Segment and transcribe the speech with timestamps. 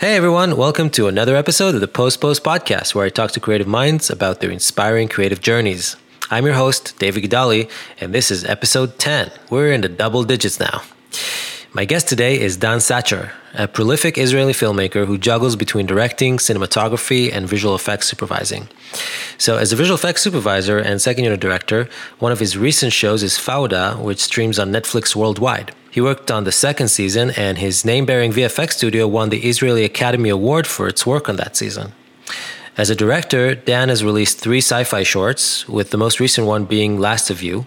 [0.00, 3.38] Hey everyone, welcome to another episode of the Post Post podcast where I talk to
[3.38, 5.94] creative minds about their inspiring creative journeys.
[6.30, 9.30] I'm your host, David Gidali, and this is episode 10.
[9.50, 10.80] We're in the double digits now.
[11.74, 17.32] My guest today is Dan Sachar, a prolific Israeli filmmaker who juggles between directing, cinematography,
[17.32, 18.68] and visual effects supervising.
[19.38, 21.88] So, as a visual effects supervisor and second unit director,
[22.18, 25.74] one of his recent shows is Fauda, which streams on Netflix worldwide.
[25.90, 29.84] He worked on the second season, and his name bearing VFX studio won the Israeli
[29.84, 31.92] Academy Award for its work on that season.
[32.76, 36.64] As a director, Dan has released three sci fi shorts, with the most recent one
[36.64, 37.66] being Last of You.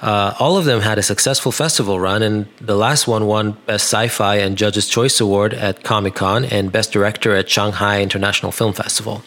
[0.00, 3.84] Uh, all of them had a successful festival run, and the last one won Best
[3.92, 8.50] Sci Fi and Judges' Choice Award at Comic Con and Best Director at Shanghai International
[8.50, 9.22] Film Festival.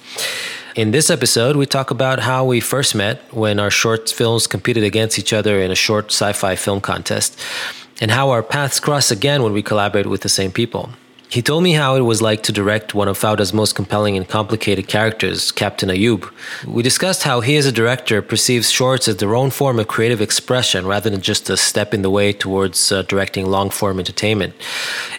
[0.75, 4.83] In this episode, we talk about how we first met when our short films competed
[4.83, 7.39] against each other in a short sci fi film contest,
[8.01, 10.89] and how our paths cross again when we collaborate with the same people.
[11.33, 14.29] He told me how it was like to direct one of Fauda's most compelling and
[14.29, 16.29] complicated characters, Captain Ayub.
[16.63, 20.21] We discussed how he as a director perceives shorts as their own form of creative
[20.21, 24.53] expression rather than just a step in the way towards uh, directing long form entertainment.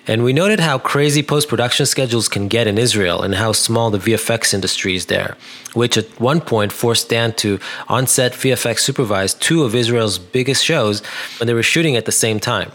[0.07, 3.91] And we noted how crazy post production schedules can get in Israel and how small
[3.91, 5.37] the VFX industry is there,
[5.73, 10.65] which at one point forced Dan to on set VFX supervise two of Israel's biggest
[10.65, 11.05] shows
[11.41, 12.71] when they were shooting at the same time.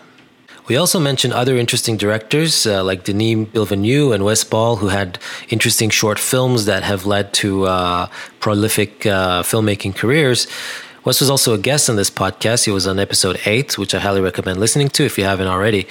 [0.69, 5.17] We also mentioned other interesting directors uh, like Denis Villeneuve and Wes Ball, who had
[5.49, 8.07] interesting short films that have led to uh,
[8.39, 10.45] prolific uh, filmmaking careers.
[11.05, 12.65] Wes was also a guest on this podcast.
[12.65, 15.87] He was on episode 8, which I highly recommend listening to if you haven't already.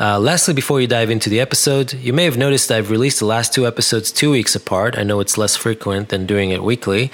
[0.00, 3.26] Uh, lastly, before you dive into the episode, you may have noticed I've released the
[3.26, 4.96] last two episodes two weeks apart.
[4.96, 7.10] I know it's less frequent than doing it weekly,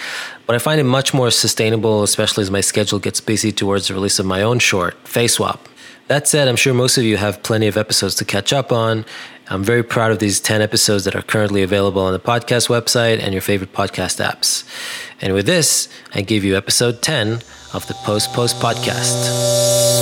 [0.46, 3.94] but I find it much more sustainable, especially as my schedule gets busy towards the
[3.94, 5.68] release of my own short, Face Swap.
[6.08, 9.04] That said, I'm sure most of you have plenty of episodes to catch up on.
[9.48, 13.20] I'm very proud of these 10 episodes that are currently available on the podcast website
[13.20, 14.64] and your favorite podcast apps.
[15.20, 17.42] And with this, I give you episode 10
[17.72, 19.92] of the Post Post podcast.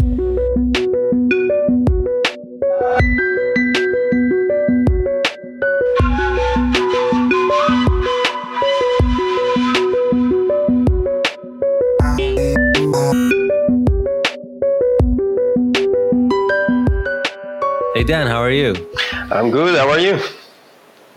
[18.01, 18.75] Hey Dan, how are you?
[19.13, 19.79] I'm good.
[19.79, 20.19] How are you?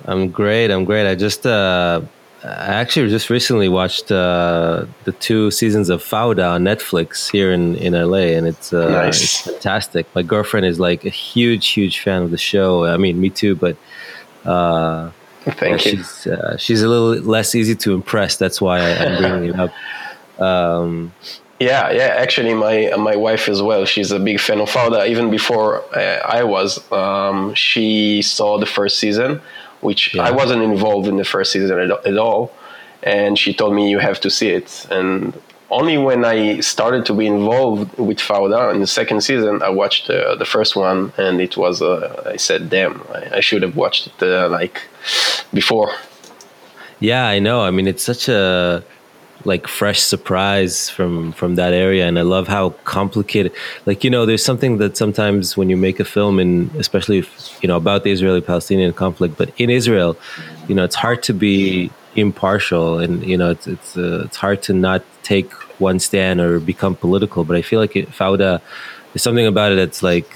[0.04, 0.70] I'm great.
[0.70, 1.10] I'm great.
[1.10, 2.02] I just uh,
[2.44, 7.78] I actually just recently watched uh, the two seasons of Fauda on Netflix here in,
[7.78, 9.24] in LA, and it's, uh, Nice.
[9.24, 10.14] it's fantastic.
[10.14, 12.84] My girlfriend is like a huge, huge fan of the show.
[12.84, 13.78] I mean, me too, but
[14.44, 15.12] uh,
[15.46, 15.92] Thank you.
[16.04, 18.36] she's uh, she's a little less easy to impress.
[18.36, 19.72] That's why I, I'm bringing it up.
[20.40, 21.14] Um,
[21.60, 22.16] Yeah, yeah.
[22.18, 23.86] Actually, my my wife as well.
[23.86, 25.08] She's a big fan of Fauda.
[25.08, 29.42] Even before uh, I was, um, she saw the first season,
[29.82, 30.24] which Yeah.
[30.24, 32.52] I wasn't involved in the first season at, at all.
[33.04, 34.88] And she told me you have to see it.
[34.90, 35.34] And
[35.70, 40.10] only when I started to be involved with Fauda in the second season, I watched
[40.10, 41.82] uh, the first one, and it was.
[41.82, 44.82] Uh, I said, "Damn, I, I should have watched it uh, like
[45.54, 45.92] before."
[47.00, 47.62] Yeah, I know.
[47.62, 48.84] I mean, it's such a
[49.46, 53.52] like fresh surprise from from that area, and I love how complicated.
[53.86, 57.60] Like you know, there's something that sometimes when you make a film, and especially if,
[57.62, 60.18] you know about the Israeli-Palestinian conflict, but in Israel,
[60.68, 64.62] you know, it's hard to be impartial, and you know, it's it's uh, it's hard
[64.64, 67.44] to not take one stand or become political.
[67.44, 68.62] But I feel like it, Fauda,
[69.12, 70.30] there's something about it that's like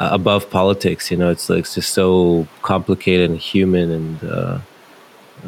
[0.00, 1.10] uh, above politics.
[1.10, 4.24] You know, it's like it's just so complicated and human and.
[4.24, 4.58] Uh,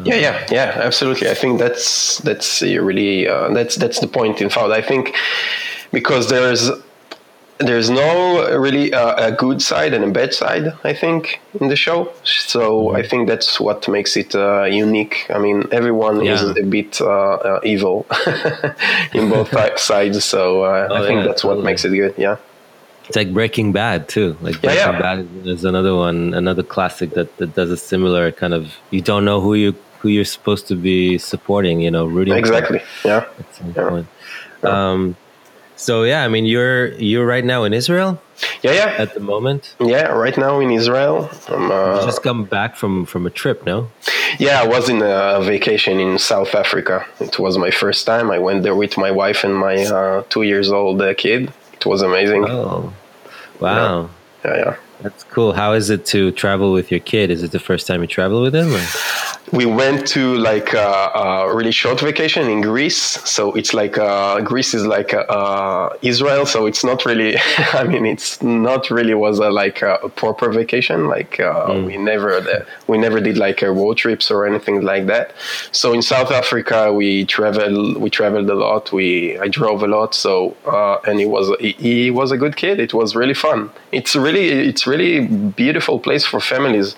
[0.05, 1.29] Yeah, yeah, yeah, absolutely.
[1.29, 4.71] I think that's that's really uh, that's that's the point in fact.
[4.71, 5.15] I think
[5.93, 6.71] because there's
[7.59, 10.73] there's no really uh, a good side and a bad side.
[10.85, 15.27] I think in the show, so I think that's what makes it uh, unique.
[15.31, 18.07] I mean, everyone is a bit uh, uh, evil
[19.13, 22.15] in both sides, so uh, Oh, I think yeah, that's what makes it good.
[22.17, 22.37] Yeah.
[23.09, 24.37] It's like Breaking Bad too.
[24.41, 25.01] Like Breaking yeah.
[25.01, 28.75] Bad is, another one, another classic that, that does a similar kind of.
[28.91, 31.81] You don't know who you who you're supposed to be supporting.
[31.81, 32.81] You know, rooting Exactly.
[33.05, 33.26] Yeah.
[33.38, 33.88] at some Yeah.
[33.88, 34.06] point.
[34.62, 35.17] Um,
[35.76, 38.21] so yeah, I mean, you're you're right now in Israel
[38.62, 38.73] Yeah.
[38.81, 38.94] Yeah.
[39.05, 39.75] at the moment.
[39.81, 40.06] Yeah.
[40.25, 43.88] Right now in Israel, I'm, uh, You just come back from from a trip, no?
[44.38, 47.05] Yeah, I was in a vacation in South Africa.
[47.21, 48.31] It was my first time.
[48.31, 51.53] I went there with my wife and my uh, two years old uh, kid.
[51.79, 52.43] It was amazing.
[52.49, 52.93] Oh,
[53.62, 54.11] wow,
[54.44, 54.76] Yeah, yeah.
[55.03, 55.53] that's cool.
[55.53, 57.31] How is it to travel with your kid?
[57.31, 58.75] Is it the first time you travel with him?
[58.75, 58.85] Or?
[59.52, 62.96] We went to like a, a, really short vacation in Greece.
[62.96, 66.46] So it's like uh, Greece is like uh, Israel.
[66.46, 67.37] So it's not really.
[67.75, 71.06] I mean, it's not really was a, like a, proper vacation.
[71.06, 71.87] Like uh, mm.
[71.87, 75.34] we never we never did like road trips or anything like that.
[75.70, 78.90] So in South Africa, we traveled we traveled a lot.
[78.90, 80.14] We I drove a lot.
[80.14, 82.81] So uh, and he was he, he was a good kid.
[82.81, 83.70] It was really fun.
[83.93, 86.96] It's really it's really beautiful place for families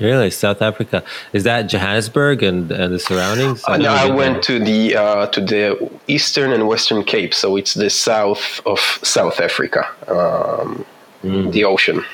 [0.00, 3.62] Really, South Africa is that Johannesburg and, and the surroundings?
[3.66, 7.74] Uh, no, I went to the uh, to the eastern and western Cape, so it's
[7.74, 10.84] the south of South Africa, um,
[11.22, 11.52] mm.
[11.52, 12.04] the ocean.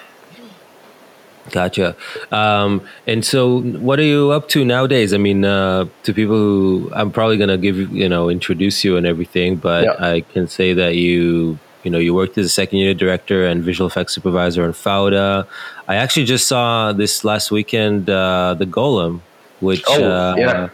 [1.53, 1.95] Gotcha.
[2.33, 5.15] Um, and so, what are you up to nowadays?
[5.15, 9.07] I mean, uh, to people who I'm probably gonna give you know introduce you and
[9.07, 9.95] everything, but yeah.
[9.99, 13.63] I can say that you you know, you worked as a second unit director and
[13.63, 15.47] visual effects supervisor in Fauda.
[15.89, 19.21] I actually just saw this last weekend uh, the Golem,
[19.61, 20.69] which oh, uh, yeah.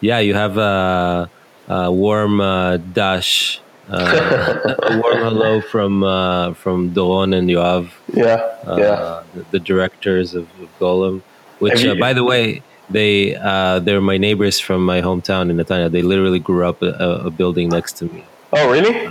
[0.00, 1.30] yeah, you have a,
[1.68, 7.90] a warm uh, dash, uh, a warm hello from uh, from Doron and Yoav.
[8.12, 8.34] Yeah,
[8.66, 11.22] uh, yeah, the, the, directors of, of Golem.
[11.60, 15.90] Which, you, by the way, they they're my neighbors from my hometown in Netanya.
[15.90, 16.92] They literally grew up a,
[17.24, 18.24] a building next to me.
[18.52, 19.08] Oh, really?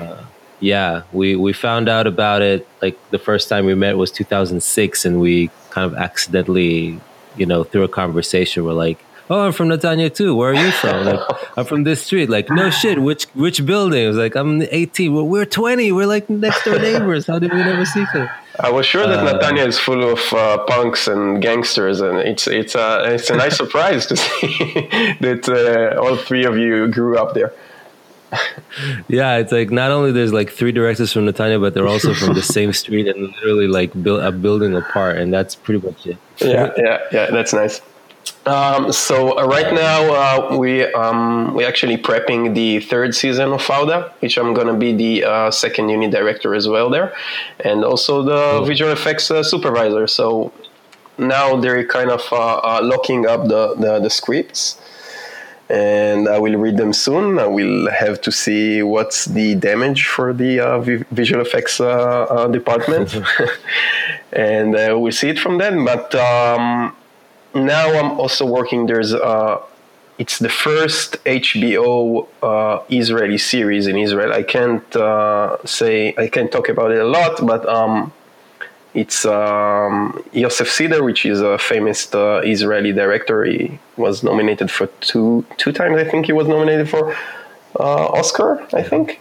[0.59, 5.05] Yeah, we we found out about it like the first time we met was 2006,
[5.05, 6.99] and we kind of accidentally,
[7.35, 8.97] you know, through a conversation, we're like,
[9.29, 10.35] "Oh, I'm from Netanya too.
[10.35, 11.19] Where are you from?" Like,
[11.57, 12.29] I'm from this street.
[12.29, 13.01] Like, no shit.
[13.01, 14.03] Which which building?
[14.05, 15.13] It was like, I'm 18.
[15.13, 15.91] Well, we're 20.
[15.91, 17.27] We're like next door neighbors.
[17.27, 18.31] How did we never see each other?
[18.59, 22.47] I was sure that uh, Netanya is full of uh, punks and gangsters, and it's
[22.47, 24.47] it's a it's a nice surprise to see
[25.21, 27.53] that uh, all three of you grew up there
[29.07, 32.33] yeah, it's like not only there's like three directors from Netanya, but they're also from
[32.33, 36.17] the same street and literally like build a building apart, and that's pretty much it.
[36.39, 37.31] yeah, yeah, yeah.
[37.31, 37.81] That's nice.
[38.45, 43.61] Um, so uh, right now uh, we um, we actually prepping the third season of
[43.61, 47.13] Fauda, which I'm gonna be the uh, second unit director as well there,
[47.59, 50.07] and also the visual effects uh, supervisor.
[50.07, 50.53] So
[51.17, 54.79] now they're kind of uh, uh, locking up the, the, the scripts
[55.69, 57.39] and I will read them soon.
[57.39, 60.79] I will have to see what's the damage for the uh,
[61.11, 63.15] visual effects uh, uh, department,
[64.31, 65.83] and uh, we'll see it from then.
[65.83, 66.95] But um,
[67.53, 68.85] now I'm also working.
[68.85, 69.61] There's uh,
[70.17, 74.31] it's the first HBO uh, Israeli series in Israel.
[74.33, 74.87] I can't
[75.67, 78.13] say I can't talk about it a lot, but um,
[78.97, 83.45] it's um, Yosef Cedar, which is a famous uh, Israeli director.
[83.45, 85.97] He was nominated for two two times.
[85.97, 87.15] I think he was nominated for
[87.79, 88.49] uh, Oscar.
[88.73, 89.19] I think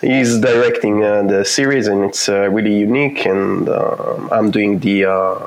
[0.00, 3.26] he's directing uh, the series, and it's uh, really unique.
[3.26, 5.38] And uh, I'm doing the uh,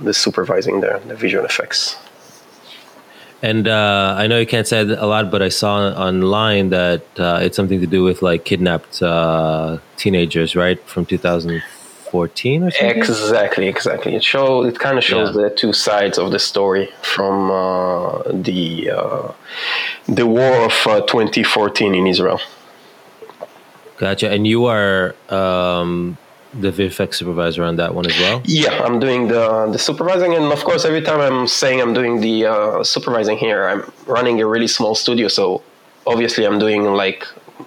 [0.00, 1.96] the supervising there, the visual effects.
[3.40, 5.74] And uh, I know you can't say a lot, but I saw
[6.10, 11.60] online that uh, it's something to do with like kidnapped uh, teenagers, right, from 2000,
[12.12, 12.98] 14 or something?
[12.98, 14.14] Exactly, exactly.
[14.14, 15.44] It show it kind of shows yeah.
[15.44, 19.32] the two sides of the story from uh, the uh,
[20.18, 22.40] the war of uh, 2014 in Israel.
[23.96, 24.28] Gotcha.
[24.30, 26.18] And you are um,
[26.52, 28.42] the VFX supervisor on that one as well?
[28.44, 29.44] Yeah, I'm doing the
[29.74, 33.60] the supervising, and of course, every time I'm saying I'm doing the uh, supervising here,
[33.70, 35.62] I'm running a really small studio, so
[36.12, 37.20] obviously I'm doing like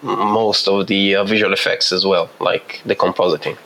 [0.03, 3.57] most of the uh, visual effects as well, like the compositing.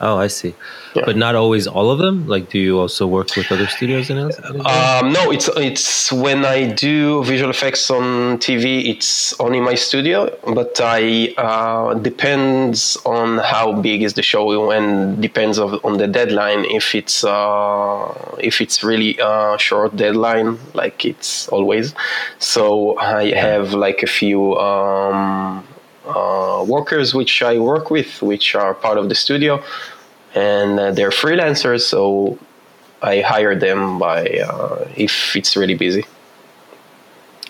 [0.00, 0.54] Oh, I see.
[0.94, 1.02] Yeah.
[1.04, 2.26] But not always all of them.
[2.28, 6.72] Like, do you also work with other studios in Um, no, it's it's when I
[6.72, 10.36] do visual effects on TV, it's only my studio.
[10.54, 16.06] But I uh, depends on how big is the show and depends of, on the
[16.06, 16.64] deadline.
[16.66, 21.94] If it's uh, if it's really a short deadline, like it's always.
[22.38, 24.56] So I have like a few.
[24.56, 25.64] Um,
[26.08, 29.62] uh, workers which I work with, which are part of the studio,
[30.34, 31.82] and uh, they're freelancers.
[31.82, 32.38] So
[33.02, 36.04] I hire them by uh, if it's really busy.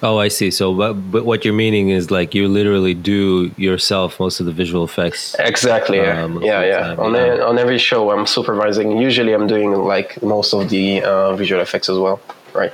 [0.01, 0.53] Oh, I see.
[0.53, 4.53] So, but, but what you're meaning is like you literally do yourself most of the
[4.53, 5.35] visual effects.
[5.41, 5.99] Exactly.
[5.99, 6.95] Um, yeah, yeah.
[6.97, 8.97] On a, on every show, I'm supervising.
[8.99, 12.21] Usually, I'm doing like most of the uh, visual effects as well.
[12.55, 12.73] Right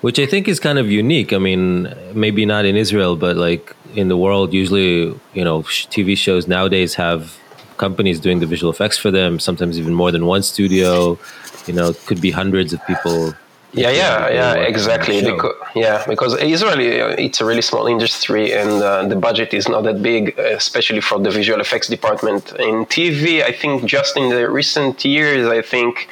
[0.00, 1.32] which I think is kind of unique.
[1.32, 6.16] I mean, maybe not in Israel, but like in the world, usually, you know, TV
[6.16, 7.36] shows nowadays have
[7.76, 11.18] companies doing the visual effects for them, sometimes even more than one studio.
[11.66, 13.34] You know, could be hundreds of people
[13.72, 15.22] Yeah, yeah, yeah, exactly.
[15.22, 19.68] Because, yeah, because Israeli, uh, it's a really small industry, and uh, the budget is
[19.68, 22.52] not that big, especially for the visual effects department.
[22.52, 26.08] In TV, I think just in the recent years, I think,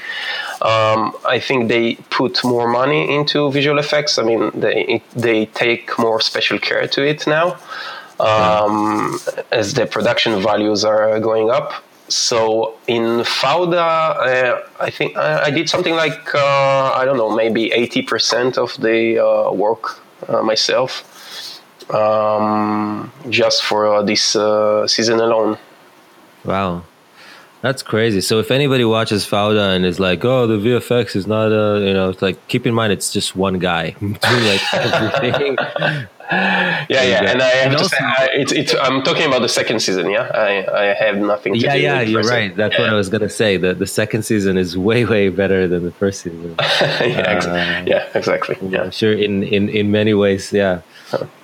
[0.61, 4.19] um, I think they put more money into visual effects.
[4.19, 7.57] I mean, they they take more special care to it now,
[8.21, 9.19] um,
[9.51, 11.73] as the production values are going up
[12.09, 17.35] so in Fauda, uh, I think I, I, did something like uh, I don't know,
[17.35, 21.61] maybe eighty percent of the uh, work uh, myself,
[21.91, 25.59] um, just for uh, this uh, season alone.
[26.45, 26.85] Wow,
[27.61, 28.21] that's crazy.
[28.21, 31.93] So if anybody watches Fauda and is like, "Oh, the VFX is not a," you
[31.93, 35.57] know, it's like keep in mind it's just one guy doing like everything
[36.33, 39.42] yeah, yeah, and I have and to also, say, I, it's, it's, I'm talking about
[39.42, 40.11] the second season.
[40.11, 41.80] Yeah, I, I have nothing to yeah, do.
[41.80, 42.54] Yeah, you're right.
[42.54, 42.80] That's yeah.
[42.80, 43.56] what I was gonna say.
[43.56, 46.56] The the second season is way way better than the first season.
[46.61, 48.56] yeah, uh, yeah, exactly.
[48.61, 50.83] Yeah, I'm sure in in in many ways, yeah.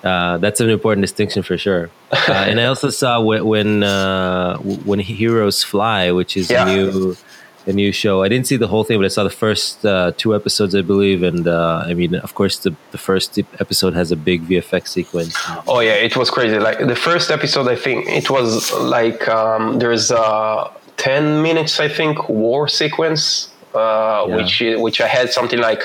[0.03, 1.91] Uh, that's an important distinction for sure.
[2.13, 6.65] Uh, and I also saw when when, uh, when heroes fly, which is yeah.
[6.65, 7.17] new
[7.65, 8.23] the new show.
[8.23, 10.83] I didn't see the whole thing, but I saw the first uh, two episodes, I
[10.83, 11.23] believe.
[11.23, 15.37] And uh, I mean, of course, the, the first episode has a big VFX sequence.
[15.67, 16.59] Oh yeah, it was crazy.
[16.59, 21.89] Like the first episode, I think it was like um, there's a ten minutes, I
[21.89, 23.79] think, war sequence, uh,
[24.29, 24.37] yeah.
[24.37, 25.83] which which I had something like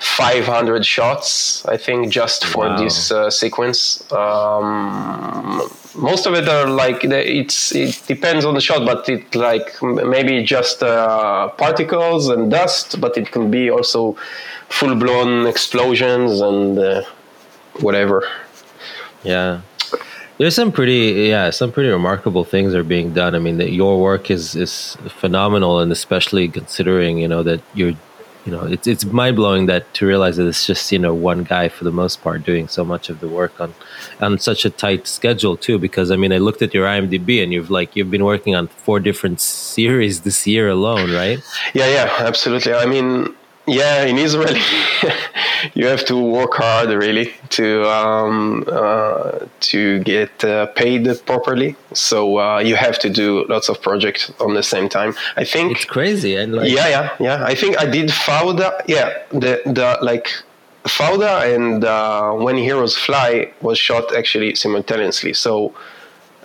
[0.00, 2.82] 500 shots, I think, just for wow.
[2.82, 4.02] this uh, sequence.
[4.10, 9.82] Um, most of it are like it's it depends on the shot, but it like
[9.82, 14.16] maybe just uh, particles and dust, but it can be also
[14.70, 17.02] full blown explosions and uh,
[17.80, 18.26] whatever.
[19.22, 19.60] Yeah.
[20.38, 23.34] There's some pretty, yeah, some pretty remarkable things are being done.
[23.34, 27.96] I mean, that your work is is phenomenal, and especially considering you know that you're
[28.44, 31.44] you know it's it's mind blowing that to realize that it's just you know one
[31.44, 33.74] guy for the most part doing so much of the work on
[34.20, 35.78] on such a tight schedule too.
[35.78, 38.68] Because I mean, I looked at your IMDb and you've like you've been working on
[38.68, 41.40] four different series this year alone, right?
[41.74, 42.74] Yeah, yeah, absolutely.
[42.74, 43.34] I mean,
[43.70, 44.56] yeah, in Israel,
[45.74, 51.76] you have to work hard really to um, uh, to get uh, paid properly.
[51.92, 55.14] So uh, you have to do lots of projects on the same time.
[55.36, 56.34] I think it's crazy.
[56.34, 57.44] And like, yeah, yeah, yeah.
[57.44, 58.82] I think I did Fauda.
[58.86, 60.28] Yeah, the the like
[60.84, 65.32] Fauda and uh, When Heroes Fly was shot actually simultaneously.
[65.32, 65.74] So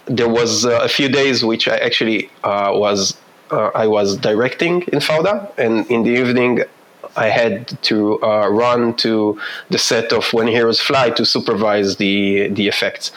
[0.05, 3.17] there was uh, a few days which I actually uh, was
[3.51, 6.63] I was directing in Fauda, and in the evening
[7.15, 12.49] I had to uh, run to the set of When Heroes Fly to supervise the
[12.49, 13.11] the effects.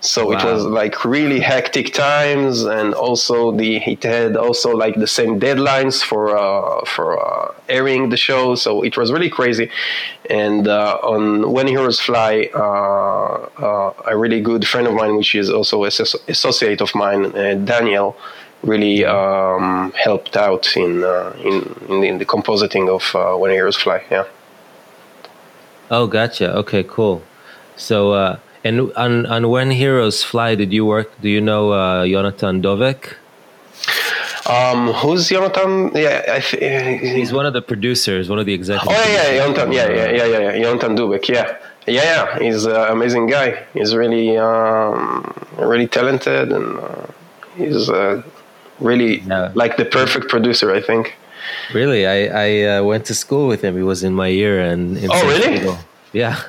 [0.00, 0.32] So wow.
[0.32, 5.40] it was like really hectic times, and also the it had also like the same
[5.40, 8.54] deadlines for uh, for uh, airing the show.
[8.54, 9.70] So it was really crazy.
[10.28, 15.34] And uh, on When Heroes Fly, uh, uh, a really good friend of mine, which
[15.34, 15.92] is also an
[16.28, 18.16] associate of mine, uh, Daniel
[18.66, 21.54] really um, helped out in, uh, in,
[21.88, 24.02] in in the compositing of uh, When Heroes Fly.
[24.10, 24.24] Yeah.
[25.90, 26.52] Oh, gotcha.
[26.56, 27.22] Okay, cool.
[27.76, 31.08] So, uh, and on on When Heroes Fly, did you work?
[31.20, 33.14] Do you know uh, Jonathan Dovek?
[34.48, 35.90] Um, who's Jonathan?
[35.94, 38.96] Yeah, th- he's one of the producers, one of the executives.
[38.96, 39.72] Oh yeah, yeah, Jonathan.
[39.72, 40.62] Yeah, yeah, yeah, yeah, yeah.
[40.62, 41.28] Jonathan Dubek.
[41.28, 42.38] Yeah, yeah, yeah.
[42.38, 43.64] He's an amazing guy.
[43.74, 47.06] He's really, um, really talented, and uh,
[47.56, 48.22] he's uh,
[48.80, 49.50] really no.
[49.54, 51.14] like the perfect producer i think
[51.72, 54.98] really i i uh, went to school with him he was in my year and
[55.10, 55.76] oh really
[56.12, 56.40] yeah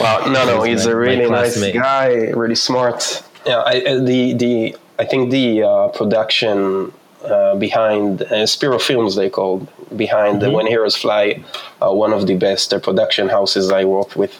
[0.00, 4.32] wow no no he's my, a really nice guy really smart yeah I, uh, the
[4.34, 6.92] the i think the uh, production
[7.24, 9.66] uh, behind uh, Spiro Films, they called
[9.96, 10.52] behind mm-hmm.
[10.52, 11.42] When Heroes Fly,
[11.82, 14.32] uh, one of the best uh, production houses I worked with.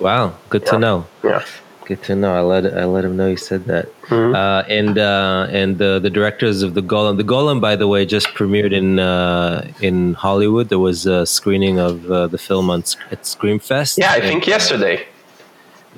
[0.00, 0.70] Wow, good yeah.
[0.70, 1.06] to know.
[1.22, 1.44] Yeah.
[1.86, 2.34] Good to know.
[2.34, 3.86] I let I let him know you said that.
[4.04, 4.34] Mm-hmm.
[4.34, 7.18] Uh, and uh, and the the directors of the Golem.
[7.18, 10.70] The Golem, by the way, just premiered in uh, in Hollywood.
[10.70, 13.98] There was a screening of uh, the film on at Screamfest.
[13.98, 15.06] Yeah, I think yesterday.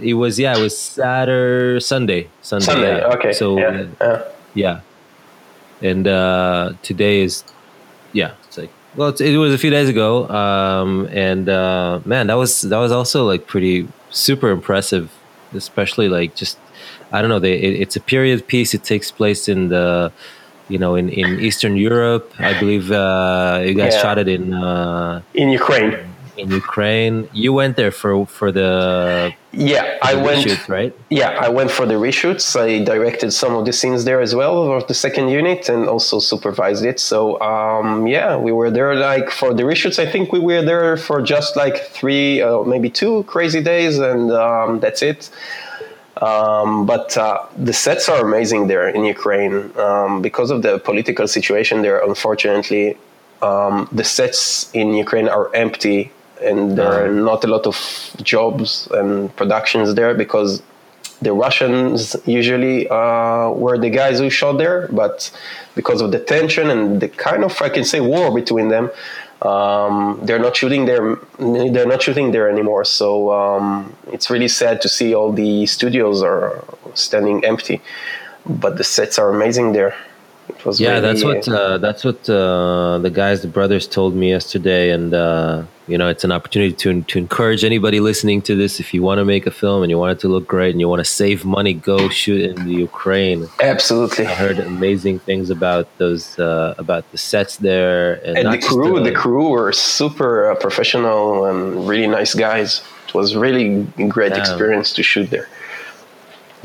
[0.00, 0.56] It was yeah.
[0.56, 2.66] It was Saturday, Sunday, Sunday.
[2.66, 2.98] Sunday.
[2.98, 3.14] Yeah.
[3.14, 3.32] Okay.
[3.32, 4.24] So yeah.
[4.54, 4.80] yeah.
[5.82, 7.44] And uh, today is
[8.12, 8.34] yeah.
[8.48, 10.28] It's like well, it was a few days ago.
[10.28, 15.12] Um, and uh, man, that was that was also like pretty super impressive
[15.56, 16.58] especially like just
[17.12, 17.38] I don't know.
[17.38, 18.74] They, it, it's a period piece.
[18.74, 20.12] It takes place in the
[20.68, 22.32] you know in, in Eastern Europe.
[22.38, 24.02] I believe uh, you guys yeah.
[24.02, 25.98] shot it in uh, in Ukraine.
[26.36, 27.28] In Ukraine.
[27.32, 30.44] You went there for for the yeah, I went.
[30.44, 30.92] reshoots, right?
[31.10, 32.46] Yeah, I went for the reshoots.
[32.60, 36.18] I directed some of the scenes there as well of the second unit, and also
[36.18, 36.98] supervised it.
[37.00, 39.98] So um, yeah, we were there like for the reshoots.
[39.98, 44.30] I think we were there for just like three, uh, maybe two crazy days, and
[44.32, 45.30] um, that's it.
[46.22, 51.28] Um, but uh, the sets are amazing there in Ukraine um, because of the political
[51.28, 51.98] situation there.
[51.98, 52.96] Unfortunately,
[53.42, 56.10] um, the sets in Ukraine are empty,
[56.42, 57.76] and there are not a lot of
[58.22, 60.62] jobs and productions there because
[61.22, 65.30] the Russians usually uh, were the guys who shot there, but
[65.74, 68.90] because of the tension and the kind of I can say war between them,
[69.42, 71.16] um, they're not shooting there.
[71.38, 72.84] They're not shooting there anymore.
[72.84, 76.62] So um, it's really sad to see all the studios are
[76.94, 77.80] standing empty,
[78.44, 79.94] but the sets are amazing there.
[80.48, 84.14] It was Yeah, really, that's what uh, that's what uh, the guys, the brothers, told
[84.14, 88.54] me yesterday, and uh, you know, it's an opportunity to to encourage anybody listening to
[88.54, 88.80] this.
[88.80, 90.80] If you want to make a film and you want it to look great and
[90.80, 93.48] you want to save money, go shoot in the Ukraine.
[93.60, 94.26] absolutely.
[94.26, 99.02] I heard amazing things about those uh, about the sets there, and, And the crew,
[99.02, 102.82] the crew were super uh, professional and really nice guys.
[103.08, 104.40] It was really great Damn.
[104.40, 105.48] experience to shoot there.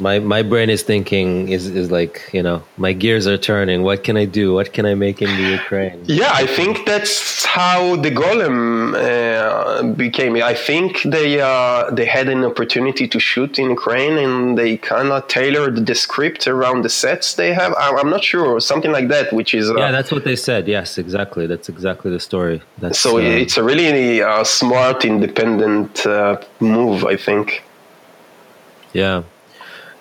[0.01, 3.84] My my brain is thinking is is like you know my gears are turning.
[3.84, 4.53] What can I do?
[4.53, 5.98] What can I make in the Ukraine?
[6.05, 8.60] Yeah, I think that's how the Golem
[8.96, 10.36] uh, became.
[10.53, 15.10] I think they uh, they had an opportunity to shoot in Ukraine, and they kind
[15.15, 17.72] of tailored the script around the sets they have.
[17.84, 20.67] I, I'm not sure, something like that, which is uh, Yeah, that's what they said.
[20.67, 21.46] Yes, exactly.
[21.51, 22.58] That's exactly the story.
[22.79, 27.05] That's so uh, it's a really uh, smart, independent uh, move.
[27.05, 27.63] I think.
[28.93, 29.24] Yeah.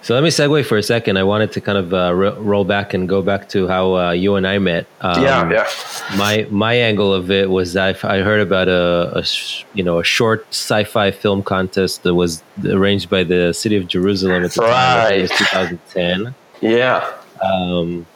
[0.03, 1.19] So let me segue for a second.
[1.19, 4.11] I wanted to kind of uh, ro- roll back and go back to how uh,
[4.13, 4.87] you and I met.
[5.03, 5.69] Um, yeah, yeah.
[6.17, 9.99] My my angle of it was I, I heard about a, a sh- you know
[9.99, 14.61] a short sci-fi film contest that was arranged by the city of Jerusalem at the
[14.63, 15.13] time.
[15.13, 15.39] It was Right.
[15.39, 16.35] 2010.
[16.63, 17.07] Yeah.
[17.45, 18.07] Um,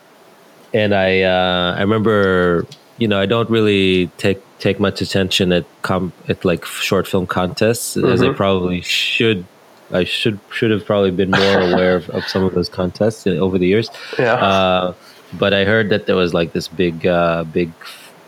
[0.73, 2.67] and I uh, I remember
[2.99, 7.27] you know I don't really take take much attention at com- at like short film
[7.27, 8.37] contests as I Mhm.
[8.37, 9.45] probably should.
[9.93, 13.59] I should should have probably been more aware of, of some of those contests over
[13.59, 13.91] the years.
[14.19, 14.35] Yeah.
[14.35, 14.95] Uh,
[15.39, 17.71] but I heard that there was like this big uh, big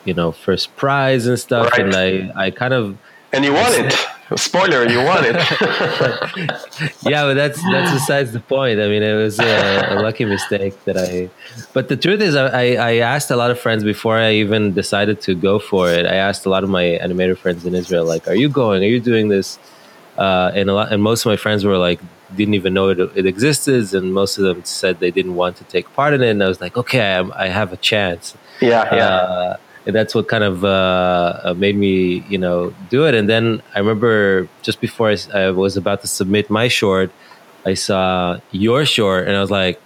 [0.04, 1.80] you know first prize and stuff, Right.
[1.80, 2.96] and I I kind of
[3.32, 3.94] and you won it.
[4.36, 5.36] Spoiler, you won it.
[7.02, 8.80] yeah, but that's that's besides the point.
[8.80, 11.30] I mean, it was a, a lucky mistake that I.
[11.72, 14.72] But the truth is, I, I I asked a lot of friends before I even
[14.74, 16.06] decided to go for it.
[16.06, 18.82] I asked a lot of my animator friends in Israel, like, "Are you going?
[18.82, 19.58] Are you doing this?"
[20.16, 22.00] Uh, and a lot, and most of my friends were like,
[22.34, 25.64] didn't even know it, it existed, and most of them said they didn't want to
[25.64, 26.30] take part in it.
[26.30, 28.34] And I was like, okay, I, I have a chance.
[28.60, 29.08] yeah, yeah.
[29.08, 33.14] Uh, and that's what kind of uh, uh, made me, you know, do it.
[33.14, 37.12] And then I remember just before I was about to submit my short,
[37.64, 39.80] I saw your short, and I was like,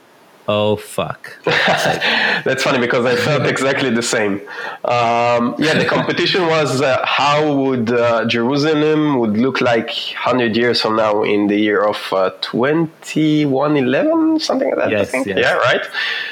[0.48, 4.40] "Oh fuck!" That's funny because I felt exactly the same.
[4.84, 10.80] Um, yeah, the competition was uh, how would uh, Jerusalem would look like hundred years
[10.80, 14.88] from now in the year of uh, twenty one eleven something like that.
[14.88, 15.26] I Yes, think.
[15.26, 15.38] yes.
[15.38, 15.84] Yeah, right.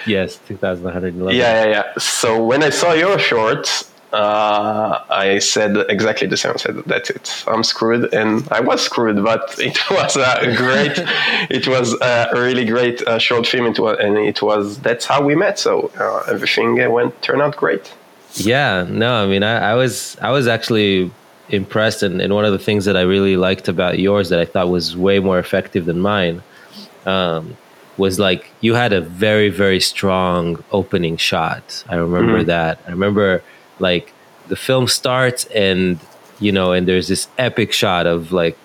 [0.07, 1.37] yes, 2111.
[1.37, 1.83] Yeah, yeah, yeah.
[1.99, 3.68] So when I saw your short,
[4.12, 6.53] uh, I said exactly the same.
[6.55, 7.44] I said, "That's it.
[7.47, 9.23] I'm screwed," and I was screwed.
[9.23, 10.92] But it was a great.
[11.51, 13.66] it was a really great uh, short film.
[13.66, 14.79] It was, and it was.
[14.81, 15.59] That's how we met.
[15.59, 17.92] So uh, everything went turned out great.
[18.35, 21.11] Yeah, no, I mean, I, I was I was actually
[21.51, 24.44] impressed, and, and one of the things that I really liked about yours that I
[24.44, 26.42] thought was way more effective than mine
[27.07, 27.57] um,
[27.97, 31.85] was like you had a very very strong opening shot.
[31.88, 32.47] I remember Mhm.
[32.47, 32.81] that.
[32.87, 33.42] I remember
[33.79, 34.12] like
[34.49, 35.99] the film starts and
[36.41, 38.57] you know, and there's this epic shot of like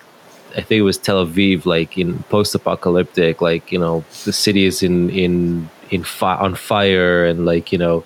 [0.55, 4.83] I think it was Tel Aviv, like in post-apocalyptic, like you know, the city is
[4.83, 8.03] in in in fi- on fire, and like you know,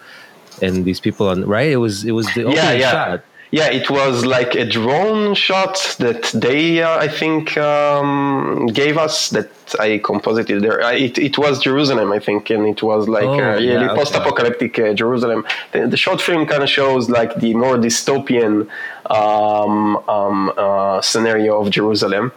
[0.61, 1.67] and these people on right.
[1.69, 2.91] It was it was the opening Yeah, yeah.
[2.91, 3.23] shot.
[3.49, 9.29] Yeah, it was like a drone shot that they, uh, I think, um, gave us
[9.29, 10.83] that I composited there.
[10.83, 13.85] I, it, it was Jerusalem, I think, and it was like Oh, uh, really yeah,
[13.85, 13.95] okay.
[13.95, 15.45] post-apocalyptic uh, Jerusalem.
[15.71, 18.67] The, the short film kind of shows like the more dystopian
[19.09, 22.33] um, um, uh, scenario of Jerusalem,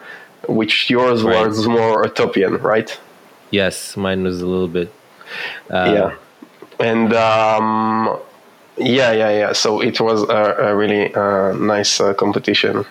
[0.48, 1.46] which yours Right.
[1.48, 2.96] was more utopian, right?
[3.50, 4.92] Yes, mine was a little bit.
[5.68, 6.16] Uh, yeah
[6.80, 8.18] and um,
[8.80, 12.84] yeah yeah yeah so it was a, a really uh, nice uh, competition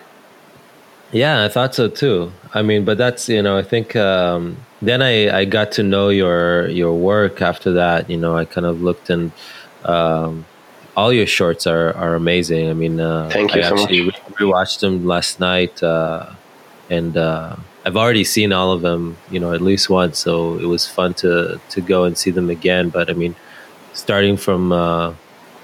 [1.12, 2.32] Yeah, I thought so too.
[2.54, 6.08] I mean, but that's you know, I think um, then I I got to know
[6.08, 8.08] your your work after that.
[8.08, 9.32] You know, I kind of looked and
[9.84, 10.46] um,
[10.96, 12.70] all your shorts are are amazing.
[12.70, 14.20] I mean, uh, Thank you I so actually much.
[14.38, 16.30] rewatched them last night, uh,
[16.88, 20.18] and uh, I've already seen all of them, you know, at least once.
[20.20, 22.90] So it was fun to to go and see them again.
[22.90, 23.34] But I mean,
[23.92, 25.14] starting from uh,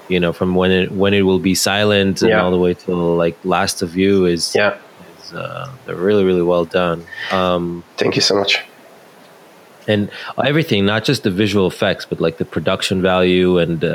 [0.08, 3.16] you know from when it when it will be silent and all the way till
[3.16, 4.76] like Last of You is Yeah.
[5.18, 7.04] is uh, they're really really well done.
[7.32, 8.62] Um, Thank you so much.
[9.88, 10.10] and
[10.44, 13.88] everything not just the visual effects but like the production value and uh,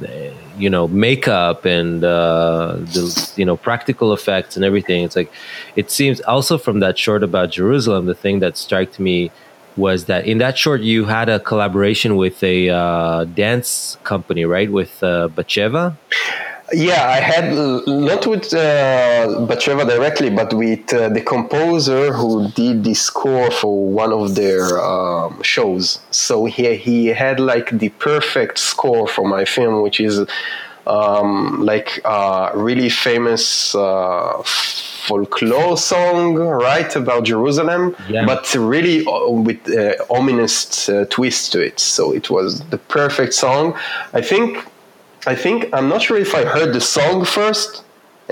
[0.00, 5.30] the, you know makeup and uh, the you know practical effects and everything it's like
[5.74, 9.30] it seems also from that short about jerusalem the thing that struck me
[9.78, 14.70] was that in that short you had a collaboration with a uh, dance company right
[14.70, 15.96] with uh, Batsheva?
[16.74, 22.50] Yeah, I had uh, not with uh, Batsheva directly, but with uh, the composer who
[22.50, 26.00] did the score for one of their um, shows.
[26.10, 30.26] So he he had like the perfect score for my film, which is
[30.86, 34.42] um, like a really famous uh,
[35.08, 36.22] folklore song,
[36.68, 38.26] right, about Jerusalem, Yeah.
[38.30, 38.42] but
[38.74, 39.78] really uh, with uh,
[40.18, 41.76] ominous uh, twist to it.
[41.80, 43.64] So it was the perfect song.
[44.20, 44.48] I think.
[45.34, 47.70] I think I'm not sure if I heard the song first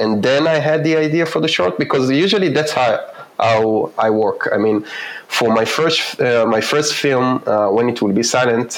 [0.02, 2.90] and then I had the idea for the short because usually that's how
[3.46, 4.40] how I work.
[4.56, 4.78] I mean,
[5.38, 8.70] for my first uh, my first film, uh, when it will be silent,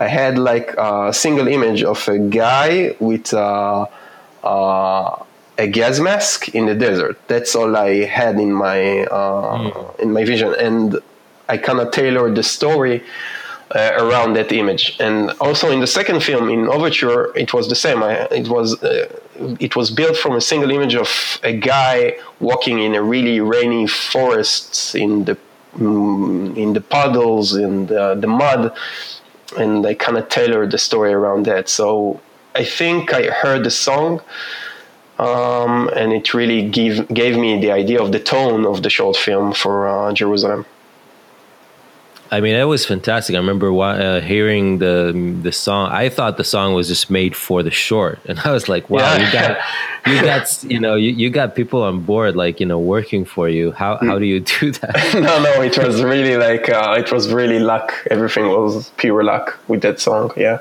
[0.00, 3.86] I had like a single image of a guy with uh,
[4.42, 5.16] uh,
[5.60, 7.16] a gas mask in the desert.
[7.28, 10.98] That's all I had in my uh, in my vision, and
[11.48, 12.96] I kind of tailored the story
[13.74, 14.96] uh, around that image.
[15.06, 18.02] And also in the second film, in Overture, it was the same.
[18.02, 19.08] I, it was uh,
[19.66, 21.10] it was built from a single image of
[21.42, 25.36] a guy walking in a really rainy forest in the
[25.74, 28.72] mm, in the puddles in the, the mud,
[29.58, 31.68] and I kind of tailored the story around that.
[31.68, 32.20] So
[32.54, 34.22] I think I heard the song.
[35.26, 39.16] Um, and it really gave gave me the idea of the tone of the short
[39.26, 40.64] film for uh, Jerusalem.
[42.32, 43.34] I mean, it was fantastic.
[43.34, 44.94] I remember uh, hearing the
[45.42, 45.90] the song.
[45.90, 49.00] I thought the song was just made for the short, and I was like, "Wow,
[49.00, 49.26] Yeah.
[49.26, 49.50] you got,
[50.06, 53.48] you got, you know, you, you got people on board, like you know, working for
[53.48, 53.72] you.
[53.72, 57.32] How how do you do that?" no, no, it was really like uh, it was
[57.32, 57.92] really luck.
[58.10, 60.30] Everything was pure luck with that song.
[60.36, 60.58] Yeah,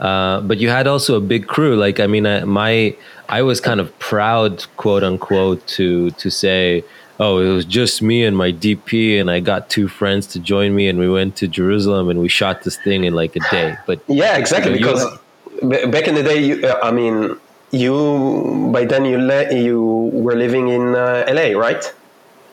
[0.00, 1.76] Uh, but you had also a big crew.
[1.76, 2.96] Like, I mean, I, my
[3.28, 6.84] I was kind of proud, quote unquote, to to say,
[7.18, 10.74] "Oh, it was just me and my DP, and I got two friends to join
[10.74, 13.76] me, and we went to Jerusalem, and we shot this thing in like a day."
[13.86, 14.74] But yeah, exactly.
[14.78, 15.18] You know, Because
[15.62, 17.36] ba- back in the day, you, uh, I mean,
[17.70, 19.80] you by then you le- you
[20.12, 21.82] were living in uh, LA, right?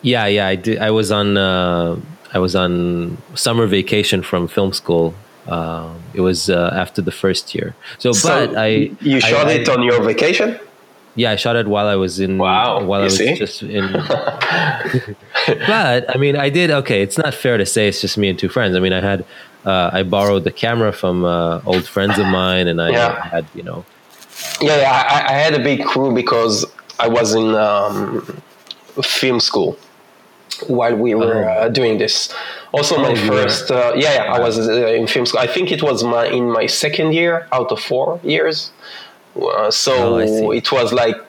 [0.02, 0.80] Yeah, yeah, I did.
[0.80, 1.98] I was on uh,
[2.32, 5.14] I was on summer vacation from film school.
[5.48, 7.76] Uh, it was uh, after the first year.
[7.98, 10.60] So, but I you shot I- it on your vacation.
[11.16, 12.38] Yeah, I shot it while I was in.
[12.38, 13.34] Wow, while I was see?
[13.36, 13.92] just in.
[15.68, 17.02] but I mean, I did okay.
[17.02, 18.76] It's not fair to say it's just me and two friends.
[18.76, 19.26] I mean, I had
[19.66, 23.22] uh, I borrowed the camera from uh, old friends of mine, and I Yeah.
[23.30, 23.86] had you know
[24.62, 26.66] Yeah, yeah I, I had a big crew because
[27.00, 28.22] I was in um,
[29.04, 29.78] film school
[30.68, 31.50] while we were Oh.
[31.66, 32.34] uh, doing this.
[32.72, 35.40] Also, my you first, uh, yeah, yeah, I was uh, in film school.
[35.42, 38.72] I think it was my in my second year out of four years.
[39.40, 41.20] Uh, so Oh, it was like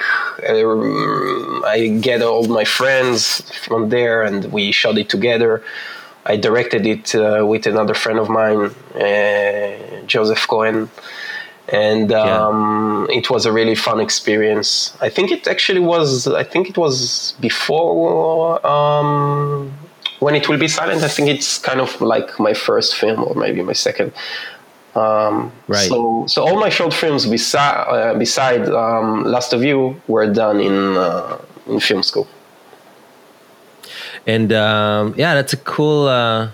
[0.49, 3.23] um, I get all my friends
[3.65, 5.63] from there, and we shot it together.
[6.27, 8.59] I directed it uh, with another friend of mine,
[8.95, 10.91] uh, Joseph Cohen,
[11.73, 12.47] and Yeah.
[12.47, 14.93] um, it was a really fun experience.
[15.01, 16.27] I think it actually was.
[16.27, 19.73] I think it was before um,
[20.21, 21.03] when it will be silent.
[21.03, 24.13] I think it's kind of like my first film, or maybe my second.
[24.95, 25.89] Um, Right.
[25.89, 30.59] So, so all my short films beside uh, beside um, Last of You were done
[30.61, 32.27] in uh, in film school.
[34.27, 36.09] and um, yeah, that's a cool.
[36.09, 36.49] Uh,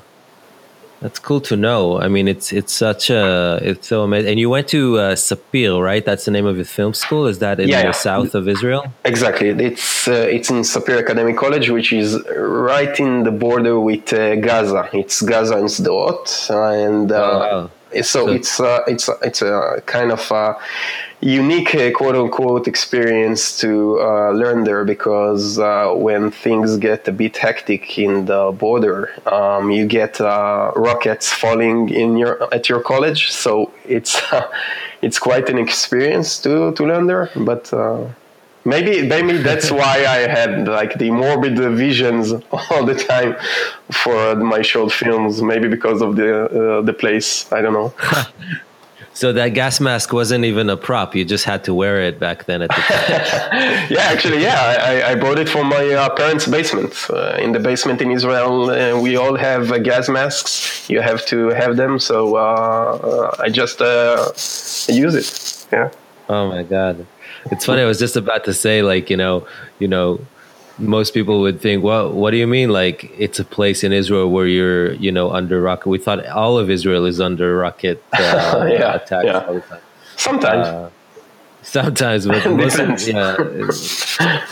[1.06, 1.82] that's cool to know.
[2.06, 3.24] I mean, it's it's such a
[3.70, 4.30] it's so amazing.
[4.32, 6.04] And you went to uh, Sapir, right?
[6.08, 7.24] That's the name of your film school.
[7.32, 8.08] Is that in Yeah, the yeah.
[8.08, 8.82] south of Israel?
[9.12, 9.48] Exactly.
[9.68, 14.34] It's uh, it's in Sapir Academic College, which is right in the border with uh,
[14.48, 14.82] Gaza.
[15.00, 16.26] It's Gaza and Sderot,
[16.74, 17.70] and uh, Oh, wow.
[17.94, 20.54] so, So- it's uh, it's it's a kind of uh
[21.20, 27.12] unique uh, quote unquote experience to uh, learn there because uh, when things get a
[27.12, 32.80] bit hectic in the border, um, you get uh, rockets falling in your at your
[32.80, 33.32] college.
[33.32, 34.20] So it's
[35.02, 37.72] it's quite an experience to to learn there, but.
[37.72, 38.08] Uh,
[38.66, 43.36] Maybe maybe that's why I had like the morbid visions all the time
[43.92, 45.40] for my short films.
[45.40, 47.50] Maybe because of the uh, the place.
[47.52, 47.94] I don't know.
[49.16, 51.14] So that gas mask wasn't even a prop.
[51.14, 53.86] You just had to wear it back then at the time.
[53.88, 54.76] yeah, actually, yeah.
[54.78, 56.92] I, I brought it from my uh, parents' basement.
[57.08, 60.90] Uh, in the basement in Israel, uh, we all have uh, gas masks.
[60.90, 61.98] You have to have them.
[61.98, 64.32] So uh, I just uh,
[64.86, 65.66] use it.
[65.72, 65.90] Yeah.
[66.28, 67.06] Oh my god,
[67.50, 67.80] it's funny.
[67.80, 69.46] I was just about to say, like you know,
[69.78, 70.20] you know,
[70.78, 72.70] most people would think, well, what do you mean?
[72.70, 75.88] Like it's a place in Israel where you're, you know, under rocket.
[75.88, 79.44] We thought all of Israel is under rocket uh, yeah, attacks yeah.
[79.46, 79.80] all the time.
[80.16, 80.66] Sometimes.
[80.66, 80.90] Uh,
[81.62, 83.36] sometimes, but most, yeah,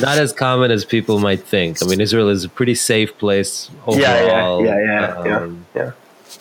[0.01, 1.83] not as common as people might think.
[1.83, 4.65] I mean, Israel is a pretty safe place overall.
[4.65, 5.37] Yeah, yeah, yeah, yeah.
[5.37, 5.93] Um, yeah.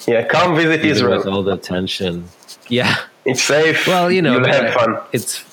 [0.08, 0.24] yeah.
[0.24, 1.18] come visit Israel.
[1.18, 2.30] With all the tension.
[2.70, 2.96] Yeah.
[3.26, 3.88] It's safe.
[3.88, 4.98] Well, you know, you'll have fun.
[5.14, 5.53] It's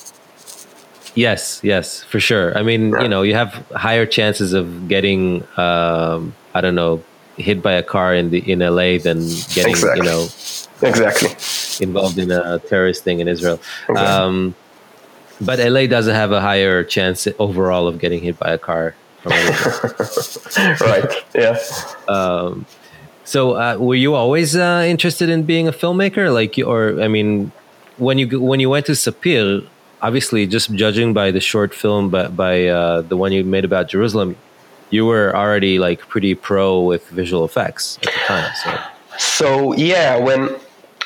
[1.14, 2.56] Yes, yes, for sure.
[2.56, 7.02] I mean, you know, you have higher chances of getting, um, I don't know,
[7.36, 9.18] hit by a car in the in LA than
[9.54, 9.98] getting, exactly.
[9.98, 10.28] you know,
[10.82, 11.30] exactly
[11.84, 13.60] involved in a terrorist thing in Israel.
[13.96, 14.54] Um,
[15.40, 18.94] but LA doesn't have a higher chance overall of getting hit by a car.
[19.24, 21.12] right.
[21.34, 21.58] Yeah.
[22.08, 22.66] Um,
[23.24, 26.32] so, uh, were you always uh, interested in being a filmmaker?
[26.32, 27.52] Like, or I mean,
[27.96, 29.66] when you when you went to Sapir,
[30.02, 33.88] obviously, just judging by the short film, but by uh, the one you made about
[33.88, 34.36] Jerusalem,
[34.90, 38.52] you were already like pretty pro with visual effects at the time.
[38.62, 38.78] So,
[39.18, 40.56] so yeah, when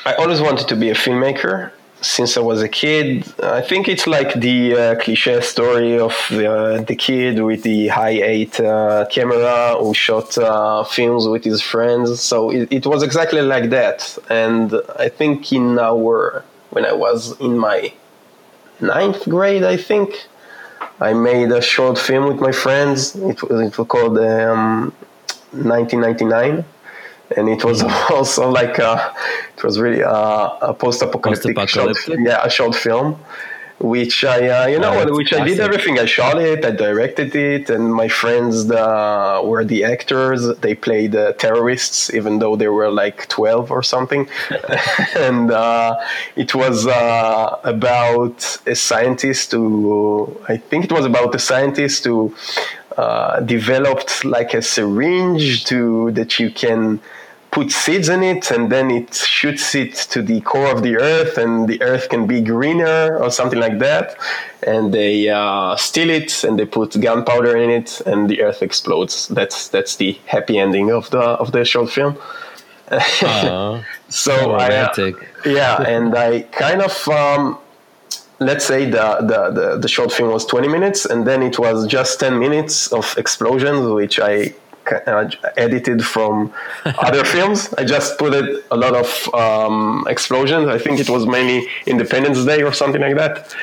[0.05, 3.25] I always wanted to be a filmmaker since I was a kid.
[3.41, 7.87] I think it's like the uh, cliche story of the, uh, the kid with the
[7.87, 12.21] high eight uh, camera who shot uh, films with his friends.
[12.21, 14.17] So it, it was exactly like that.
[14.29, 17.93] And I think in our when I was in my
[18.81, 20.27] ninth grade, I think.
[20.99, 23.15] I made a short film with my friends.
[23.15, 24.93] It, it was called um,
[25.51, 26.63] 1999,
[27.35, 29.13] and it was also like a,
[29.57, 32.05] it was really a, a post-apocalyptic, post-apocalyptic?
[32.05, 33.19] Short, yeah, a short film
[33.79, 35.99] which I, uh, you know, oh, which I did everything.
[35.99, 40.47] I shot it, I directed it, and my friends uh, were the actors.
[40.59, 44.29] They played uh, terrorists, even though they were like 12 or something.
[45.15, 45.99] and uh,
[46.35, 52.33] it was uh, about a scientist who, I think it was about a scientist who
[52.97, 57.01] uh, developed like a syringe to that you can
[57.55, 61.37] put seeds in it and then it shoots it to the core of the earth
[61.37, 64.17] and the earth can be greener or something like that.
[64.67, 69.29] And they uh, steal it and they put gunpowder in it and the earth explodes.
[69.29, 72.17] That's that's the happy ending of the of the short film.
[72.89, 75.11] Uh, so I, uh,
[75.43, 77.57] yeah and i kind of um,
[78.39, 81.87] let's say the, the, the, the, short film was 20 minutes and then it was
[81.87, 84.53] just 10 minutes of explosions which i
[84.91, 86.53] uh, edited from
[86.85, 87.73] other films.
[87.77, 90.67] I just put it a lot of um, explosions.
[90.67, 93.55] I think it was mainly Independence Day or something like that.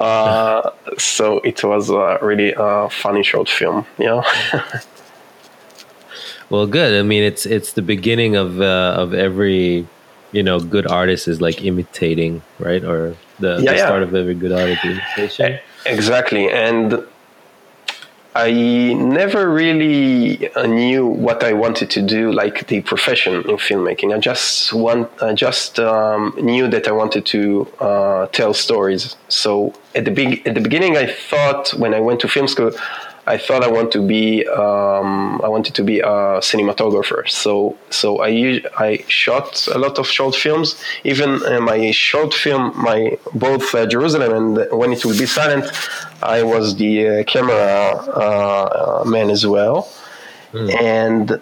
[0.00, 3.86] Uh, so it was a really a funny short film.
[3.98, 4.22] Yeah.
[6.50, 6.98] well, good.
[6.98, 9.86] I mean, it's it's the beginning of uh, of every
[10.32, 12.84] you know good artist is like imitating, right?
[12.84, 15.58] Or the, yeah, the start of every good artist imitation.
[15.86, 17.04] Exactly, and
[18.36, 18.50] I
[18.94, 24.12] never really uh, knew what I wanted to do, like the profession in filmmaking.
[24.12, 29.14] I just want, I just um, knew that I wanted to uh, tell stories.
[29.28, 32.72] So at the big, at the beginning, I thought when I went to film school,
[33.26, 37.28] I thought I want to be um, I wanted to be a cinematographer.
[37.28, 40.80] So so I I shot a lot of short films.
[41.04, 45.64] Even uh, my short film, my both uh, Jerusalem and When It Will Be Silent,
[46.22, 49.88] I was the uh, camera uh, man as well.
[50.52, 50.82] Mm.
[50.82, 51.40] And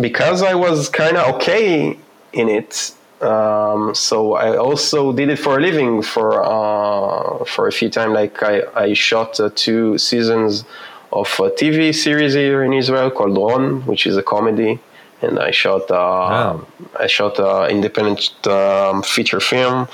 [0.00, 1.98] because I was kind of okay
[2.32, 7.72] in it, um, so I also did it for a living for uh, for a
[7.72, 8.14] few times.
[8.14, 10.64] Like I, I shot uh, two seasons
[11.12, 14.78] of a TV series here in Israel called Ron, which is a comedy,
[15.20, 16.66] and I shot uh, wow.
[16.98, 19.88] I shot an independent um, feature film,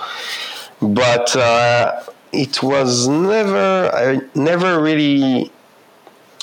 [0.82, 5.50] but uh, it was never I never really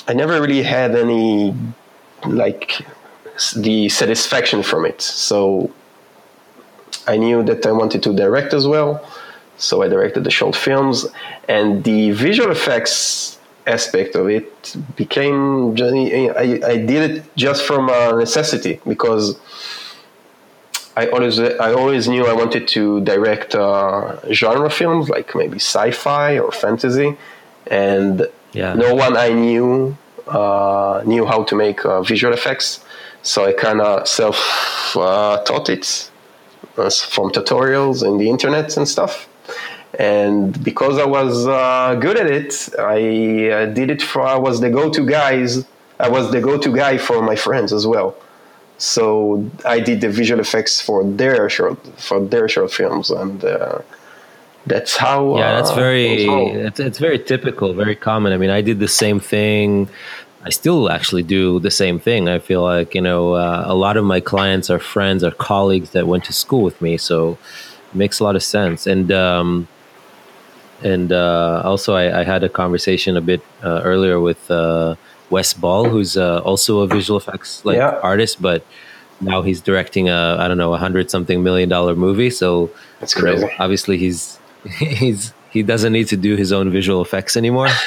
[0.08, 1.54] I never really had any
[2.26, 2.84] like
[3.54, 5.00] the satisfaction from it.
[5.00, 5.70] So
[7.06, 9.04] I knew that I wanted to direct as well,
[9.56, 11.06] so I directed the short films,
[11.48, 15.76] and the visual effects aspect of it became.
[15.78, 19.38] I, I did it just from a necessity because.
[20.94, 26.38] I always I always knew I wanted to direct uh, genre films like maybe sci-fi
[26.38, 27.16] or fantasy,
[27.66, 28.74] and yeah.
[28.74, 32.84] no one I knew uh, knew how to make uh, visual effects.
[33.22, 36.10] So I kind of self uh, taught it
[36.74, 39.28] from tutorials in the internet and stuff.
[39.98, 44.22] And because I was uh, good at it, I uh, did it for.
[44.22, 45.66] I was the go-to guys.
[46.00, 48.16] I was the go-to guy for my friends as well.
[48.78, 53.78] So I did the visual effects for their short for their short films, and uh,
[54.66, 55.36] that's how.
[55.38, 56.24] Yeah, that's uh, very.
[56.24, 58.32] It's, it's very typical, very common.
[58.32, 59.88] I mean, I did the same thing.
[60.44, 62.28] I still actually do the same thing.
[62.28, 65.90] I feel like you know uh, a lot of my clients are friends or colleagues
[65.90, 67.38] that went to school with me, so
[67.90, 68.86] it makes a lot of sense.
[68.86, 69.68] And um,
[70.82, 74.96] and uh, also, I, I had a conversation a bit uh, earlier with uh,
[75.30, 77.98] Wes Ball, who's uh, also a visual effects like Yeah.
[78.02, 78.64] artist, but
[79.20, 82.30] now he's directing a I don't know a hundred something million dollar movie.
[82.30, 83.54] So That's you know, crazy.
[83.60, 84.40] obviously, he's
[84.78, 87.68] he's he doesn't need to do his own visual effects anymore.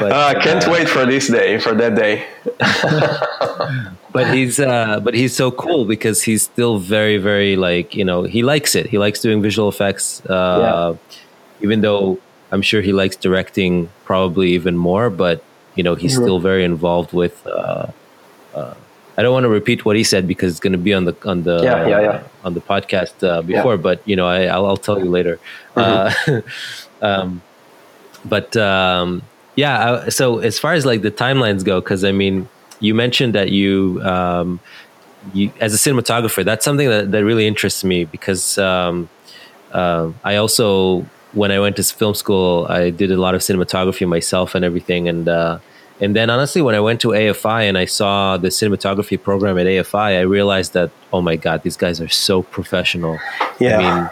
[0.00, 2.26] but, Uh, can't uh, wait for this day, for that day.
[4.12, 8.22] but he's uh, but he's so cool because he's still very very like you know
[8.24, 8.86] he likes it.
[8.86, 10.96] He likes doing visual effects, uh,
[11.60, 12.18] even though
[12.52, 15.10] I'm sure he likes directing probably even more.
[15.10, 15.42] But
[15.76, 16.22] you know he's Mhm.
[16.22, 17.34] still very involved with.
[17.46, 17.86] Uh,
[18.54, 18.74] uh,
[19.18, 21.14] I don't want to repeat what he said because it's going to be on the
[21.24, 22.22] on the Yeah, yeah, yeah.
[22.46, 23.76] on the podcast uh, before.
[23.76, 25.38] But you know I, I'll, I'll tell you later.
[25.80, 27.02] Mm-hmm.
[27.02, 27.42] Uh, um,
[28.24, 29.22] but um,
[29.56, 32.48] yeah, I, so as far as like the timelines go, because I mean,
[32.80, 34.60] you mentioned that you, um,
[35.34, 39.08] you as a cinematographer, that's something that, that really interests me because um,
[39.72, 44.08] uh, I also, when I went to film school, I did a lot of cinematography
[44.08, 45.58] myself and everything, and uh,
[46.00, 49.66] and then honestly, when I went to AFI and I saw the cinematography program at
[49.66, 53.18] AFI, I realized that oh my god, these guys are so professional.
[53.58, 53.78] Yeah.
[53.78, 54.10] I mean,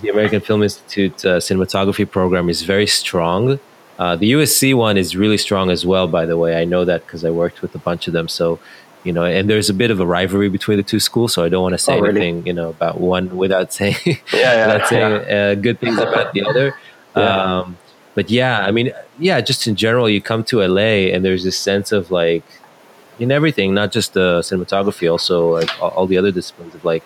[0.00, 3.58] the American Film Institute uh, cinematography program is very strong.
[3.98, 6.60] Uh, the USC one is really strong as well, by the way.
[6.60, 8.28] I know that because I worked with a bunch of them.
[8.28, 8.58] So,
[9.04, 11.32] you know, and there's a bit of a rivalry between the two schools.
[11.32, 12.20] So I don't want to say Oh, really?
[12.20, 15.36] anything, you know, about one without saying Yeah, yeah, without saying yeah.
[15.36, 16.74] uh, good things about the other.
[17.16, 17.78] Um,
[18.14, 21.58] but yeah, I mean, yeah, just in general, you come to LA and there's this
[21.58, 22.44] sense of like,
[23.18, 27.02] in everything, not just the cinematography, also like all, all the other disciplines of like,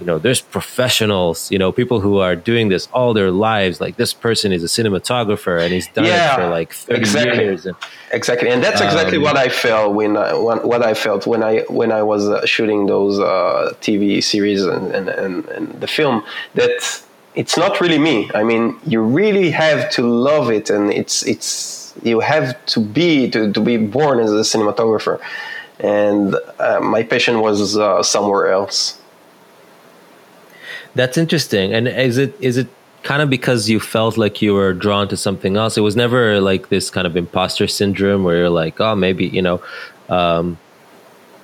[0.00, 3.80] you know, there's professionals, you know, people who are doing this all their lives.
[3.80, 7.44] Like this person is a cinematographer and he's done Yeah, it for like 30 exactly.
[7.44, 7.66] years.
[7.66, 7.76] And,
[8.10, 11.42] Exactly, and that's exactly Um, what I felt when, I, when what I felt when
[11.42, 15.86] I when I was uh, shooting those uh, TV series and, and, and, and the
[15.86, 16.24] film.
[16.54, 16.70] That
[17.34, 18.30] it's not really me.
[18.34, 23.28] I mean, you really have to love it, and it's it's you have to be
[23.30, 25.20] to, to be born as a cinematographer.
[25.80, 28.98] And uh, my passion was uh, somewhere else.
[30.98, 31.72] That's interesting.
[31.72, 32.66] And is it is it
[33.04, 35.78] kind of because you felt like you were drawn to something else?
[35.78, 39.40] It was never like this kind of imposter syndrome where you're like, oh, maybe you
[39.40, 39.62] know,
[40.08, 40.58] um,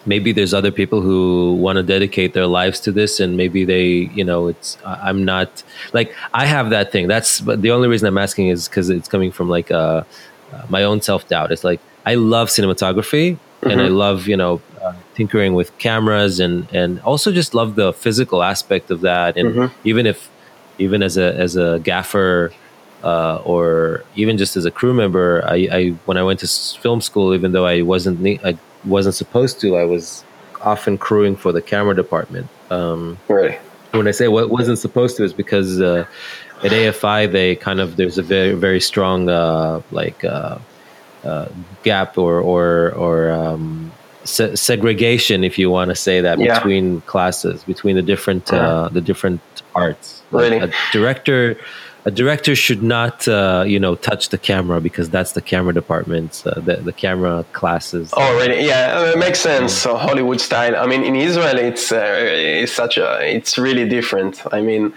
[0.07, 4.11] maybe there's other people who want to dedicate their lives to this, and maybe they,
[4.19, 5.63] you know, it's I'm not
[5.93, 7.07] like I have that thing.
[7.07, 10.03] That's but the only reason I'm asking is because it's coming from like uh,
[10.53, 11.53] uh, my own self doubt.
[11.53, 14.61] It's like I love cinematography and I love you know
[15.15, 19.37] tinkering with cameras and and also just love the physical aspect of that.
[19.37, 20.31] And even if
[20.79, 22.53] even as a as a gaffer
[23.03, 26.49] uh, or even just as a crew member, I, I when I went to
[26.81, 30.25] film school, even though I wasn't I wasn't supposed to, I was
[30.63, 32.49] often crewing for the camera department.
[32.71, 33.57] Um, Really,
[33.93, 36.07] when I say what wasn't supposed to is because uh,
[36.63, 40.59] at AFI they kind of there's a very very strong uh, like uh,
[41.25, 41.49] uh,
[41.83, 43.93] gap or or or um,
[44.25, 46.55] se- segregation, if you want to say that, Yeah.
[46.59, 49.41] between classes, between the different uh, the different
[49.75, 50.23] arts.
[50.31, 50.59] Like, Really?
[50.59, 51.57] a director.
[52.07, 56.47] A director should not, uh, you know, touch the camera because that's the camera department's,
[56.47, 58.11] uh, the, the camera classes.
[58.15, 58.67] Oh, really?
[58.67, 59.73] Yeah, it makes sense.
[59.73, 60.77] So Hollywood style.
[60.77, 62.05] I mean, in Israel, it's uh,
[62.63, 64.35] it's such a it's really different.
[64.53, 64.93] I mean,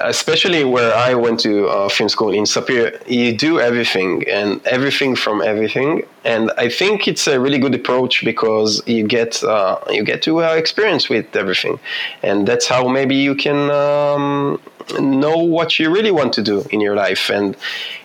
[0.00, 5.16] especially where I went to uh, film school in Sapir, you do everything and everything
[5.16, 10.04] from everything, and I think it's a really good approach because you get uh, you
[10.04, 11.78] get to uh, experience with everything,
[12.22, 13.70] and that's how maybe you can.
[13.70, 14.60] Um,
[14.98, 17.54] know what you really want to do in your life and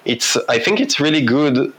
[0.03, 1.71] it's i think it's really good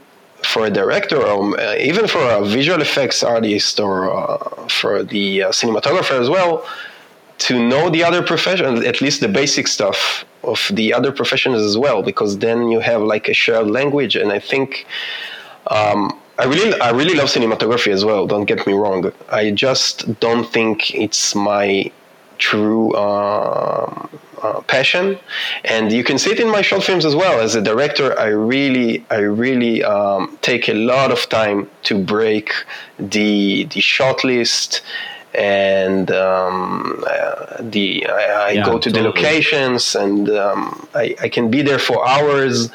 [0.43, 5.43] for a director or uh, even for a visual effects artist or uh, for the
[5.43, 6.65] uh, cinematographer as well
[7.37, 11.77] to know the other profession, at least the basic stuff of the other professions as
[11.77, 14.85] well because then you have like a shared language and i think
[15.67, 18.27] um, I really, I really love cinematography as well.
[18.27, 19.11] Don't get me wrong.
[19.29, 21.91] I just don't think it's my
[22.37, 24.09] true um,
[24.43, 25.17] uh, passion,
[25.63, 27.39] and you can see it in my short films as well.
[27.39, 32.51] As a director, I really, I really um, take a lot of time to break
[32.99, 34.81] the the shot list
[35.37, 41.29] and um, uh, the I, I Yeah, go to the locations and um, I, I
[41.29, 42.69] can be there for hours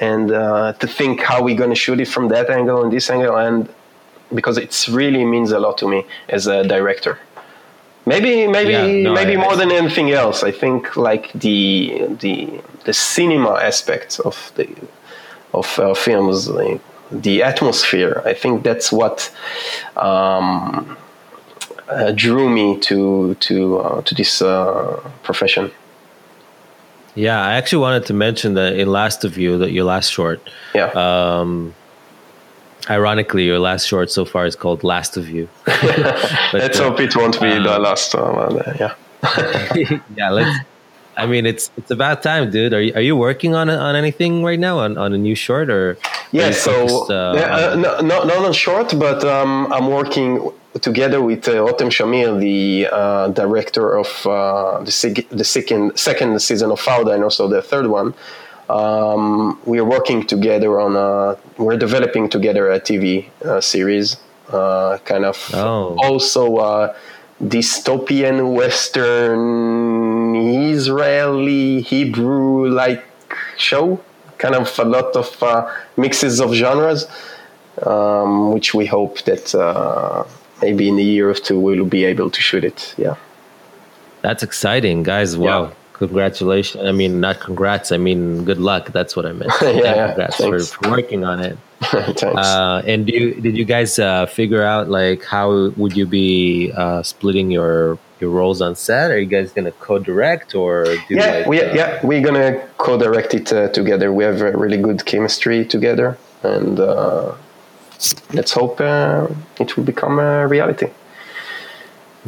[0.00, 3.08] and uh, to think how we're going to shoot it from that angle and this
[3.10, 3.68] angle and
[4.34, 7.18] because it really means a lot to me as a director.
[8.06, 12.60] Maybe maybe Yeah, no, maybe I- more than anything else i think like the the
[12.84, 14.68] the cinema aspect of the
[15.52, 19.30] of uh, films like the atmosphere i think that's what
[19.96, 20.96] um,
[21.88, 25.70] uh, drew me to to uh, to this uh, profession
[27.14, 30.38] Yeah, I actually wanted to mention that in Last of You, that your last short,
[30.74, 31.74] yeah um,
[32.90, 35.48] ironically, your last short so far is called Last of You.
[36.52, 38.94] But, let's hope it won't be the um, last one uh, yeah
[40.16, 40.58] yeah, let's.
[41.16, 42.74] I mean, it's it's about time, dude.
[42.74, 45.70] Are you are you working on on anything right now on, on a new short
[45.70, 45.96] or?
[46.32, 50.52] Yeah, so focused, uh, yeah, uh, no, no, not on short, but um, I'm working
[50.80, 56.40] together with uh, Rotem Shamir, the uh, director of uh, the, sig- the second second
[56.42, 58.14] season of Fauda and also the third one.
[58.68, 64.16] Um, we are working together on a, we're developing together a TV uh, series,
[64.48, 65.96] uh, kind of Oh.
[66.02, 66.94] also uh,
[67.42, 73.04] dystopian Western Israeli Hebrew like
[73.56, 74.00] show,
[74.38, 77.06] kind of a lot of uh, mixes of genres,
[77.82, 80.24] um, which we hope that uh,
[80.62, 82.94] maybe in a year or two we'll be able to shoot it.
[82.96, 83.16] Yeah.
[84.22, 85.36] That's exciting, guys!
[85.36, 85.70] Wow, Yeah.
[85.92, 86.84] congratulations!
[86.84, 87.92] I mean, not congrats.
[87.92, 88.90] I mean, good luck.
[88.92, 89.52] That's what I meant.
[89.62, 91.56] Yeah, yeah, congrats for, for working on it.
[91.82, 92.22] Thanks.
[92.24, 96.72] Uh, and do you, did you guys uh, figure out like how would you be
[96.74, 99.10] uh, splitting your your roles on set?
[99.10, 103.34] Are you guys gonna co-direct or do yeah, like, we, uh, yeah, we're gonna co-direct
[103.34, 104.10] it uh, together.
[104.12, 107.34] We have a really good chemistry together, and uh,
[108.32, 109.26] let's hope uh,
[109.60, 110.88] it will become a reality.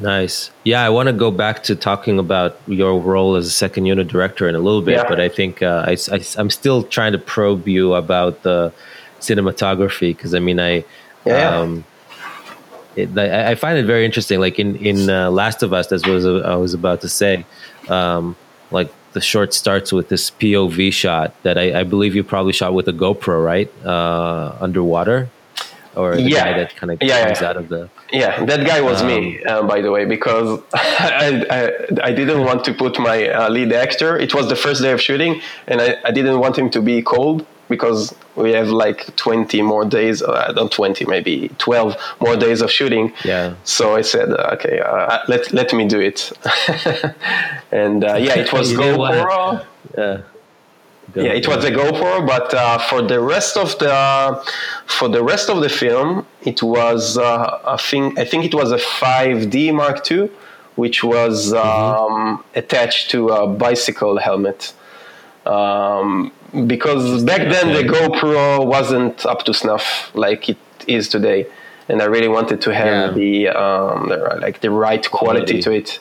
[0.00, 0.50] Nice.
[0.64, 4.06] Yeah, I want to go back to talking about your role as a second unit
[4.08, 5.08] director in a little bit, Yeah.
[5.08, 5.96] but I think uh, I,
[6.36, 8.72] am still trying to probe you about the
[9.20, 10.84] cinematography because I mean, I.
[11.24, 11.58] Yeah.
[11.58, 11.84] Um,
[12.96, 14.40] it, I I find it very interesting.
[14.40, 17.44] Like in in uh, Last of Us, as was I was about to say,
[17.88, 18.36] um,
[18.70, 22.74] like the short starts with this POV shot that I, I believe you probably shot
[22.74, 25.30] with a GoPro, right, uh, underwater,
[25.98, 26.44] or the Yeah.
[26.44, 27.48] guy that kind of Yeah, comes yeah.
[27.50, 27.82] out of the.
[28.22, 31.28] Yeah, that guy was me, Um, uh, by the way, because I,
[31.58, 31.60] I,
[32.08, 34.10] I didn't want to put my uh, lead actor.
[34.26, 35.32] It was the first day of shooting,
[35.70, 37.38] and I, I didn't want him to be cold
[37.74, 42.70] because we have like 20 more days, uh, not 20, maybe 12 more days of
[42.78, 43.12] shooting.
[43.24, 43.54] Yeah.
[43.64, 46.32] So I said, uh, okay, uh, let, let me do it.
[47.72, 49.58] and uh, yeah, it was You didn't wanna- GoPro.
[49.58, 49.64] Go-
[49.98, 50.18] Yeah,
[51.14, 54.42] it was a GoPro, but uh, for the rest of the
[54.86, 58.72] for the rest of the film, it was uh, I think I think it was
[58.72, 60.30] a 5D Mark II,
[60.76, 64.74] which was um, attached to a bicycle helmet.
[65.46, 66.32] Um,
[66.66, 71.46] because back then the GoPro wasn't up to snuff like it is today,
[71.88, 73.10] and I really wanted to have Yeah.
[73.20, 75.62] the, um, the like the right quality Quality.
[75.62, 76.00] to it,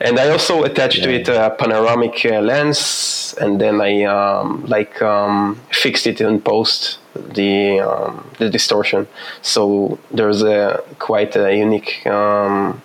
[0.00, 5.00] and I also attached to it a panoramic uh, lens, and then I um, like
[5.02, 6.98] um, fixed it in post
[7.34, 9.06] the um, the distortion.
[9.42, 12.80] So there's a quite a unique um,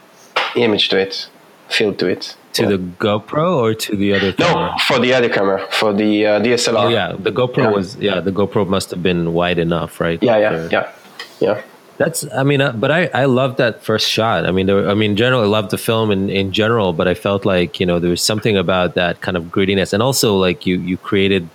[0.56, 1.28] image to it,
[1.70, 2.36] feel to it.
[2.54, 4.76] to the GoPro or to the other no camera?
[4.88, 6.86] for the other camera for the uh, DSLR.
[6.86, 7.72] Oh yeah, the GoPro Yeah.
[7.78, 10.20] was yeah, the GoPro must have been wide enough, right?
[10.22, 10.86] yeah, yeah, For- yeah,
[11.40, 11.62] yeah.
[11.98, 14.46] That's I mean, uh, but I I love that first shot.
[14.46, 17.08] I mean, there, I mean, in general, I love the film in in general, but
[17.08, 20.36] I felt like you know there was something about that kind of grittiness, and also
[20.38, 21.48] like you you created.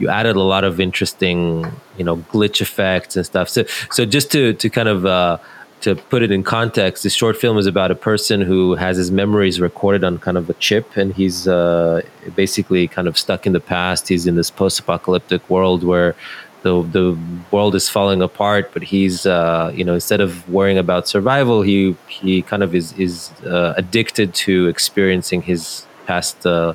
[0.00, 3.48] You added a lot of interesting, you know, glitch effects and stuff.
[3.48, 5.38] So, so just to to kind of uh,
[5.80, 9.10] to put it in context, this short film is about a person who has his
[9.10, 12.02] memories recorded on kind of a chip, and he's uh,
[12.36, 14.06] basically kind of stuck in the past.
[14.06, 16.14] He's in this post-apocalyptic world where
[16.62, 17.18] the the
[17.50, 21.96] world is falling apart, but he's uh, you know instead of worrying about survival, he
[22.08, 26.46] he kind of is is uh, addicted to experiencing his past.
[26.46, 26.74] Uh,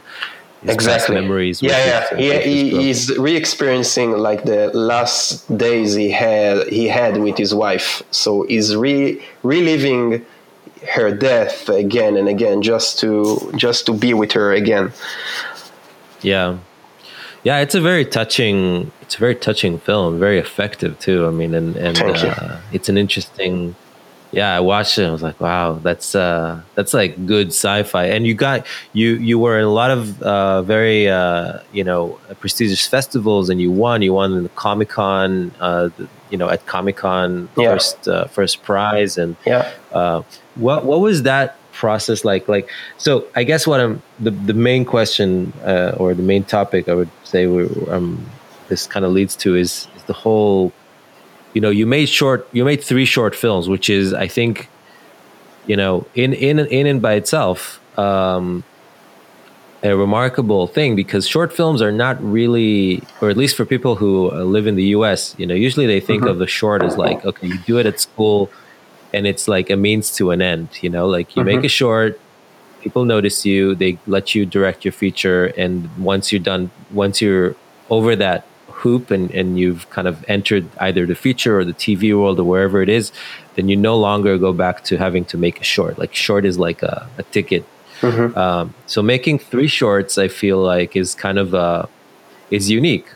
[0.61, 1.61] his past exactly memories.
[1.61, 6.65] with yeah his- yeah with he, he, he's re-experiencing like the last days he had
[6.69, 10.25] he had with his wife so he's re reliving
[10.95, 14.93] her death again and again just to just to be with her again
[16.21, 16.57] Yeah,
[17.43, 18.91] yeah, it's a very touching.
[19.01, 20.19] It's a very touching film.
[20.19, 21.27] Very effective too.
[21.27, 23.75] I mean, and and uh, it's an interesting.
[24.31, 25.05] Yeah, I watched it.
[25.05, 28.05] I was like, wow, that's uh, that's like good sci-fi.
[28.05, 32.19] And you got you you were in a lot of uh, very uh, you know
[32.39, 34.01] prestigious festivals, and you won.
[34.01, 35.51] You won in the Comic Con.
[35.59, 35.89] Uh,
[36.31, 37.73] you know, at Comic Con, Yeah.
[37.73, 40.23] first uh, first prize, and yeah uh,
[40.55, 42.65] what what was that process like like
[43.05, 46.93] so i guess what i'm the, the main question uh, or the main topic i
[46.99, 47.61] would say we
[47.95, 48.07] um
[48.69, 50.71] this kind of leads to is, is the whole
[51.53, 54.69] you know you made short you made three short films which is i think
[55.67, 57.59] you know in in in and by itself
[57.99, 58.63] um
[59.83, 64.31] a remarkable thing because short films are not really, or at least for people who
[64.31, 66.31] uh, live in the U.S., you know, usually they think mm-hmm.
[66.31, 68.49] of the short as like, okay, you do it at school,
[69.13, 70.69] and it's like a means to an end.
[70.81, 71.55] You know, like you mm-hmm.
[71.55, 72.19] make a short,
[72.81, 77.55] people notice you, they let you direct your feature, and once you're done, once you're
[77.89, 82.17] over that hoop and, and you've kind of entered either the feature or the TV
[82.17, 83.11] world or wherever it is,
[83.55, 85.97] then you no longer go back to having to make a short.
[85.97, 87.65] Like short is like a, a ticket
[88.03, 88.37] Mm-hmm.
[88.37, 91.85] Um, so making three shorts, I feel like, is kind of uh,
[92.51, 93.07] is unique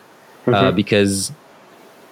[0.46, 0.54] uh, mm-hmm.
[0.54, 1.30] uh, because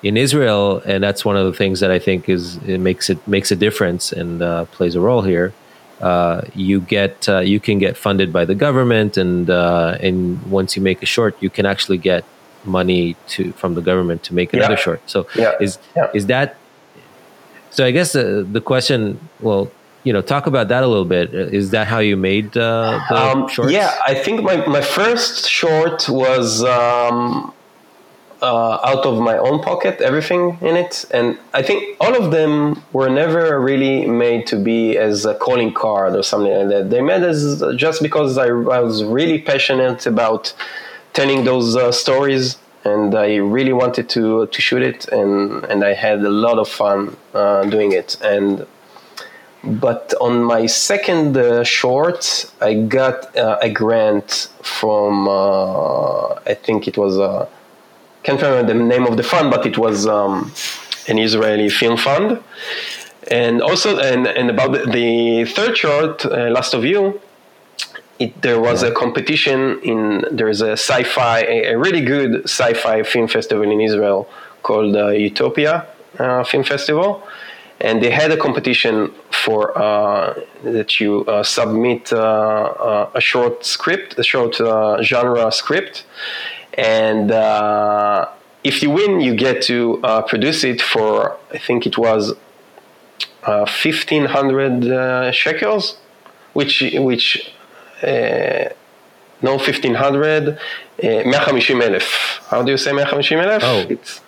[0.03, 3.27] in Israel, and that's one of the things that I think is it makes it
[3.27, 5.53] makes a difference and uh, plays a role here.
[6.01, 10.83] Uh, you get uh, you can get funded by the government, and and once you
[10.83, 12.25] make a short, you can actually get
[12.65, 14.77] money to from the government to make another yeah.
[14.77, 15.01] short.
[15.07, 15.55] So yeah.
[15.61, 16.11] is yeah.
[16.15, 16.57] is that?
[17.71, 19.71] So I guess the the question, well,
[20.05, 21.35] you know, talk about that a little bit.
[21.35, 23.73] Is that how you made uh, the um, shorts?
[23.73, 27.53] Yeah, I think my, my first short was um,
[28.43, 31.05] uh, out of my own pocket, everything in it.
[31.13, 35.73] And I think all of them were never really made to be as a calling
[35.73, 36.91] card or something like that.
[36.91, 40.55] They made as just because I, I was really passionate about
[41.13, 45.93] telling those uh, stories and I really wanted to to shoot it, and and I
[45.95, 48.17] had a lot of fun uh, doing it.
[48.23, 48.67] And
[49.65, 56.87] but on my second uh, short, I got uh, a grant from uh, I think
[56.87, 57.47] it was uh,
[58.27, 60.53] can't remember the name of the fund, but it was um,
[61.07, 62.43] an Israeli film fund.
[63.31, 67.21] And also, and, and about the third short, uh, Last of You,
[68.19, 73.29] it, there was a competition in there's a sci-fi, a, a really good sci-fi film
[73.29, 74.29] festival in Israel
[74.63, 75.87] called uh, Utopia
[76.19, 77.23] uh, Film Festival
[77.79, 80.33] and they had a competition for uh,
[80.65, 84.55] that you uh, submit uh, a short script, a short
[85.03, 86.05] genre script,
[86.77, 88.29] and uh,
[88.65, 92.35] if you win, you get to produce it for I think it was
[93.67, 95.97] fifteen hundred shekels,
[96.53, 97.53] which which
[98.03, 100.59] no fifteen hundred,
[101.03, 101.23] uh,
[102.49, 103.63] How do you say 150,000?
[103.63, 104.21] Oh, it's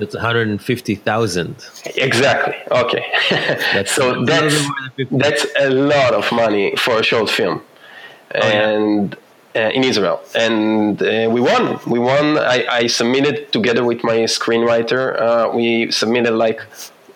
[0.00, 1.56] that's 150,000.
[1.96, 2.54] Exactly.
[2.70, 3.04] Okay.
[3.30, 4.68] That's so that's,
[5.10, 7.60] that's a lot of money for a short film.
[8.34, 9.18] Oh, and yeah.
[9.54, 10.20] Uh, in Israel.
[10.34, 11.80] And uh, we won.
[11.86, 12.38] We won.
[12.38, 16.60] I, I, submitted together with my screenwriter, uh, we submitted like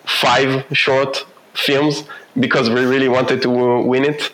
[0.05, 2.03] five short films
[2.39, 4.31] because we really wanted to win it.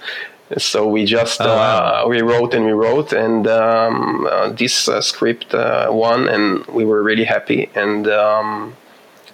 [0.58, 2.04] So we just oh, wow.
[2.04, 6.66] uh, we wrote and we wrote, and um, uh, this uh, script uh, won, and
[6.66, 8.76] we were really happy, and um,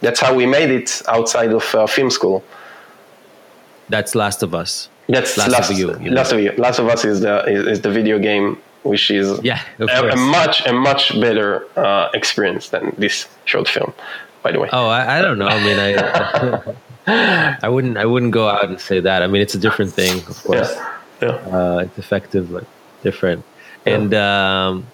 [0.02, 2.44] that's how we made it outside of uh, film school.
[3.90, 4.90] That's Last of Us.
[5.08, 5.98] That's Last, Last of You.
[6.00, 6.18] you know?
[6.18, 6.52] Last of You.
[6.58, 10.16] Last of Us is the is, is the video game, which is yeah, a, a,
[10.16, 13.94] much a much better uh, experience than this short film.
[14.44, 14.70] By the way.
[14.72, 15.48] Oh, I, I don't know.
[15.48, 16.74] I mean, I.
[17.62, 17.98] I wouldn't.
[17.98, 19.24] I wouldn't go out and say that.
[19.24, 20.72] I mean, it's a different thing, of course.
[20.76, 21.30] Yeah yeah.
[21.30, 22.66] Uh, it's effective, but
[23.04, 23.44] different.
[23.86, 23.94] Yeah.
[23.94, 24.88] And um,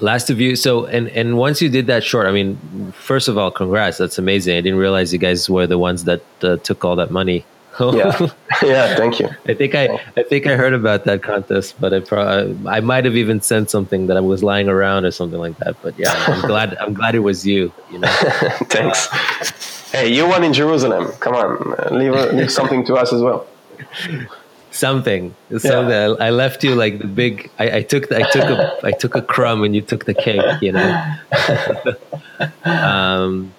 [0.00, 0.56] last of you.
[0.56, 3.98] So, and and once you did that short, I mean, first of all, congrats.
[3.98, 4.56] That's amazing.
[4.56, 7.44] I didn't realize you guys were the ones that uh, took all that money.
[7.80, 8.28] yeah,
[8.62, 8.96] yeah.
[8.96, 9.28] Thank you.
[9.46, 13.04] I think I, I think I heard about that contest, but I probably, I might
[13.04, 15.76] have even sent something that I was lying around or something like that.
[15.82, 17.72] But yeah, I'm glad, I'm glad it was you.
[17.90, 18.08] You know.
[18.68, 19.90] Thanks.
[19.90, 21.12] Hey, you won in Jerusalem.
[21.20, 23.46] Come on, leave, leave something to us as well
[24.72, 26.14] something something yeah.
[26.18, 29.14] I, I, left you like the big I, I, took I took a I took
[29.14, 31.14] a crumb and you took the cake you know
[32.64, 33.52] um,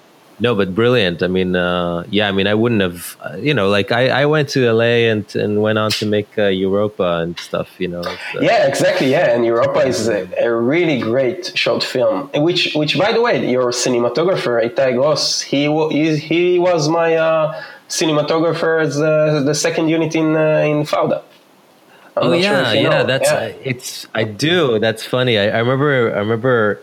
[0.43, 3.67] no but brilliant I mean uh, yeah I mean I wouldn't have uh, you know
[3.77, 7.39] like I, I went to LA and and went on to make uh, Europa and
[7.47, 8.41] stuff you know so.
[8.49, 13.11] yeah exactly yeah and Europa is a, a, really great short film which which by
[13.15, 15.61] the way your cinematographer Itai Gross he
[15.97, 17.61] he, he was my uh,
[17.99, 21.19] cinematographer as uh, the second unit in uh, in Fauda.
[22.15, 23.03] I'm oh yeah, sure yeah.
[23.03, 23.37] That's yeah.
[23.37, 24.07] Uh, it's.
[24.13, 24.77] I do.
[24.85, 25.35] That's funny.
[25.39, 26.13] I, I, remember.
[26.15, 26.79] I remember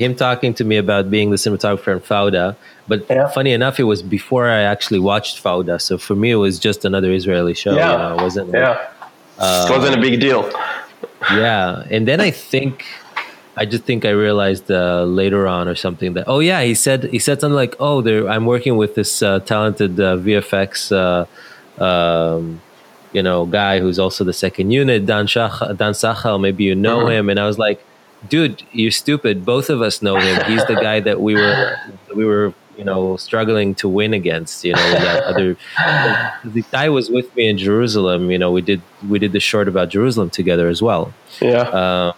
[0.00, 2.56] him talking to me about being the cinematographer in Fauda.
[2.88, 3.28] But yeah.
[3.28, 5.80] funny enough, it was before I actually watched Fauda.
[5.80, 7.74] So for me, it was just another Israeli show.
[7.74, 8.48] Yeah, you know, it wasn't.
[8.50, 8.88] Like, yeah,
[9.38, 10.50] uh, it wasn't a big deal.
[11.30, 12.84] Yeah, and then I think
[13.56, 17.04] I just think I realized uh, later on or something that oh yeah he said
[17.04, 17.96] he said something like oh
[18.26, 21.26] I'm working with this uh, talented uh, VFX uh,
[21.84, 22.60] um,
[23.12, 26.40] you know, guy who's also the second unit, Dan Shach- Dan Sachar.
[26.40, 27.10] Maybe you know mm-hmm.
[27.10, 27.84] him." And I was like,
[28.28, 29.44] "Dude, you're stupid.
[29.44, 30.44] Both of us know him.
[30.44, 31.76] He's the guy that we were
[32.14, 35.56] we were you know struggling to win against you know that other
[36.56, 39.68] the guy was with me in jerusalem you know we did we did the short
[39.68, 41.12] about jerusalem together as well
[41.42, 42.14] yeah um,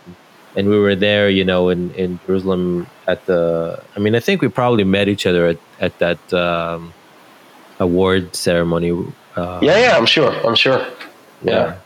[0.55, 4.41] and we were there you know in in jerusalem at the i mean i think
[4.41, 6.95] we probably met each other at, at that um,
[7.81, 8.93] award ceremony
[9.35, 10.79] uh, yeah yeah i'm sure i'm sure
[11.43, 11.53] yeah.
[11.53, 11.79] yeah.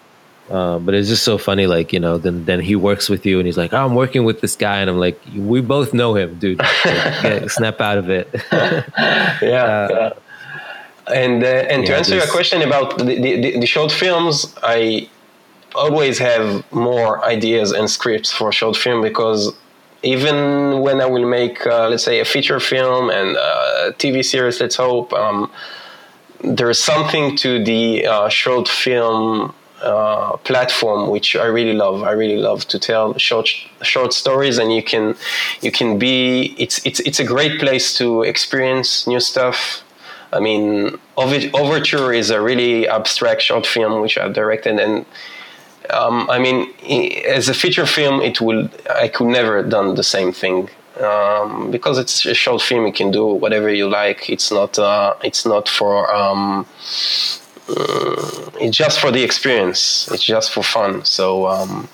[0.51, 2.19] Uh, but it's just so funny, like you know.
[2.19, 4.79] Then then he works with you, and he's like, oh, "I'm working with this guy,"
[4.79, 6.61] and I'm like, "We both know him, dude.
[6.85, 10.15] Like, get, snap out of it." yeah, uh.
[11.13, 15.09] And uh, and yeah, to answer your question about the, the, the short films, I
[15.75, 19.55] always have more ideas and scripts for short film because
[20.03, 24.61] even when I will make, uh, let's say, a feature film and a TV series,
[24.61, 25.51] let's hope, um,
[26.43, 32.03] there's something to the uh, short film uh, platform which I really love.
[32.03, 33.49] I really love to tell short
[33.83, 35.15] short stories, and you can
[35.61, 36.55] you can be.
[36.59, 39.83] It's it's it's a great place to experience new stuff.
[40.33, 45.07] I mean, Overture is a really abstract short film which I've directed, and
[45.91, 46.73] um, I mean,
[47.27, 50.69] as a feature film, it will I could never have done the same thing.
[51.01, 54.31] Um, because it's a short film, you can do whatever you like.
[54.31, 54.79] It's not.
[54.79, 56.67] Uh, it's not for um,
[57.69, 60.09] it's just for the experience.
[60.13, 61.05] It's just for fun.
[61.05, 61.89] So um,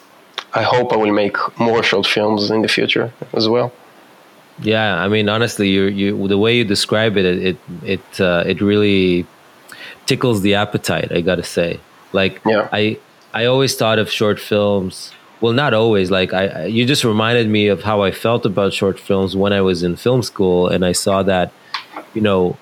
[0.54, 3.72] I hope I will make more short films in the future as well.
[4.60, 8.60] Yeah, I mean, honestly, you you the way you describe it, it it uh, it
[8.60, 9.26] really
[10.06, 11.10] tickles the appetite.
[11.10, 11.80] I gotta say,
[12.12, 12.68] like, yeah.
[12.70, 12.98] I
[13.32, 15.12] I always thought of short films.
[15.40, 16.10] Well, not always.
[16.10, 19.62] Like, I you just reminded me of how I felt about short films when I
[19.62, 21.50] was in film school, and I saw that,
[22.14, 22.56] you know,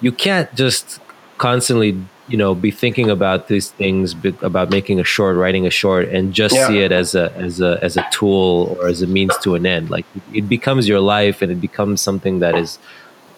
[0.00, 1.00] you can't just
[1.38, 1.98] constantly
[2.28, 6.32] you know be thinking about these things about making a short writing a short and
[6.32, 6.68] just yeah.
[6.68, 9.66] see it as a as a as a tool or as a means to an
[9.66, 12.78] end like it becomes your life and it becomes something that is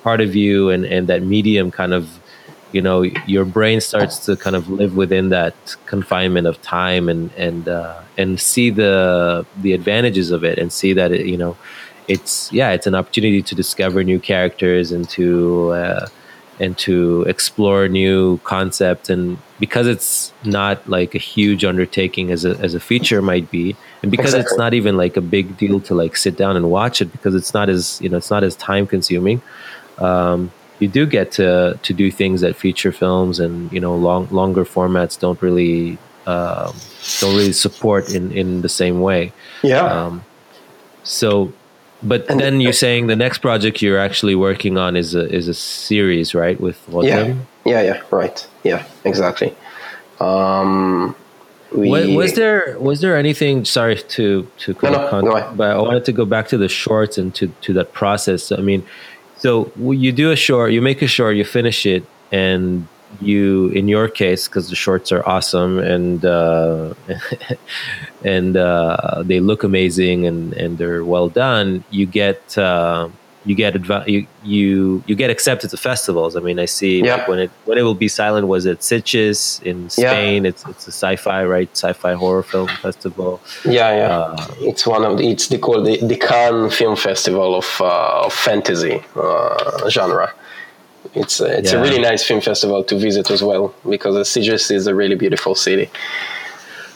[0.02, 2.20] part of you and and that medium kind of
[2.72, 5.54] you know your brain starts to kind of live within that
[5.86, 10.92] confinement of time and and uh, and see the the advantages of it and see
[10.92, 11.56] that it, you know
[12.08, 16.06] it's yeah it's an opportunity to discover new characters and to uh,
[16.60, 19.10] and to explore new concepts.
[19.10, 23.76] And because it's not like a huge undertaking as a as a feature might be
[24.02, 24.50] and because exactly.
[24.50, 27.34] it's not even like a big deal to like sit down and watch it because
[27.34, 29.40] it's not as you know it's not as time consuming
[29.98, 30.50] um,
[30.80, 34.64] you do get to to do things that feature films and you know long longer
[34.64, 36.74] formats don't really um,
[37.20, 39.32] don't really support in in the same way.
[39.62, 39.84] Yeah.
[39.84, 40.24] Um,
[41.02, 41.52] so
[42.04, 45.48] but and then you're saying the next project you're actually working on is a is
[45.48, 46.60] a series, right?
[46.60, 47.34] With Yeah,
[47.64, 48.46] yeah, yeah, right.
[48.62, 49.54] Yeah, exactly.
[50.20, 51.16] Um,
[51.72, 53.64] we, was, was, there was there anything?
[53.64, 57.18] Sorry to to no, no, con- but I wanted to go back to the shorts
[57.18, 58.52] and to to that process.
[58.52, 58.86] I mean,
[59.36, 62.86] so you do a short, you make a short, you finish it, and
[63.20, 66.94] you in your case because the shorts are awesome and uh,
[68.24, 73.08] and uh, they look amazing and and they're well done you get uh,
[73.44, 76.36] you get adv- you, you you get accepted to festivals.
[76.36, 77.16] I mean i see yeah.
[77.16, 80.44] like when it when it will be silent was at Sitges in spain?
[80.44, 80.50] Yeah.
[80.50, 81.70] it's it's a sci-fi right?
[81.72, 83.40] Sci-fi horror film festival.
[83.64, 84.18] Yeah yeah.
[84.18, 88.26] Uh, it's one of the, it's the called the, the Cannes film festival of, uh,
[88.26, 90.32] of fantasy uh, genre
[91.04, 91.78] Uh, it's a, it's yeah.
[91.78, 95.54] a really nice film festival to visit as well because Sitges is a really beautiful
[95.54, 95.90] city.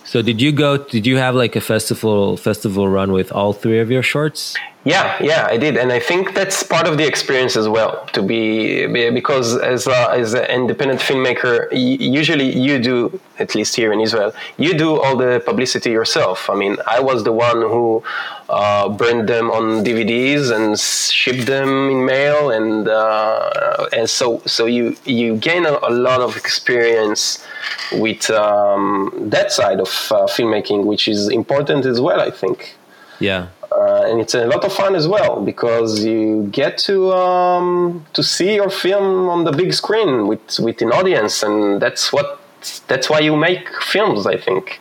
[0.04, 0.78] So did you go?
[0.78, 4.56] Did you have like a festival festival run with all three of your shorts?
[4.84, 8.06] Yeah, yeah, I did, and I think that's part of the experience as well.
[8.12, 13.92] To be because as a, as an independent filmmaker, usually you do at least here
[13.92, 16.48] in Israel, you do all the publicity yourself.
[16.48, 18.04] I mean, I was the one who
[18.48, 24.66] uh, burned them on DVDs and shipped them in mail, and uh, and so so
[24.66, 27.44] you you gain a, a lot of experience
[27.92, 32.20] with um, that side of uh, filmmaking, which is important as well.
[32.20, 32.76] I think.
[33.20, 33.48] Yeah.
[33.78, 38.22] Uh, and it's a lot of fun as well because you get to um, to
[38.24, 42.40] see your film on the big screen with with an audience, and that's what
[42.88, 44.26] that's why you make films.
[44.26, 44.80] I think,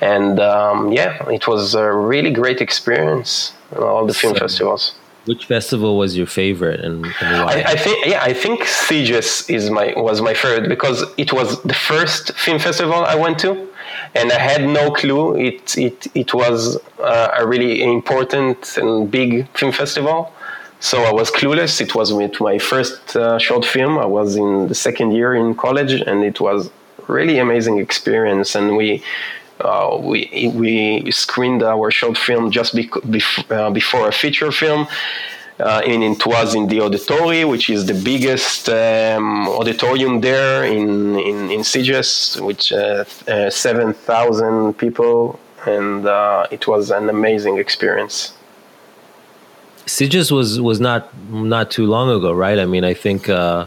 [0.00, 3.52] and um, yeah, it was a really great experience.
[3.76, 4.94] All the film so, festivals.
[5.26, 7.52] Which festival was your favorite, and, and why?
[7.60, 11.62] I, I, think yeah, I think Sitges is my was my favorite because it was
[11.62, 13.68] the first film festival I went to
[14.14, 19.48] and I had no clue it it it was uh, a really important and big
[19.58, 20.32] film festival.
[20.80, 21.80] So I was clueless.
[21.80, 23.98] It was with my first uh, short film.
[23.98, 26.70] I was in the second year in college, and it was
[27.08, 29.02] really amazing experience, and we.
[29.60, 34.88] Uh, we we screened our short film just bec- bef- uh, before a feature film,
[35.62, 41.18] uh, and it was in the auditorium, which is the biggest um, auditorium there in
[41.18, 47.58] in, in Sitges, which uh, uh, seven thousand people, and uh, it was an amazing
[47.58, 48.34] experience.
[49.86, 51.00] Sitges was was not
[51.30, 52.58] not too long ago, right?
[52.58, 53.28] I mean, I think.
[53.28, 53.66] Uh,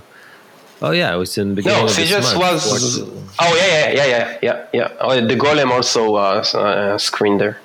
[0.82, 1.80] oh yeah, it was in the beginning.
[1.80, 3.00] No, of Sitges was.
[3.40, 4.98] Oh yeah, yeah, yeah, yeah, yeah, yeah.
[5.00, 7.60] Oh, the Golem also uh, screened there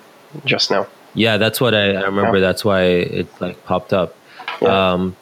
[0.45, 0.87] just now.
[1.15, 2.39] Yeah, that's what I, I remember.
[2.39, 2.47] Yeah.
[2.47, 4.15] That's why it like popped up.
[4.61, 4.93] Yeah.
[4.93, 5.17] Um,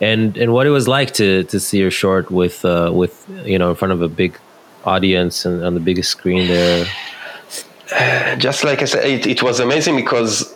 [0.00, 3.58] and and what it was like to to see your short with uh, with you
[3.58, 4.38] know in front of a big
[4.84, 6.86] audience and on the biggest screen there.
[7.92, 10.54] Uh, just like I said, it, it was amazing because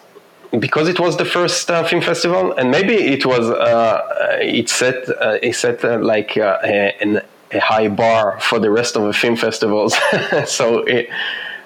[0.59, 5.09] because it was the first uh, film festival, and maybe it was uh, it set
[5.09, 7.23] uh, it set uh, like uh, a,
[7.53, 9.95] a, high bar for the rest of the film festivals.
[10.47, 11.09] so it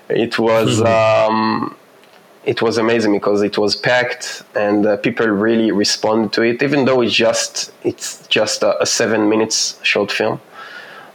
[0.09, 0.81] it was.
[0.81, 1.35] Mm-hmm.
[1.35, 1.77] Um,
[2.47, 6.85] it was amazing because it was packed and uh, people really responded to it even
[6.85, 10.41] though it's just it's just a, a seven minutes short film.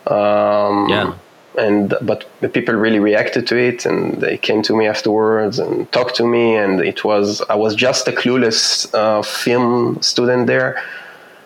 [0.08, 1.14] Um, yeah.
[1.58, 6.16] and but people really reacted to it and they came to me afterwards and talked
[6.16, 10.82] to me and it was i was just a clueless uh, film student there.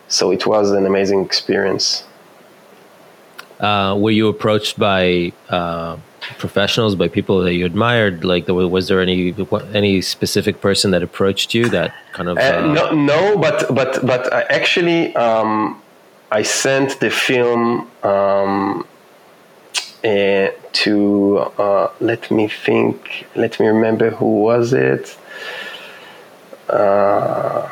[0.07, 2.03] So it was an amazing experience.
[3.59, 5.97] Uh, were you approached by uh,
[6.37, 8.23] professionals, by people that you admired?
[8.23, 9.35] Like, was there any
[9.73, 12.37] any specific person that approached you that kind of?
[12.37, 15.81] Uh, uh no, no, but but but actually, um,
[16.31, 18.87] I sent the film um,
[20.03, 21.37] uh, to.
[21.57, 23.25] Uh, let me think.
[23.35, 25.17] Let me remember who was it.
[26.69, 27.69] Uh,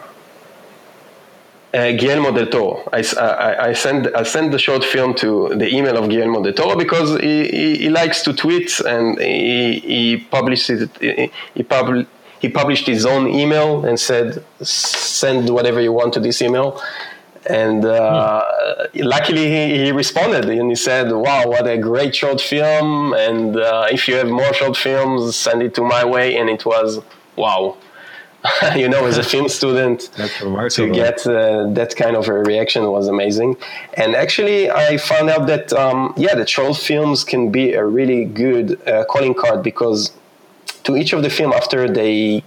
[1.74, 2.84] uh, Guillermo del Toro.
[2.92, 6.54] I, I, I, send I send the short film to the email of Guillermo del
[6.54, 10.90] Toro because he, he, he likes to tweet and he, he published it.
[11.00, 12.06] He, he, pub,
[12.40, 16.82] he published his own email and said, "Send whatever you want to this email."
[17.50, 18.44] And uh,
[18.94, 19.02] hmm.
[19.02, 23.14] luckily, he, he, responded and he said, "Wow, what a great short film!
[23.14, 26.66] And uh, if you have more short films, send it to my way." And it
[26.66, 27.00] was
[27.38, 27.78] wow
[28.76, 30.10] you know, as a film student,
[30.72, 33.56] to get uh, that kind of a reaction was amazing.
[33.94, 38.26] And actually, I found out that um, yeah, the troll films can be a really
[38.26, 40.12] good uh, calling card because
[40.84, 42.44] to each of the film after they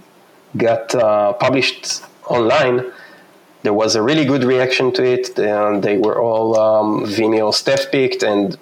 [0.57, 2.91] got uh, published online,
[3.63, 5.39] there was a really good reaction to it.
[5.39, 8.59] And they were all um, Vimeo staff picked, and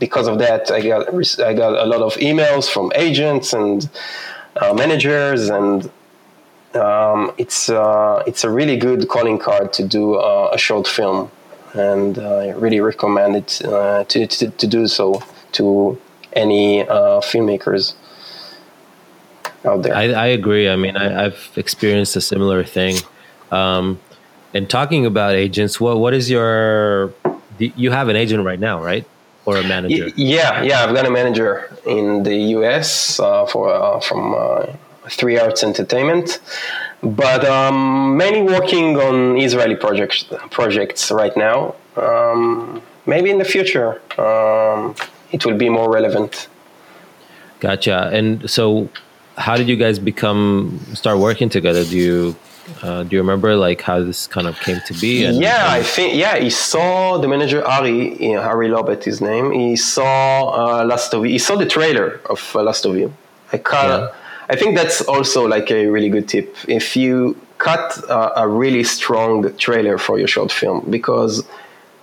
[0.00, 3.88] because of that, I got I got a lot of emails from agents and
[4.56, 5.88] uh, managers and
[6.74, 11.30] um, it's uh, it's a really good calling card to do uh, a short film,
[11.74, 15.98] and uh, I really recommend it uh, to, to, to do so to
[16.34, 17.94] any uh, filmmakers
[19.64, 19.94] out there.
[19.94, 20.68] I, I agree.
[20.68, 22.96] I mean, I, have experienced a similar thing.
[23.50, 23.98] Um,
[24.52, 27.12] and talking about agents, what what is your?
[27.58, 29.04] You have an agent right now, right?
[29.44, 30.10] Or a manager?
[30.14, 30.84] Yeah, yeah.
[30.84, 33.18] I've got a manager in the U.S.
[33.18, 34.34] Uh, for from
[35.10, 36.40] Three Arts Entertainment,
[37.02, 41.74] but um, mainly working on Israeli projects projects right now.
[41.96, 44.94] Um, maybe in the future um,
[45.32, 46.48] it will be more relevant.
[47.60, 48.10] Gotcha.
[48.12, 48.88] And so,
[49.36, 51.84] how did you guys become start working together?
[51.84, 52.36] Do you
[52.82, 55.24] uh, do you remember like how this kind of came to be?
[55.24, 56.36] And, yeah, and I think yeah.
[56.38, 59.52] He saw the manager Ari, Harry Lubet, his name.
[59.52, 61.32] He saw uh, Last of You.
[61.32, 63.12] He saw the trailer of uh, Last of You.
[63.52, 64.02] I kind.
[64.02, 64.14] Yeah
[64.50, 66.56] I think that's also like a really good tip.
[66.66, 71.46] If you cut a, a really strong trailer for your short film, because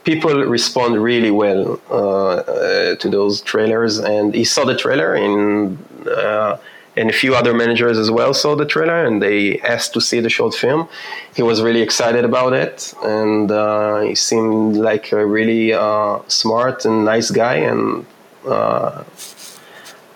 [0.03, 5.77] people respond really well uh, uh, to those trailers, and he saw the trailer in.
[6.05, 6.57] Uh,
[6.97, 10.21] and a few other managers as well saw the trailer and they asked to see
[10.21, 10.87] the short film.
[11.35, 16.85] He was really excited about it, and uh, he seemed like a really uh, smart
[16.85, 17.55] and nice guy.
[17.55, 18.05] And
[18.47, 19.03] uh,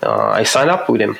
[0.01, 1.17] uh I signed up with him.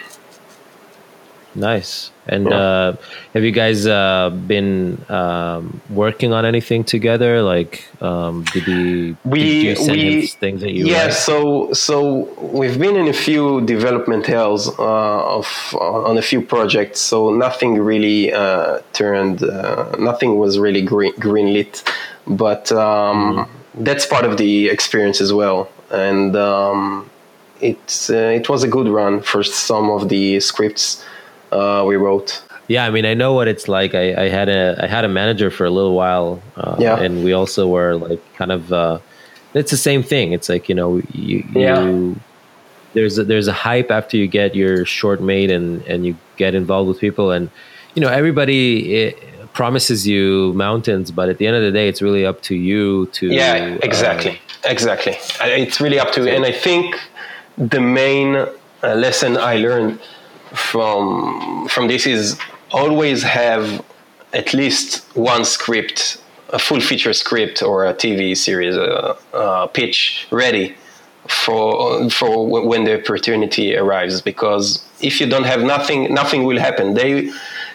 [1.56, 2.12] Nice.
[2.28, 2.54] And cool.
[2.54, 2.96] uh,
[3.34, 7.42] have you guys uh, been um, working on anything together?
[7.42, 9.16] Like, um, did he?
[9.26, 10.86] We did we things that you.
[10.86, 11.06] Yeah.
[11.06, 11.14] Write?
[11.14, 17.02] So so we've been in a few development hells uh, of on a few projects.
[17.02, 19.44] So nothing really uh, turned.
[19.44, 21.84] Uh, nothing was really green greenlit,
[22.28, 23.84] but um, mm-hmm.
[23.84, 25.72] that's part of the experience as well.
[25.90, 27.10] And um,
[27.60, 31.04] it uh, it was a good run for some of the scripts
[31.52, 32.42] uh, we wrote.
[32.68, 33.96] Yeah, I mean, I know what it's like.
[33.96, 37.00] I, I had a I had a manager for a little while, uh, yeah.
[37.00, 39.00] and we also were like kind of uh,
[39.54, 40.34] it's the same thing.
[40.34, 41.82] It's like you know you, Yeah.
[41.84, 42.20] you
[42.94, 46.54] there's a, there's a hype after you get your short made and and you get
[46.56, 47.50] involved with people and
[47.96, 49.16] you know everybody
[49.54, 53.08] promises you mountains, but at the end of the day, it's really up to you
[53.08, 56.96] to yeah uh, exactly exactly Uh, it's really up to you and i think
[57.58, 58.48] the main uh,
[58.96, 59.98] lesson i learned
[60.54, 62.38] from from this is
[62.72, 63.84] always have
[64.34, 70.28] at least one script a full feature script or a tv series uh, uh, pitch
[70.32, 70.76] ready
[71.30, 74.22] for for wh- when the opportunity arrives.
[74.22, 76.94] Because if you don't have nothing nothing will happen.
[76.96, 77.32] They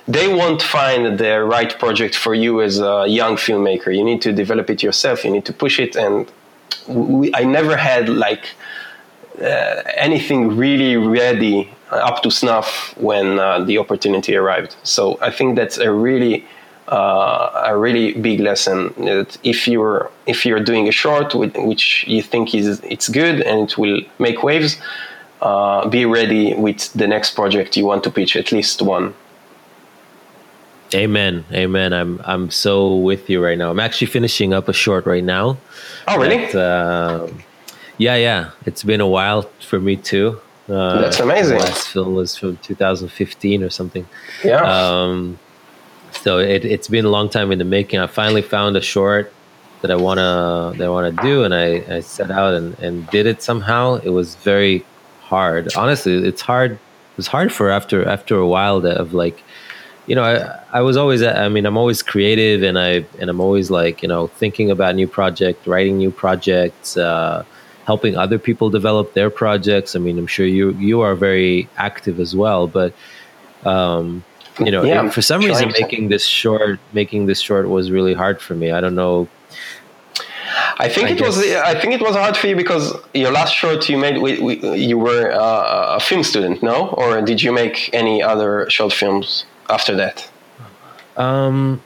[0.06, 3.96] they won't find the right project for you as a young filmmaker.
[3.96, 5.24] You need to develop it yourself.
[5.24, 5.96] You need to push it.
[5.96, 6.30] And
[6.86, 8.50] we, i never had like
[9.40, 15.56] uh, anything really ready up to snuff when uh, the opportunity arrived so i think
[15.56, 16.44] that's a really
[16.88, 22.04] uh, a really big lesson that if you're if you're doing a short with, which
[22.06, 24.78] you think is it's good and it will make waves
[25.40, 29.14] uh, be ready with the next project you want to pitch at least one
[30.94, 31.92] Amen, amen.
[31.92, 33.70] I'm I'm so with you right now.
[33.70, 35.56] I'm actually finishing up a short right now.
[36.06, 37.28] oh really But, uh,
[37.98, 38.50] yeah, yeah.
[38.64, 40.40] It's been a while for me too.
[40.68, 41.58] Uh, That's amazing.
[41.58, 44.06] Last film was from 2015 or something.
[44.42, 45.38] yeah Um,
[46.12, 48.00] so it, it's been a long time in the making.
[48.00, 49.32] I finally found a short
[49.82, 53.26] that I wanna that I wanna do, and I, I set out and, and did
[53.26, 53.96] it somehow.
[53.96, 54.84] It was very
[55.20, 55.74] hard.
[55.76, 56.72] Honestly, it's hard.
[56.72, 59.42] It was hard for after after a while that of like,
[60.06, 63.40] you know, I I was always I mean I'm always creative and I and I'm
[63.40, 66.96] always like you know thinking about new project, writing new projects.
[66.96, 67.44] Uh,
[67.86, 69.94] helping other people develop their projects.
[69.94, 72.92] I mean, I'm sure you you are very active as well, but
[73.64, 74.24] um,
[74.58, 75.80] you know, Yeah, for some reason, to.
[75.80, 78.70] making this short, making this short was really hard for me.
[78.70, 79.28] I don't know.
[80.78, 81.38] I think I it was.
[81.38, 84.54] I think it was hard for you because your last short you made, we, we,
[84.76, 86.88] you were uh, a film student, no?
[86.90, 90.28] Or did you make any other short films after that?
[91.16, 91.80] Um,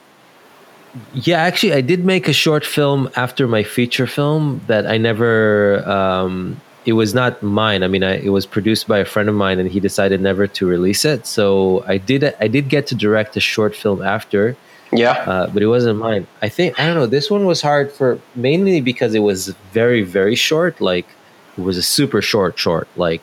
[1.13, 5.87] yeah, actually, I did make a short film after my feature film that I never.
[5.89, 7.83] Um, it was not mine.
[7.83, 10.47] I mean, I, it was produced by a friend of mine, and he decided never
[10.47, 11.27] to release it.
[11.27, 12.35] So I did.
[12.39, 14.55] I did get to direct a short film after.
[14.91, 15.11] Yeah.
[15.11, 16.25] uh, but it wasn't mine.
[16.41, 17.05] I think I don't know.
[17.05, 20.81] This one was hard for mainly because it was very very short.
[20.81, 21.05] Like
[21.57, 22.87] it was a super short short.
[22.95, 23.21] Like,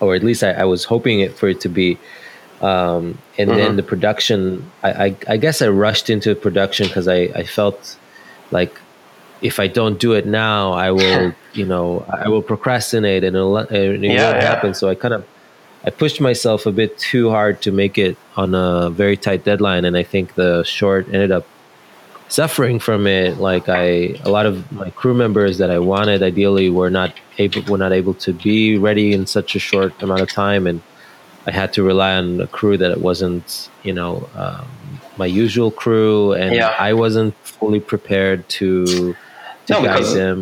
[0.00, 1.98] or at least I, I was hoping it for it to be.
[2.60, 3.76] Um, and then Mhm.
[3.76, 7.96] the production, I, I, I guess I rushed into production because I, I felt
[8.50, 8.80] like
[9.40, 13.56] if I don't do it now, I will, you know, I will procrastinate and it'll,
[13.58, 14.40] it won't yeah.
[14.42, 14.74] happen.
[14.74, 15.24] So I kind of,
[15.84, 19.84] I pushed myself a bit too hard to make it on a very tight deadline,
[19.84, 21.46] and I think the short ended up
[22.28, 23.38] suffering from it.
[23.38, 27.62] Like I, a lot of my crew members that I wanted ideally were not able
[27.70, 30.82] were not able to be ready in such a short amount of time, and
[31.48, 33.46] I had to rely on a crew that it wasn't,
[33.86, 34.66] you know, um,
[35.22, 36.74] my usual crew, and Yeah.
[36.88, 38.68] I wasn't fully prepared to
[39.66, 40.38] to No, guide because- them.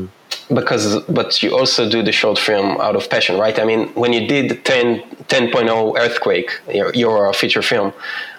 [0.61, 0.85] because
[1.19, 4.23] but you also do the short film out of passion right i mean when you
[4.35, 4.87] did 10
[5.29, 7.89] 10.0 earthquake your, your feature film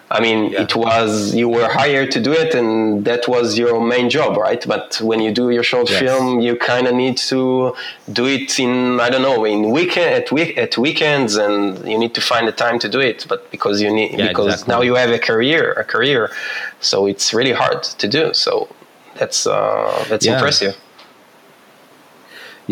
[0.09, 0.61] i mean Yeah.
[0.63, 4.63] it was you were hired to do it and that was your main job right
[4.73, 5.99] but when you do your short Yes.
[6.03, 7.41] film you kind of need to
[8.19, 11.57] do it in i don't know in weekend at week at weekends and
[11.91, 14.53] you need to find the time to do it but because you need Yeah, because
[14.53, 14.73] exactly.
[14.73, 16.21] now you have a career a career
[16.79, 18.51] so it's really hard to do so
[19.19, 20.33] that's uh that's Yeah.
[20.35, 20.75] impressive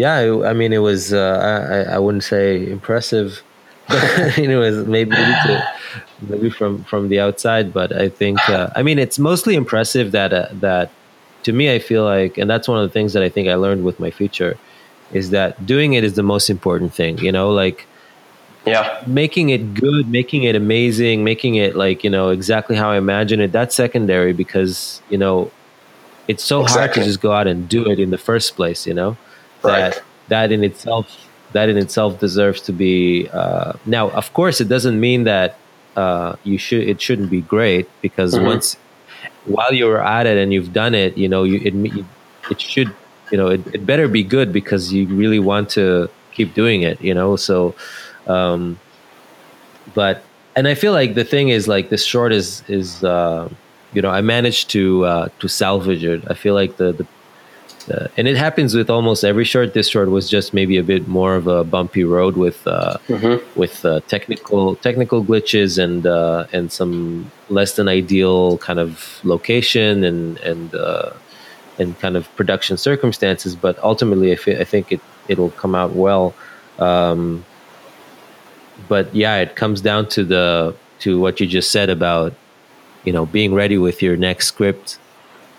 [0.03, 1.13] Yeah, I, I mean, it was.
[1.13, 3.41] Uh, I, I wouldn't say impressive.
[3.89, 5.73] Was maybe maybe, to,
[6.21, 8.39] maybe from from the outside, but I think.
[8.49, 10.91] Uh, I mean, it's mostly impressive that uh, that
[11.43, 13.55] to me, I feel like, and that's one of the things that I think I
[13.55, 14.57] learned with my feature,
[15.11, 17.17] is that doing it is the most important thing.
[17.19, 17.85] You know, like
[18.65, 22.97] yeah making it good, making it amazing, making it like you know exactly how I
[22.97, 23.51] imagine it.
[23.51, 25.51] That's secondary because you know
[26.27, 28.87] it's so hard to just go out and do it in the first place.
[28.87, 29.17] You know
[29.63, 29.93] Right.
[29.93, 31.07] that that in itself
[31.53, 33.27] that in itself deserves to be.
[33.29, 35.57] Uh, now, of course, it doesn't mean that
[35.95, 38.45] uh, you should it shouldn't be great because Mhm.
[38.45, 38.77] once
[39.45, 41.73] while you're at it and you've done it, you know you it
[42.51, 42.91] it should
[43.31, 46.99] you know it, it better be good because you really want to keep doing it.
[47.01, 47.73] You know so.
[48.27, 48.77] Um,
[49.93, 50.23] but
[50.55, 53.49] and I feel like the thing is like this short is is uh,
[53.93, 56.23] you know I managed to uh, to salvage it.
[56.29, 57.05] I feel like the, the
[57.85, 59.73] the and it happens with almost every short.
[59.73, 63.41] This short was just maybe a bit more of a bumpy road with uh, Mhm.
[63.55, 70.03] with uh, technical technical glitches and uh, and some less than ideal kind of location
[70.03, 71.11] and and uh,
[71.79, 73.55] and kind of production circumstances.
[73.55, 76.33] But ultimately, I, I think it it'll come out well.
[76.79, 77.45] Um,
[78.87, 82.33] but yeah, it comes down to the to what you just said about
[83.03, 84.97] you know being ready with your next script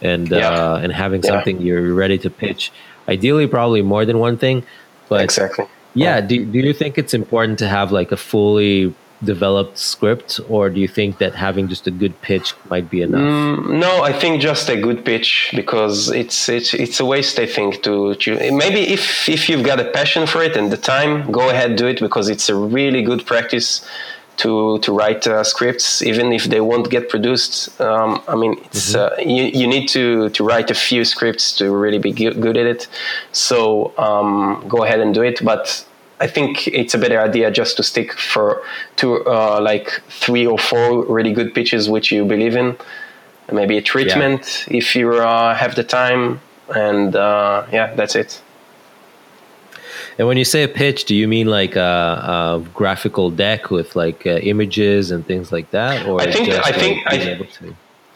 [0.01, 0.49] and yeah.
[0.49, 1.31] uh, and having yeah.
[1.31, 2.73] something you're ready to pitch.
[3.09, 4.65] Ideally, probably more than one thing.
[5.09, 5.67] But exactly.
[5.95, 6.21] Yeah.
[6.21, 8.95] Do Do you think it's important to have like a fully
[9.25, 13.21] developed script, or do you think that having just a good pitch might be enough?
[13.21, 17.39] Mm, no, I think just a good pitch because it's it's it's a waste.
[17.39, 20.77] I think to, to maybe if if you've got a passion for it and the
[20.77, 23.87] time, go ahead do it because it's a really good practice
[24.39, 27.81] to to write uh, scripts, even if they won't get produced.
[27.81, 29.21] Um, I mean, it's mm-hmm.
[29.21, 32.67] uh, you, you need to to write a few scripts to really be good at
[32.67, 32.89] it.
[33.33, 35.85] So um, go ahead and do it, but.
[36.19, 38.63] I think it's a better idea just to stick for
[38.97, 42.75] to uh, like three or four really good pitches which you believe in,
[43.53, 44.79] maybe a treatment yeah.
[44.79, 46.41] if you uh, have the time,
[46.75, 48.41] and uh, yeah, that's it.
[50.19, 53.95] And when you say a pitch, do you mean like a, a graphical deck with
[53.97, 57.41] like uh, images and things like that, or I think I think I,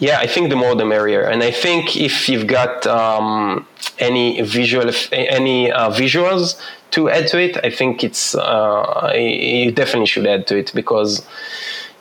[0.01, 1.23] yeah, I think the more the merrier.
[1.23, 3.67] And I think if you've got um,
[3.99, 6.59] any visual any uh, visuals
[6.93, 11.27] to add to it, I think it's uh, you definitely should add to it because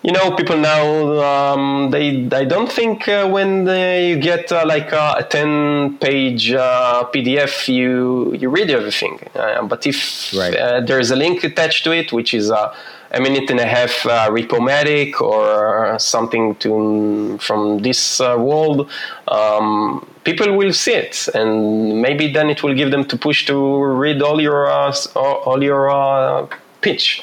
[0.02, 0.84] you know people now
[1.30, 5.98] um, they I don't think uh, when they, you get uh, like uh, a 10
[5.98, 9.20] page uh, PDF you you read everything.
[9.36, 10.56] Uh, but if right.
[10.56, 12.74] Uh, there's a link attached to it which is a
[13.20, 18.90] minute and a half uh, Ripomatic or something to from this world
[19.28, 21.28] um, people will see it.
[21.34, 24.70] And maybe then it will give them to push to read all your
[25.16, 26.50] all your
[26.82, 27.22] pitch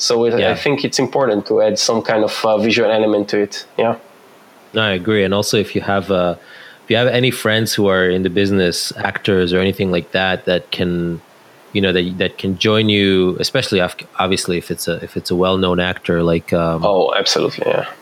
[0.00, 0.50] so it, yeah.
[0.50, 3.66] I think it's important to add some kind of uh, visual element to it.
[3.78, 3.98] Yeah.
[4.72, 5.24] No, I agree.
[5.24, 6.36] And also, if you have uh,
[6.84, 10.44] if you have any friends who are in the business, actors or anything like that,
[10.46, 11.20] that can,
[11.72, 15.36] you know, that that can join you, especially obviously if it's a if it's a
[15.36, 16.52] well known actor like.
[16.52, 17.92] Um, oh, absolutely, yeah.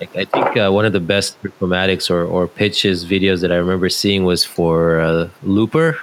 [0.00, 3.56] Like I think uh, one of the best diplomatics or, or pitches videos that I
[3.56, 5.98] remember seeing was for uh, Looper.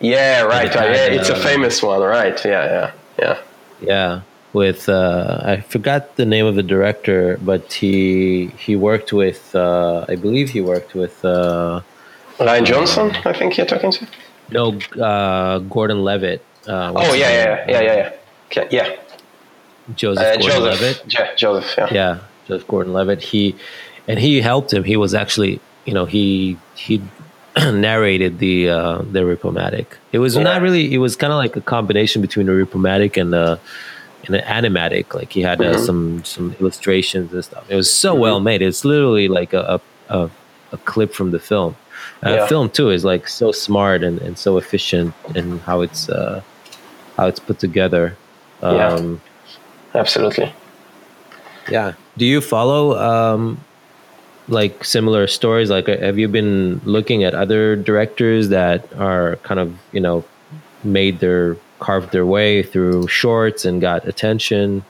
[0.00, 0.72] Yeah, right.
[0.74, 0.90] right.
[0.90, 2.44] Yeah, it's a famous one, right?
[2.44, 3.38] Yeah, yeah, yeah.
[3.80, 4.20] Yeah,
[4.54, 10.06] with uh, I forgot the name of the director, but he he worked with uh,
[10.08, 11.82] I believe he worked with uh,
[12.38, 13.10] Rian Johnson.
[13.24, 14.06] I think you're talking to.
[14.50, 16.44] No, uh, Gordon Levitt.
[16.66, 18.12] Uh, oh yeah, yeah, yeah, yeah, yeah.
[18.46, 18.96] Okay, yeah.
[19.94, 20.80] Joseph uh, Gordon Joseph.
[20.80, 21.12] Levitt.
[21.12, 21.74] Yeah, Joseph.
[21.76, 21.88] Yeah.
[21.92, 23.22] Yeah, Joseph Gordon Levitt.
[23.22, 23.56] He
[24.08, 24.84] and he helped him.
[24.84, 27.02] He was actually, you know, he he
[27.56, 29.86] narrated the uh, the Ripomatic.
[30.12, 30.42] It was yeah.
[30.42, 30.94] not really.
[30.94, 33.58] It was kind of like a combination between the Ripomatic and the
[34.28, 35.14] in an animatic.
[35.14, 35.84] Like he had uh, mm-hmm.
[35.84, 37.64] some some illustrations and stuff.
[37.68, 38.20] It was so mm-hmm.
[38.20, 38.62] well made.
[38.62, 40.30] It's literally like a a,
[40.72, 41.76] a clip from the film.
[42.24, 42.46] Uh, yeah.
[42.46, 46.42] Film too is like so smart and, and so efficient in how it's uh,
[47.16, 48.16] how it's put together.
[48.62, 49.20] Um,
[49.94, 50.52] yeah, absolutely.
[51.70, 51.92] Yeah.
[52.16, 53.60] Do you follow um,
[54.48, 55.70] like similar stories?
[55.70, 60.24] Like, have you been looking at other directors that are kind of you know
[60.82, 64.84] made their carved their way through shorts and got attention?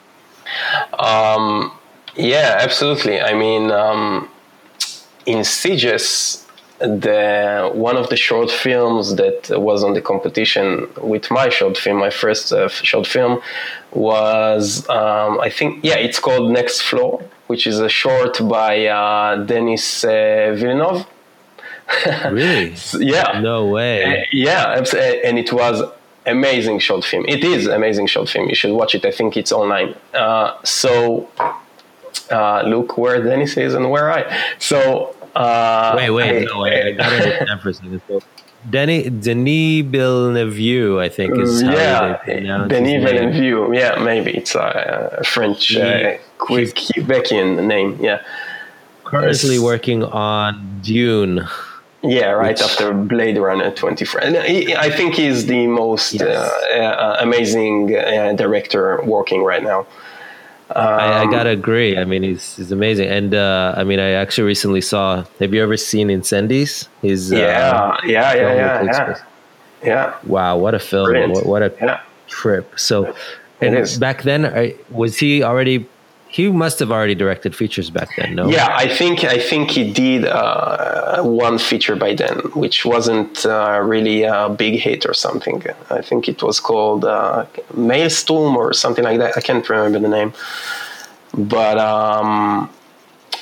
[0.99, 1.73] Um,
[2.17, 3.21] yeah, absolutely.
[3.21, 4.29] I mean, um,
[5.27, 6.47] Insidious,
[6.79, 11.99] the one of the short films that was on the competition with my short film,
[11.99, 13.41] my first uh, short film,
[13.93, 19.37] was um, I think yeah, it's called Next Floor, which is a short by uh,
[19.45, 21.07] Denis uh, Villeneuve.
[22.31, 22.75] really?
[22.99, 23.41] yeah.
[23.41, 24.05] No way.
[24.05, 24.85] Uh, yeah,
[25.25, 25.83] and it was
[26.27, 27.25] amazing short film.
[27.29, 28.49] It is amazing short film.
[28.49, 29.05] You should watch it.
[29.05, 29.95] I think it's online.
[30.13, 31.29] Uh, so
[32.31, 34.23] uh, look where Denis is and where I.
[34.59, 36.87] So uh, wait, wait, I, no, wait.
[36.87, 38.03] I got it for a second.
[38.09, 38.21] So,
[38.69, 43.75] Denis Denis Villeneuve, I think is yeah, Denis Villeneuve.
[43.75, 47.99] Yeah, maybe it's a, French, uh, Quebecian name.
[48.01, 48.23] Yeah.
[49.05, 51.47] Currently working on Dune.
[52.05, 54.21] Yeah, right Which, after Blade Runner 24.
[54.21, 56.27] And I think he's the most yes.
[56.27, 59.87] uh, uh, amazing uh, director working right now.
[60.71, 61.97] Um, I, I, gotta agree.
[61.99, 65.25] I mean, he's he's amazing, and uh, I mean, I actually recently saw.
[65.39, 66.89] Have you ever seen Incendies?
[67.03, 69.19] His uh, yeah, yeah, yeah, yeah, yeah,
[69.85, 70.15] yeah.
[70.25, 71.33] Wow, what a film!
[71.33, 72.01] What, what, a yeah.
[72.29, 72.79] trip!
[72.79, 73.15] So,
[73.61, 75.87] and back then, was he already
[76.35, 78.49] he must have already directed features back then, no?
[78.49, 83.81] Yeah, I think I think he did uh, one feature by then, which wasn't uh,
[83.93, 85.63] really a big hit or something.
[85.91, 89.37] I think it was called uh, Maelstrom or something like that.
[89.37, 90.33] I can't remember the name,
[91.55, 92.69] but um,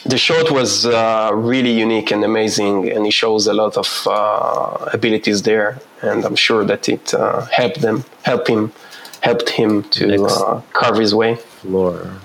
[0.05, 4.91] the short was uh, really unique and amazing, and he shows a lot of uh,
[4.93, 5.81] abilities there.
[6.03, 8.71] And I'm sure that it uh, helped them, help him,
[9.23, 11.37] helped him to uh, carve his way.
[11.63, 12.21] Floor.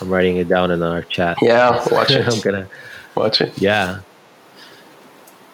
[0.00, 1.38] I'm writing it down in our chat.
[1.42, 2.26] Yeah, watch it.
[2.26, 2.68] I'm gonna
[3.14, 3.56] watch it.
[3.60, 4.00] Yeah.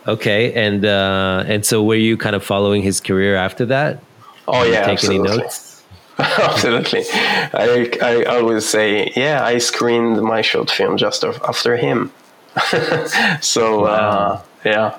[0.06, 4.02] Okay, and uh, and so were you kind of following his career after that?
[4.46, 5.30] Oh Did yeah, take absolutely.
[5.30, 5.82] any notes?
[6.18, 7.04] Absolutely.
[7.12, 12.10] I, I always say, yeah, I screened my short film just after him.
[13.42, 14.98] so, uh, yeah.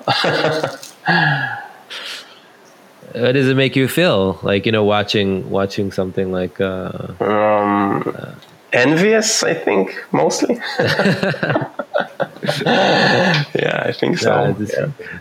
[3.14, 4.38] How does it make you feel?
[4.42, 8.36] Like you know, watching watching something like uh, um,
[8.72, 10.56] envious, I think, mostly.
[12.64, 14.30] yeah, I think so.
[14.30, 15.18] Yeah, it's, Yeah.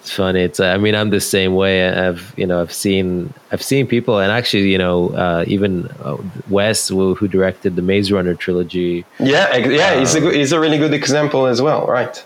[0.00, 0.42] it's funny.
[0.42, 1.88] It's I mean I'm the same way.
[1.88, 6.16] I've you know I've seen I've seen people and actually you know uh, even uh,
[6.48, 9.04] Wes who, who directed the Maze Runner trilogy.
[9.18, 12.24] Yeah, yeah, he's a good, he's a really good example as well, right?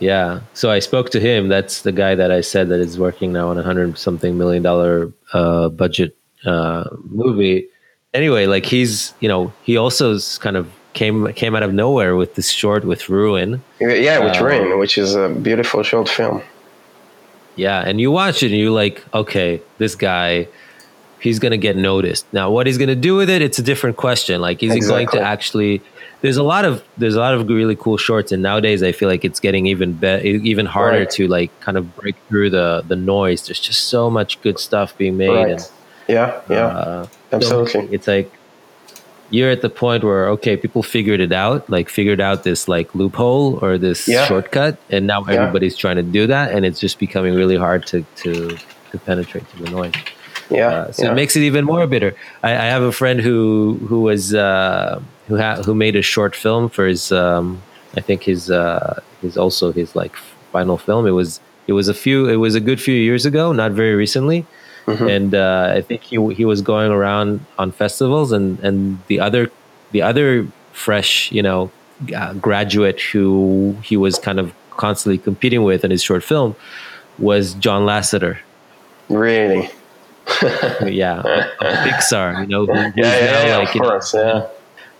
[0.00, 0.40] Yeah.
[0.54, 1.48] So I spoke to him.
[1.48, 4.62] That's the guy that I said that is working now on a hundred something million
[4.62, 7.68] dollar uh, budget uh, movie.
[8.14, 12.36] Anyway, like he's you know he also kind of came came out of nowhere with
[12.36, 13.60] this short with Ruin.
[13.80, 16.40] Yeah, with Um, Ruin, which is a beautiful short film.
[17.56, 20.48] Yeah, and you watch it and you're like, okay, this guy,
[21.20, 22.24] he's gonna get noticed.
[22.32, 24.40] Now, what he's gonna do with it, it's a different question.
[24.40, 25.82] Like, is he going to actually?
[26.20, 29.08] There's a lot of there's a lot of really cool shorts, and nowadays I feel
[29.08, 31.10] like it's getting even better, even harder Right.
[31.10, 33.46] to like kind of break through the the noise.
[33.46, 35.50] There's just so much good stuff being made, Right.
[35.50, 35.68] and
[36.08, 37.06] Yeah, yeah, uh,
[37.36, 37.88] absolutely.
[37.94, 38.30] it's like
[39.30, 42.94] you're at the point where okay, people figured it out, like figured out this like
[42.94, 44.26] loophole or this Yeah.
[44.26, 45.34] shortcut, and now Yeah.
[45.34, 48.56] everybody's trying to do that, and it's just becoming really hard to to
[48.92, 49.92] to penetrate to the noise.
[50.50, 51.10] yeah, Uh, so yeah.
[51.10, 52.14] it makes it even more bitter.
[52.42, 56.36] I, I have a friend who who was uh, who ha- who made a short
[56.36, 57.60] film for his um,
[57.96, 60.14] I think his uh, his also his like
[60.52, 61.06] final film.
[61.06, 63.94] It was it was a few it was a good few years ago, not very
[63.94, 64.44] recently.
[64.86, 65.08] Mm-hmm.
[65.08, 69.50] And uh, I think he he was going around on festivals, and and the other
[69.92, 71.70] the other fresh you know
[72.14, 76.54] uh, graduate who he was kind of constantly competing with in his short film
[77.18, 78.38] was John Lasseter
[79.08, 79.70] really.
[80.42, 81.22] yeah,
[81.60, 82.40] Pixar.
[82.40, 84.46] You know, Yeah, yeah, yeah, like of you know, yeah.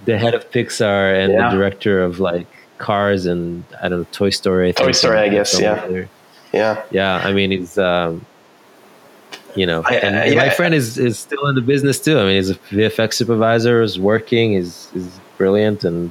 [0.04, 1.50] the head of Pixar and Yeah.
[1.50, 2.46] the director of like
[2.78, 4.68] Cars and I don't know Toy Story.
[4.68, 5.72] I Toy Story, I guess, yeah.
[5.72, 6.08] other-
[6.52, 7.16] Yeah, yeah.
[7.24, 8.24] I mean, he's um,
[9.54, 12.18] you know, I- and, I- my friend is is still in the business too.
[12.18, 15.06] I mean, he's a VFX supervisor, is working, is is
[15.38, 16.10] brilliant, and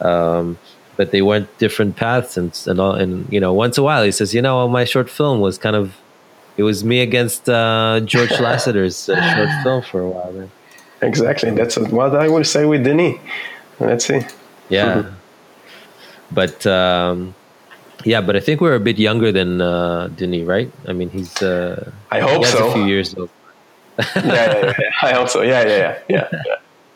[0.00, 0.58] um,
[0.96, 4.02] but they went different paths, and and all, and you know, once in a while
[4.04, 5.94] he says, you know, my short film was kind of.
[6.56, 10.32] It was me against uh, George Lasseter's uh, short film for a while.
[10.32, 10.50] Man.
[11.02, 11.50] exactly.
[11.52, 13.16] That's what I will say with Denis.
[13.78, 14.22] Let's see.
[14.68, 15.04] Yeah.
[16.32, 17.36] But um,
[18.04, 20.70] yeah, but I think we're a bit younger than uh, Denis, right?
[20.86, 22.68] I mean, he's uh, I hope he so.
[22.68, 23.30] a few years old.
[23.98, 24.90] yeah, yeah, yeah.
[25.02, 25.42] I hope so.
[25.42, 26.28] Yeah, yeah, yeah, yeah,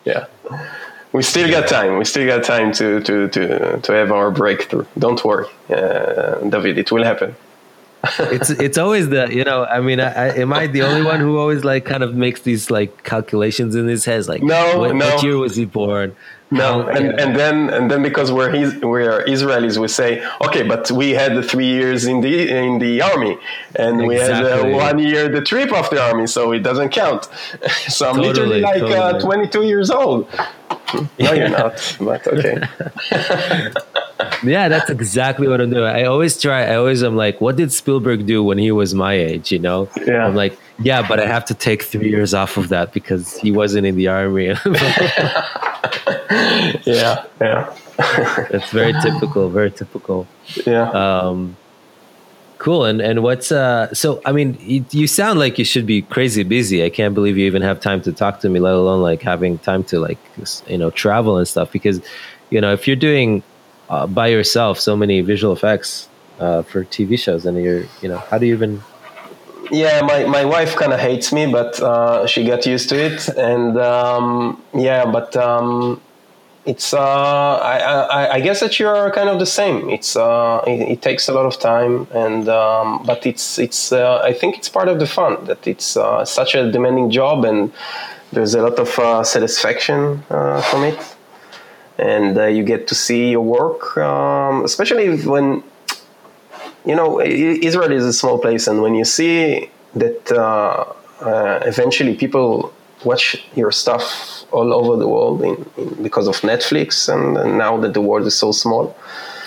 [0.05, 0.25] yeah.
[0.49, 0.65] yeah.
[1.11, 1.97] We still got time.
[1.97, 4.85] We still got time to to to to have our breakthrough.
[4.97, 6.77] Don't worry, uh, David.
[6.77, 7.35] It will happen.
[8.19, 9.63] It's it's always the you know.
[9.63, 12.41] I mean, I, I, am I the only one who always like kind of makes
[12.41, 14.27] these like calculations in his head?
[14.27, 15.05] Like, No, what, no.
[15.05, 16.15] what year was he born?
[16.51, 17.23] No, and, yeah.
[17.23, 21.35] and then and then because we're his, we're Israelis, we say okay, but we had
[21.35, 23.37] the three years in the in the army,
[23.75, 27.27] and we had uh, one year the trip of the army, so it doesn't count.
[27.87, 30.27] so I'm literally Totally, like uh, 22 years old.
[31.19, 32.61] No, you're not, but okay.
[34.43, 35.83] yeah, that's exactly what I'm doing.
[35.83, 36.63] I always try.
[36.65, 39.51] I always am like, what did Spielberg do when he was my age?
[39.51, 40.25] You know, Yeah.
[40.25, 43.51] I'm like, yeah, but I have to take three years off of that because he
[43.51, 44.53] wasn't in the army.
[46.85, 47.73] Yeah, yeah,
[48.51, 49.49] That's very typical.
[49.49, 50.27] Very typical.
[50.65, 50.89] yeah.
[50.91, 51.55] Um,
[52.57, 52.85] cool.
[52.85, 53.93] And and what's uh?
[53.93, 56.83] So I mean, you, you sound like you should be crazy busy.
[56.83, 59.57] I can't believe you even have time to talk to me, let alone like having
[59.59, 60.17] time to like
[60.67, 61.71] you know travel and stuff.
[61.71, 62.01] Because
[62.49, 63.43] you know if you're doing
[63.93, 66.09] uh, by yourself so many visual effects
[66.39, 68.81] uh, for TV shows, and you're you know how do you even
[69.71, 73.19] Yeah, my, my wife kind of hates me, but uh, she got used to it,
[73.51, 76.01] and um, yeah, but um,
[76.65, 77.75] it's uh, I,
[78.19, 79.77] I I guess that you're kind of the same.
[79.89, 84.29] It's uh, it, it takes a lot of time, and um, but it's it's uh,
[84.29, 87.71] I think it's part of the fun that it's uh, such a demanding job, and
[88.33, 90.99] there's a lot of uh, satisfaction uh, from it,
[91.97, 95.63] and uh, you get to see your work, um, especially when
[96.85, 100.85] you know, Israel is a small place, and when you see that uh,
[101.21, 102.73] uh, eventually people
[103.05, 107.77] watch your stuff all over the world in, in because of Netflix and, and, now
[107.77, 108.95] that the world is so small.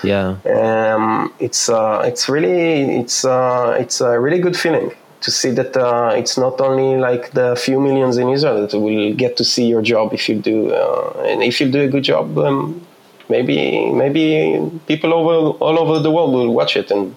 [0.03, 4.91] Yeah, um, it's uh, it's really it's uh, it's a really good feeling
[5.21, 9.13] to see that uh, it's not only like the few millions in Israel that will
[9.13, 12.03] get to see your job if you do uh, and if you do a good
[12.03, 12.37] job.
[12.37, 12.85] Um,
[13.29, 17.15] maybe maybe people over all over the world will watch it and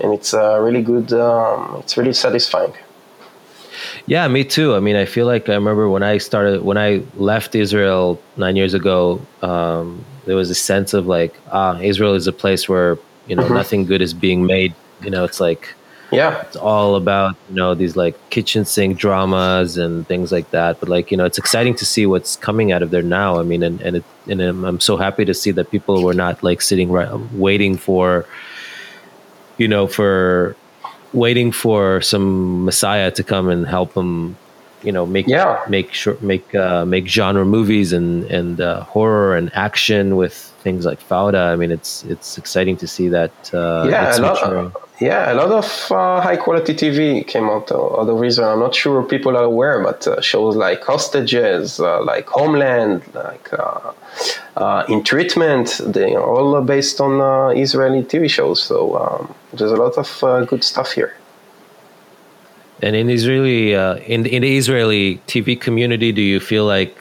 [0.00, 1.12] and it's uh, really good.
[1.12, 2.74] Um, it's really satisfying.
[4.06, 4.74] Yeah, me too.
[4.74, 8.56] I mean, I feel like I remember when I started, when I left Israel nine
[8.56, 12.98] years ago, um, there was a sense of like, ah, Israel is a place where,
[13.26, 13.54] you know, mm-hmm.
[13.54, 14.74] nothing good is being made.
[15.02, 15.74] You know, it's like,
[16.12, 20.78] yeah, it's all about, you know, these like kitchen sink dramas and things like that.
[20.78, 23.40] But like, you know, it's exciting to see what's coming out of there now.
[23.40, 26.42] I mean, and, and, it, and I'm so happy to see that people were not
[26.42, 28.26] like sitting right, waiting for,
[29.58, 30.56] you know, for
[31.12, 34.36] waiting for some messiah to come and help them
[34.86, 35.64] you know make yeah.
[35.68, 40.34] make sure make uh, make genre movies and and uh, horror and action with
[40.64, 41.52] things like Fauda.
[41.52, 43.34] I mean, it's it's exciting to see that.
[43.52, 47.66] Uh, yeah, a lot, of, yeah, a lot of uh, high quality TV came out
[47.72, 48.50] out of Israel.
[48.54, 53.46] I'm not sure people are aware, but uh, shows like Hostages, uh, like Homeland, like
[54.92, 57.12] In Treatment, they are all based on
[57.66, 58.58] Israeli TV shows.
[58.70, 60.08] So um, there's a lot of
[60.50, 61.12] good stuff here.
[62.82, 66.96] And in Israeli, uh, in in the Israeli TV community, do you feel like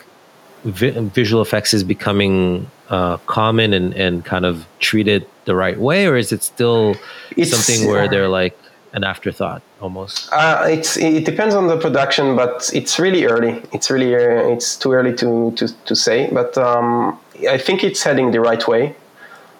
[0.63, 6.07] vi- visual effects is becoming uh, common and, and kind of treated the right way,
[6.07, 6.95] or is it still
[7.35, 8.57] it's, something where they're like
[8.93, 10.31] an afterthought almost?
[10.31, 13.61] Uh, it's it depends on the production, but it's really early.
[13.73, 17.19] It's really uh, it's too early to to, to say, but um,
[17.49, 18.95] I think it's heading the right way.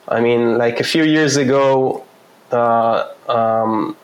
[0.08, 2.04] I mean, like a few years ago.
[2.52, 3.98] Uh, um,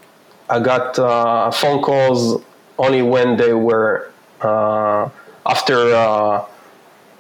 [0.52, 2.44] I got uh, phone calls
[2.78, 4.12] only when they were
[4.42, 5.10] uh,
[5.46, 6.46] after uh,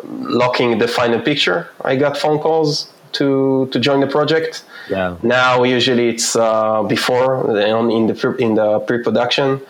[0.03, 1.69] locking the final picture.
[1.81, 4.63] I got phone calls to to join the project.
[4.89, 5.15] Yeah.
[5.23, 9.61] Now usually it's uh, before in the pre- in the pre-production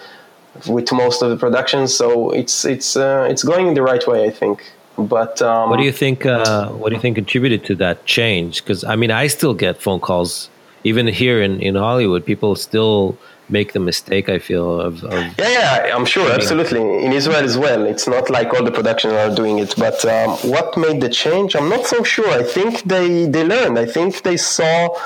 [0.68, 1.94] with most of the productions.
[1.94, 4.58] So it's it's uh, it's going in the right way, I think.
[4.98, 6.26] But um, what do you think?
[6.26, 8.64] Uh, what do you think contributed to that change?
[8.64, 10.50] Because I mean, I still get phone calls
[10.84, 12.26] even here in in Hollywood.
[12.26, 13.18] People still
[13.52, 14.30] make the mistake.
[14.30, 16.82] I feel of, of yeah, yeah, I'm sure, absolutely.
[17.06, 19.76] In Israel as well, it's not like all the productions are doing it.
[19.78, 21.56] But um, what made the change?
[21.56, 22.30] I'm not so sure.
[22.30, 23.78] I think they they learned.
[23.78, 24.98] I think they saw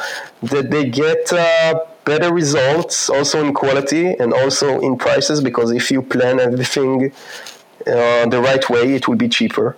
[0.43, 1.31] that they get.
[1.34, 7.11] Uh, better results also in quality and also in prices because if you plan everything
[7.88, 9.76] uh, the right way it will be cheaper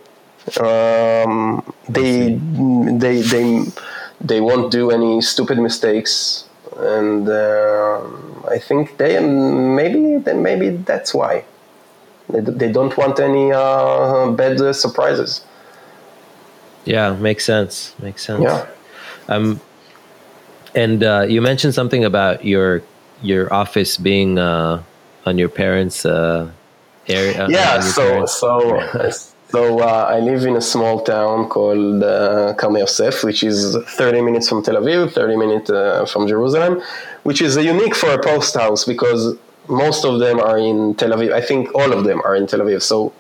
[0.60, 2.36] um, they
[3.04, 3.64] they they
[4.20, 6.47] they won't do any stupid mistakes
[6.78, 8.02] and uh,
[8.50, 11.44] I think they maybe maybe that's why
[12.30, 15.44] they, they don't want any uh, bad uh, surprises.
[16.86, 17.94] Yeah, makes sense.
[18.00, 18.44] Makes sense.
[18.44, 18.68] Yeah.
[19.28, 19.60] Um,
[20.74, 22.82] and uh, you mentioned something about your
[23.22, 24.84] your office being uh,
[25.26, 26.50] on your parents' uh,
[27.08, 27.48] area.
[27.50, 27.80] Yeah.
[27.82, 28.34] So parents.
[28.34, 34.22] so So uh, I live in a small town called uh, Yosef, which is 30
[34.22, 36.82] minutes from Tel Aviv, 30 minutes uh, from Jerusalem,
[37.24, 39.38] which is unique for a post house because
[39.70, 41.32] most of them are in Tel Aviv.
[41.32, 42.82] I think all of them are in Tel Aviv.
[42.82, 43.14] So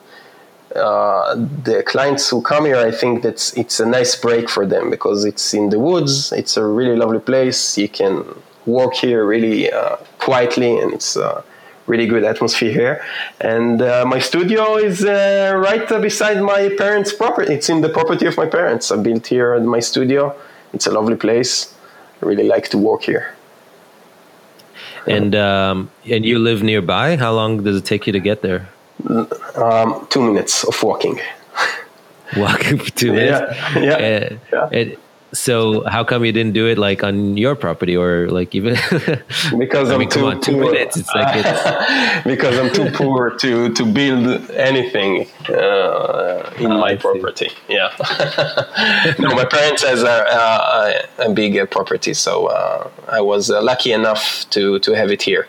[0.75, 4.89] uh, the clients who come here, I think that's it's a nice break for them
[4.89, 6.33] because it's in the woods.
[6.33, 7.77] It's a really lovely place.
[7.77, 8.25] You can
[8.65, 11.41] walk here really uh, quietly, and it's uh,
[11.87, 13.05] really good atmosphere here.
[13.39, 17.53] And uh, my studio is uh, right beside my parents' property.
[17.53, 18.91] It's in the property of my parents.
[18.91, 20.35] I built here my studio.
[20.73, 21.73] It's a lovely place.
[22.21, 23.33] I really like to work here.
[25.07, 27.15] And um, and you live nearby.
[27.15, 28.67] How long does it take you to get there?
[29.55, 31.21] Um, two minutes of walking.
[32.35, 33.55] Walking for two minutes.
[33.75, 34.69] Yeah, yeah.
[34.71, 34.95] Yeah
[35.33, 38.73] so how come you didn't do it like on your property or like even
[39.57, 40.71] because I am mean, too on, poor.
[40.71, 42.23] Minutes, it's like it's...
[42.25, 47.49] because I'm too poor to to build anything uh, in oh, my property.
[47.67, 47.93] Yeah.
[49.19, 53.91] no, my parents has a, a, a big property, so uh, I was uh, lucky
[53.91, 55.47] enough to to have it here.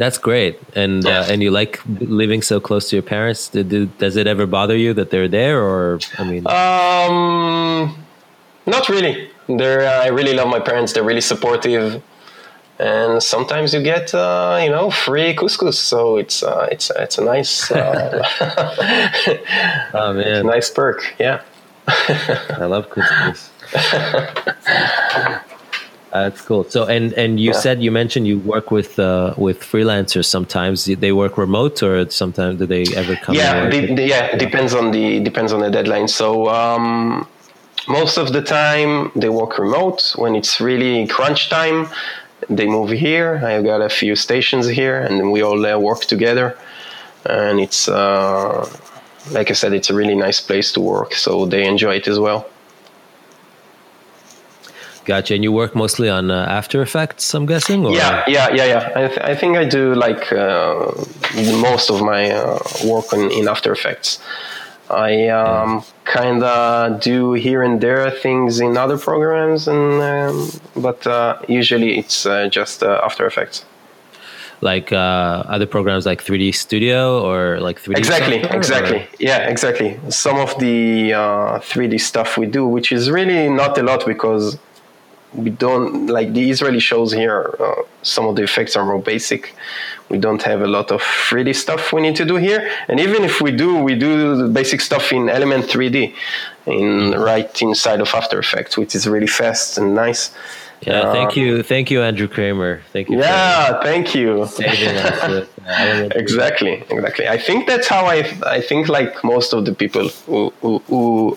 [0.00, 3.50] That's great, and uh, and you like living so close to your parents.
[3.50, 8.02] does it ever bother you that they're there, or I mean, um,
[8.64, 9.28] not really.
[9.46, 10.94] They're I really love my parents.
[10.94, 12.02] They're really supportive,
[12.78, 17.24] and sometimes you get uh, you know free couscous, so it's uh, it's it's a
[17.24, 18.24] nice uh,
[19.92, 21.14] oh man, nice perk.
[21.18, 21.42] Yeah,
[21.88, 23.50] I love couscous.
[26.12, 26.64] That's cool.
[26.64, 27.60] So, and and you Yeah.
[27.64, 30.24] said you mentioned you work with uh, with freelancers.
[30.26, 33.36] Sometimes they work remote, or sometimes do they ever come?
[33.36, 36.08] yeah, de- de- yeah, depends on the depends on the deadline.
[36.08, 37.26] So um,
[37.88, 40.14] most of the time they work remote.
[40.16, 41.86] When it's really crunch time,
[42.48, 43.40] they move here.
[43.44, 46.56] I've got a few stations here, and we all uh, work together.
[47.24, 48.68] And it's uh,
[49.30, 51.14] like I said, it's a really nice place to work.
[51.14, 52.46] So they enjoy it as well.
[55.12, 55.34] Gotcha.
[55.34, 57.80] And you work mostly on uh, After Effects, I'm guessing.
[57.86, 57.92] Or?
[58.02, 58.82] Yeah, yeah, yeah, yeah.
[59.00, 60.92] I, th- I think I do like uh,
[61.68, 62.58] most of my uh,
[62.92, 64.08] work on, in After Effects.
[64.88, 70.34] I um, kind of do here and there things in other programs, and um,
[70.86, 73.64] but uh, usually it's uh, just uh, After Effects.
[74.62, 77.96] Like uh, other programs like 3D Studio or like 3D.
[77.98, 78.98] Exactly, software, exactly.
[78.98, 79.90] or- Yeah, exactly.
[80.10, 84.58] Some of the uh, 3D stuff we do, which is really not a lot because
[85.34, 87.54] we don't like the Israeli shows here.
[87.58, 89.54] Uh, some of the effects are more basic.
[90.08, 93.22] We don't have a lot of 3D stuff we need to do here, and even
[93.22, 96.12] if we do, we do the basic stuff in Element 3D,
[96.66, 100.32] in right inside of After Effects, which is really fast and nice.
[100.82, 101.12] Yeah.
[101.12, 101.62] Thank Uh, you.
[101.62, 102.80] Thank you, Andrew Kramer.
[102.92, 103.18] Thank you.
[103.18, 104.40] Yeah, thank you.
[104.40, 105.44] with, uh,
[106.24, 108.18] exactly exactly i think that's how i
[108.56, 111.36] i think like most of the people who who, who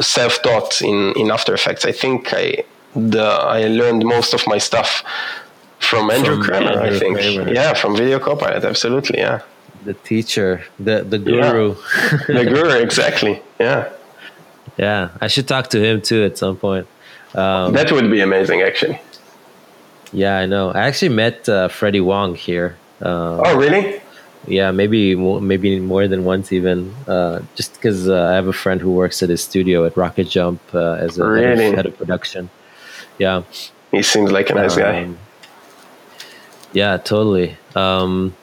[0.00, 2.46] self-taught in in after effects i think i
[2.98, 3.26] the
[3.58, 5.02] i learned most of my stuff
[5.78, 7.52] from andrew From kramer i think Kramer.
[7.52, 9.40] yeah from video copilot absolutely yeah
[9.84, 11.76] the teacher, the the guru.
[12.26, 13.88] the guru exactly yeah
[14.76, 16.86] Yeah, I should talk to him too at some point.
[17.34, 19.00] Um, that would be amazing actually
[20.12, 20.70] yeah, I know.
[20.70, 22.76] I actually met uh, Freddie Wong here.
[23.00, 24.00] Uh, oh really
[24.46, 26.94] yeah, maybe maybe more than once even.
[27.06, 30.28] Uh, just because uh, I have a friend who works at his studio at Rocket
[30.28, 32.50] Jump uh, as a head, of, head of production.
[33.18, 33.42] Yeah,
[33.90, 35.18] he seems like a nice guy Um,
[36.72, 37.56] yeah, totally.
[37.74, 38.34] Um,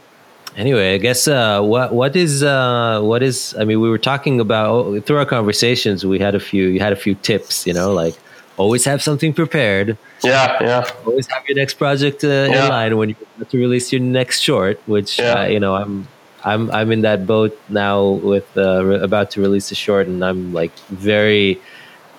[0.57, 3.55] anyway, I guess uh, what what is uh, what is?
[3.59, 6.05] I mean, we were talking about oh, through our conversations.
[6.05, 6.67] We had a few.
[6.67, 7.65] You had a few tips.
[7.67, 8.15] You know, like
[8.57, 9.97] always have something prepared.
[10.23, 13.91] yeah yeah Always have your next project uh, in line when you're about to release
[13.91, 14.79] your next short.
[14.87, 15.41] Which Yeah.
[15.41, 16.07] uh, you know, I'm.
[16.47, 20.23] I'm I'm in that boat now with uh, re- about to release a short, and
[20.23, 21.59] I'm like very,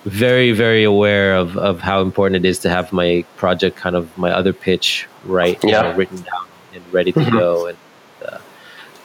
[0.07, 4.17] very very aware of of how important it is to have my project kind of
[4.17, 5.83] my other pitch right Yeah.
[5.83, 7.79] know, written down and ready to go and
[8.25, 8.39] uh,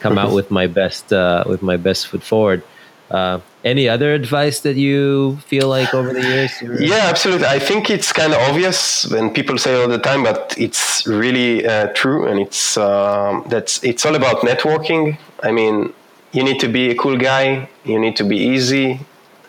[0.00, 2.62] come out with my best uh, with my best foot forward
[3.10, 7.46] uh, any other advice that you feel like over the years Yeah, absolutely.
[7.46, 11.66] I think it's kind of obvious when people say all the time, but it's really
[11.66, 15.18] uh, true, and it's um, that's it's all about networking.
[15.42, 15.92] I mean,
[16.32, 17.68] you need to be a cool guy.
[17.84, 18.98] You need to be easy,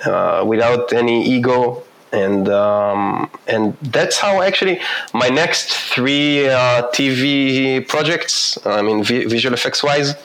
[0.05, 4.79] uh, without any ego, and um, and that's how actually
[5.13, 8.57] my next three uh, TV projects.
[8.65, 10.15] I mean, vi- visual effects wise.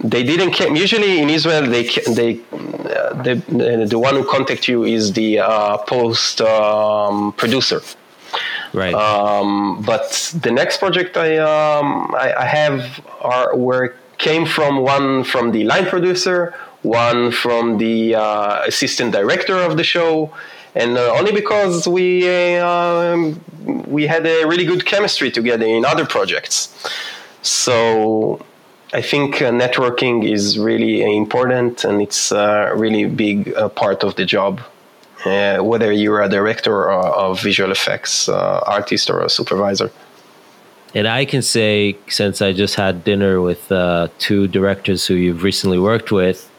[0.00, 0.76] They didn't came.
[0.76, 1.84] Usually in Israel, they
[2.18, 7.80] they uh, the, the the one who contact you is the uh, post um, producer.
[8.72, 10.08] right Um, but
[10.44, 15.64] the next project I, um, I, I have are where came from one from the
[15.64, 20.32] line producer, one from the uh, assistant director of the show,
[20.74, 22.26] and uh, only because we
[22.58, 23.34] uh,
[23.86, 26.68] we had a really good chemistry together in other projects.
[27.42, 28.44] So
[28.92, 34.16] I think uh, networking is really important, and it's a really big uh, part of
[34.16, 34.60] the job
[35.24, 39.90] uh, whether you're a director or of visual effects uh, artist or a supervisor.
[40.94, 45.42] and i can say since i just had dinner with uh, two directors who you've
[45.42, 46.50] recently worked with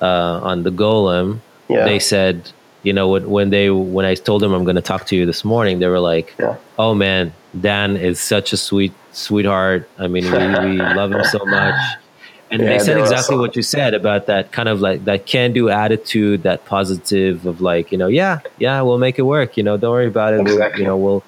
[0.00, 1.84] uh, on the golem Yeah.
[1.84, 2.34] they said
[2.82, 5.24] you know when, when they when i told them i'm going to talk to you
[5.26, 6.56] this morning they were like Yeah.
[6.78, 11.44] oh man dan is such a sweet sweetheart i mean we, we love him so
[11.44, 11.74] much
[12.50, 15.52] and Yeah, they said exactly what you said about that kind of like that can
[15.52, 19.62] do attitude that positive of like you know yeah yeah we'll make it work you
[19.66, 20.80] know don't worry about it We'll- Exactly.
[20.82, 21.22] you know we'll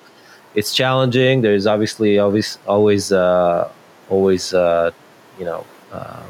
[0.59, 3.69] it's challenging there's obviously always always uh
[4.11, 4.90] always uh
[5.39, 5.61] you know
[5.93, 6.23] uh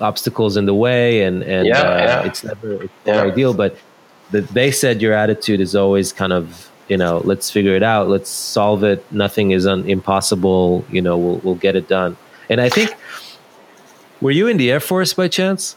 [0.00, 2.24] obstacles in the way and and Yeah, uh, yeah.
[2.26, 3.22] it's never it's Yeah.
[3.22, 3.76] ideal but
[4.30, 8.08] the, they said your attitude is always kind of you know let's figure it out
[8.08, 12.16] let's solve it nothing is un- impossible you know we'll, we'll get it done
[12.50, 12.94] and i think
[14.20, 15.76] were you in the air force by chance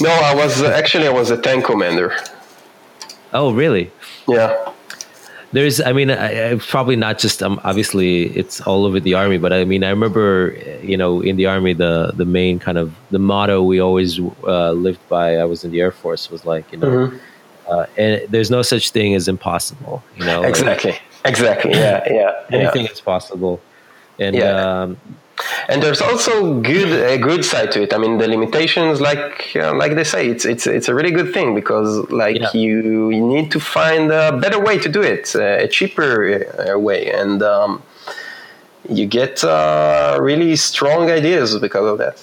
[0.00, 2.14] No, I was uh, actually I was a tank commander.
[3.32, 3.90] oh really
[4.28, 4.54] Yeah,
[5.52, 9.38] there's i mean I, I, probably not just um, obviously it's all over the army
[9.38, 12.78] but i mean i remember uh, you know in the army the the main kind
[12.78, 16.44] of the motto we always uh, lived by i was in the air force was
[16.44, 17.16] like you know Mm-hmm.
[17.72, 21.72] uh, and there's no such thing as impossible you know like, exactly, Exactly.
[21.72, 22.04] Yeah.
[22.08, 22.32] Yeah.
[22.50, 22.92] Anything yeah.
[22.92, 23.60] is possible.
[24.18, 24.82] And Yeah.
[24.82, 24.96] um,
[25.68, 27.92] and there's also good a good side to it.
[27.92, 31.32] I mean, the limitations, like uh, like they say, it's it's it's a really good
[31.34, 32.50] thing because like Yeah.
[32.54, 36.10] you, you need to find a better way to do it, uh, a cheaper
[36.74, 37.82] uh, way, and um,
[38.88, 42.16] you get uh, really strong ideas because of that.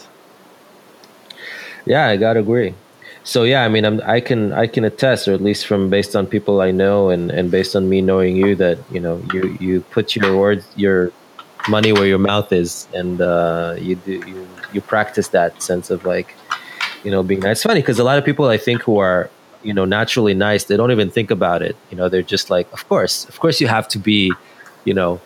[1.86, 2.74] Yeah, I gotta agree.
[3.26, 6.16] So yeah, I mean, I'm, I can I can attest, or at least from based
[6.16, 9.58] on people I know, and, and based on me knowing you, that you know you
[9.60, 11.12] you put your words your
[11.70, 16.06] money where your mouth is, and uh, you do you you practice that sense of
[16.06, 16.36] like
[17.04, 17.58] you know being nice.
[17.58, 19.30] It's funny because a lot of people I think who are
[19.64, 21.76] you know naturally nice, they don't even think about it.
[21.90, 24.34] You know, they're just like, of course, of course, you have to be,
[24.86, 25.22] you know,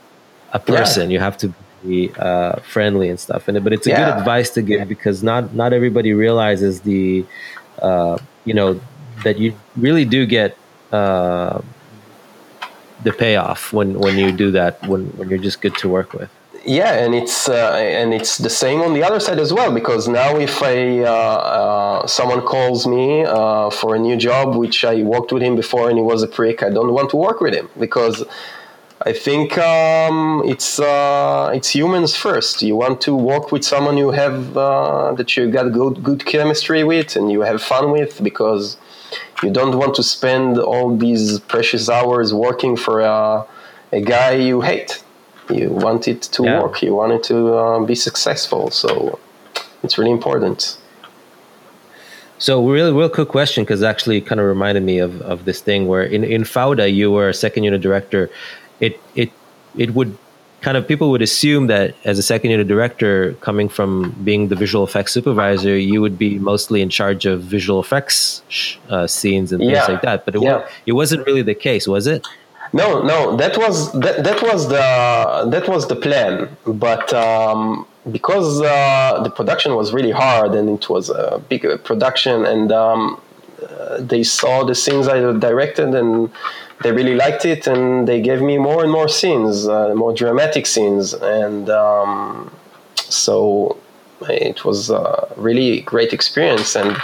[0.54, 1.12] a person.
[1.12, 1.54] You have to
[1.84, 3.48] be uh, friendly and stuff.
[3.48, 7.26] And but it's a good advice to give because not not everybody realizes the
[7.82, 8.80] uh, you know
[9.24, 10.58] that you really do get
[10.92, 11.62] uh,
[13.03, 16.30] the payoff when when you do that when when you're just good to work with.
[16.65, 19.72] Yeah, and it's uh, and it's the same on the other side as well.
[19.72, 24.84] Because now, if I uh, uh, someone calls me uh, for a new job, which
[24.84, 27.40] I worked with him before, and he was a prick, I don't want to work
[27.40, 28.26] with him because
[29.06, 32.61] I think um, it's uh, it's humans first.
[32.61, 36.84] You want to work with someone you have uh, that you got good good chemistry
[36.84, 38.78] with, and you have fun with, because
[39.44, 43.45] you don't want to spend all these precious hours working for a,
[43.91, 45.03] a guy you hate.
[45.49, 46.61] You want it to Yeah.
[46.61, 46.81] work.
[46.81, 48.69] You want it to uh, be successful.
[48.72, 49.19] So
[49.84, 50.77] it's really important.
[52.39, 55.88] So real real quick question because actually kind of reminded me of, of this thing
[55.88, 58.30] where in in Fauda you were a second unit director.
[58.80, 59.31] It it
[59.76, 60.18] it would
[60.62, 63.92] kind of people would assume that as a second unit director coming from
[64.24, 68.78] being the visual effects supervisor you would be mostly in charge of visual effects sh-
[68.90, 69.86] uh, scenes and things Yeah.
[69.92, 70.58] like that but it, Yeah.
[70.58, 72.22] wa- it wasn't really the case was it
[72.74, 74.86] No, no, that was that, that was the
[75.54, 76.34] that was the plan,
[76.86, 77.62] but um,
[78.18, 83.02] because uh, the production was really hard and it was a big production, and um,
[83.64, 85.18] uh, they saw the scenes I
[85.50, 86.12] directed and
[86.84, 90.66] they really liked it, and they gave me more and more scenes, uh, more dramatic
[90.66, 92.52] scenes, and um,
[92.95, 93.78] so
[94.30, 96.98] it was a really great experience and.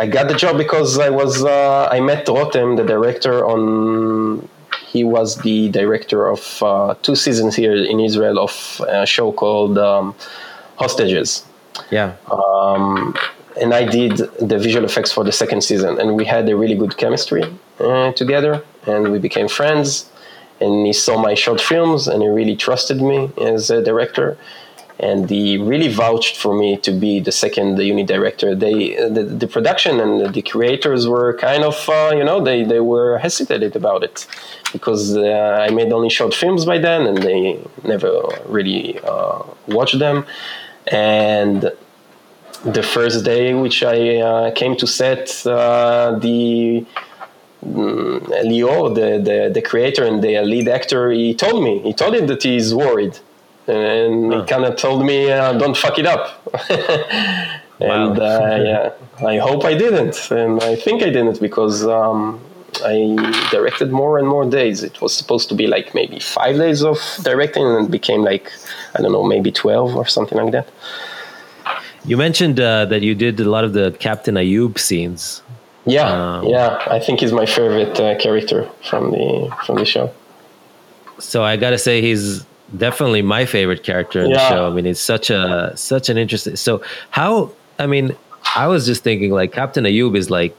[0.00, 4.48] I got the job because I was uh, I met Rotem, the director, on
[4.88, 9.76] he was the director of uh, two seasons here in Israel of a show called
[9.76, 10.14] um,
[10.76, 11.44] Hostages.
[11.90, 13.14] yeah Um,
[13.60, 16.74] and I did the visual effects for the second season, and we had a really
[16.74, 17.44] good chemistry
[17.80, 20.10] uh, together, and we became friends.
[20.60, 24.36] And he saw my short films, and he really trusted me as a director.
[24.98, 28.56] And he really vouched for me to be the second unit director.
[28.56, 32.80] They, the, the production and the creators were kind of, uh, you know, they, they
[32.80, 34.26] were hesitated about it
[34.72, 38.10] because uh, I made only short films by then, and they never
[38.46, 40.26] really uh, watched them.
[40.88, 41.70] And
[42.64, 46.84] the first day which I uh, came to set, uh, the
[47.64, 52.14] mm, Lior, the, the the creator and the lead actor, he told me, he told
[52.14, 53.18] him that he's worried,
[53.66, 56.24] and he kind of told me, uh, "Don't fuck it up."
[57.80, 61.86] and uh, yeah, I hope I didn't, and I think I didn't because.
[61.86, 62.40] Um,
[62.84, 64.82] I directed more and more days.
[64.82, 68.52] It was supposed to be like maybe five days of directing, and it became like
[68.94, 70.68] I don't know, maybe twelve or something like that.
[72.10, 75.42] You mentioned uh, that you did a lot of the captain ayub scenes
[75.86, 76.08] Yeah,
[76.38, 76.70] Um, yeah.
[76.96, 79.28] I think he's my favorite uh, character from the
[79.64, 80.06] from the show.
[81.18, 82.44] so I got to say he's
[82.86, 84.48] definitely my favorite character in the Yeah.
[84.50, 84.60] show.
[84.68, 86.56] I mean, it's such a such an interesting.
[86.56, 86.72] So
[87.10, 87.30] how?
[87.78, 88.06] I mean,
[88.64, 90.54] I was just thinking like Captain Ayub is like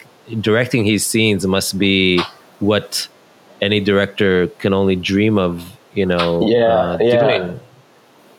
[0.49, 2.21] directing his scenes must be
[2.59, 3.07] what
[3.61, 5.53] any director can only dream of.
[5.99, 7.19] You know, Yeah, uh, yeah.
[7.23, 7.59] doing.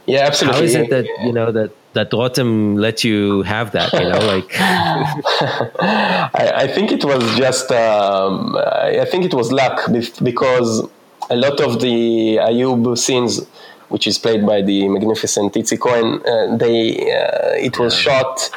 [0.06, 0.58] Yeah, absolutely.
[0.60, 3.92] How is it that you know that that Rotem let you have that?
[3.92, 7.70] You know, like I, I think it was just.
[7.72, 9.80] Um, I think it was luck
[10.22, 10.88] because
[11.30, 13.46] a lot of the Ayub scenes,
[13.88, 18.50] which is played by the magnificent Itzik Cohen, uh, they uh, it was shot.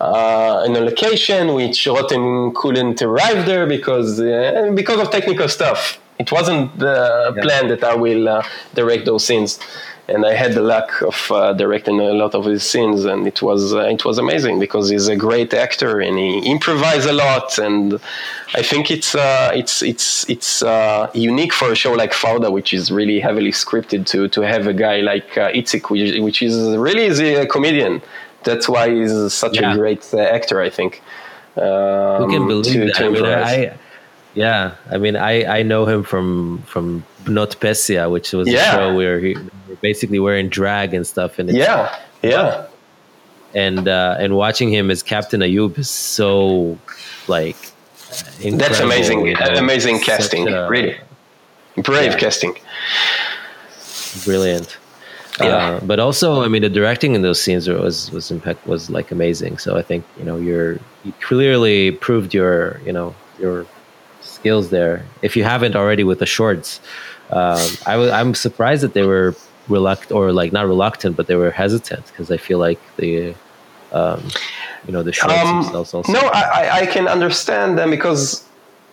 [0.00, 5.98] Uh, in a location which Rotem couldn't arrive there because uh, because of technical stuff.
[6.18, 7.42] It wasn't the Yeah.
[7.42, 8.42] plan that I will uh,
[8.74, 9.58] direct those scenes,
[10.06, 13.40] and I had the luck of uh, directing a lot of his scenes, and it
[13.42, 17.58] was uh, it was amazing because he's a great actor and he improvises a lot,
[17.58, 17.98] and
[18.54, 22.74] I think it's uh, it's it's it's uh, unique for a show like Fauda, which
[22.74, 26.76] is really heavily scripted to to have a guy like uh, Itzik, which, which is
[26.76, 28.02] really is a comedian.
[28.44, 29.72] That's why he's such Yeah.
[29.72, 31.02] a great uh, actor, I think.
[31.56, 32.94] Um, who can believe to- that?
[32.96, 33.24] to I mean.
[33.24, 33.72] I,
[34.34, 38.72] Yeah, I mean, I, I know him from from Notpetya, which was Yeah.
[38.72, 39.36] a show where he
[39.74, 41.38] were basically wearing drag and stuff.
[41.38, 42.66] And Yeah, yeah,
[43.54, 46.78] and uh, and watching him as Captain Ayub is so
[47.28, 47.56] like
[48.40, 49.26] incredible, that's amazing.
[49.26, 49.46] you know?
[49.56, 50.96] Amazing casting, a- really
[51.76, 52.18] brave Yeah.
[52.18, 52.54] casting.
[54.24, 54.78] brilliant.
[55.40, 55.46] Yeah.
[55.56, 59.10] Uh, but also, I mean, the directing in those scenes was was impact was like
[59.10, 59.58] amazing.
[59.58, 60.74] So I think you know you're
[61.04, 63.66] you clearly proved your you know your
[64.20, 65.04] skills there.
[65.22, 66.78] If you haven't already with the shorts,
[67.30, 69.34] um, I was I'm surprised that they were
[69.68, 73.34] reluctant or like not reluctant, but they were hesitant because I feel like the
[73.92, 74.20] um,
[74.86, 76.12] you know the shorts Um, themselves also.
[76.12, 78.44] no, I, I- can understand them because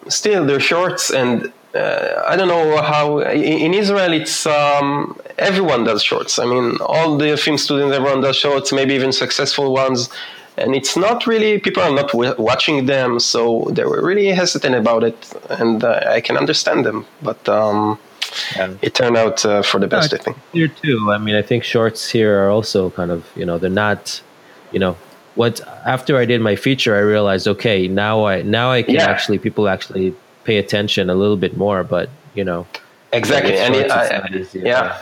[0.08, 5.84] still they're shorts, and uh, I don't know how in, in Israel it's um, everyone
[5.84, 6.40] does shorts.
[6.40, 10.10] I mean, all the film students, everyone does shorts, maybe even successful ones.
[10.58, 14.76] And it's not really people are not w- watching them, so they were really hesitant
[14.76, 15.18] about it,
[15.50, 17.06] and uh, I can understand them.
[17.22, 17.98] But um,
[18.56, 18.74] Yeah.
[18.82, 20.38] it turned out uh, for the best, I think.
[20.54, 21.12] here too.
[21.12, 24.22] I mean, I think shorts here are also kind of you know they're not,
[24.72, 24.96] you know,
[25.36, 29.06] what after I did my feature, I realized okay now I now I can Yeah.
[29.14, 30.14] actually people actually
[30.44, 32.66] pay attention a little bit more, but you know
[33.14, 34.60] Exactly, with and it, I, not easy.
[34.60, 35.02] yeah.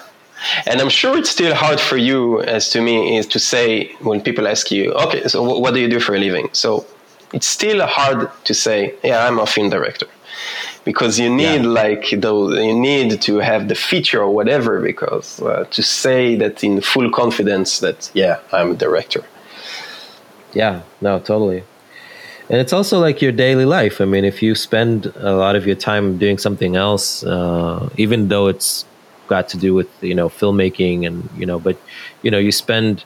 [0.66, 4.22] And I'm sure it's still hard for you, as to me, is to say when
[4.22, 6.48] people ask you, okay, so wh- what do you do for a living?
[6.54, 6.86] So
[7.34, 10.08] it's still hard to say, yeah, I'm a film director,
[10.86, 11.84] because you need Yeah.
[11.84, 16.64] like those, you need to have the feature or whatever, because uh, to say that
[16.64, 19.24] in full confidence that yeah, I'm a director.
[20.54, 21.64] Yeah, no, totally.
[22.50, 24.02] And it's also like your daily life.
[24.02, 28.30] I mean, if you spend a lot of your time doing something else, uh, even
[28.30, 28.86] though it's
[29.28, 31.78] got to do with you know filmmaking and you know, but
[32.24, 33.04] you know, you spend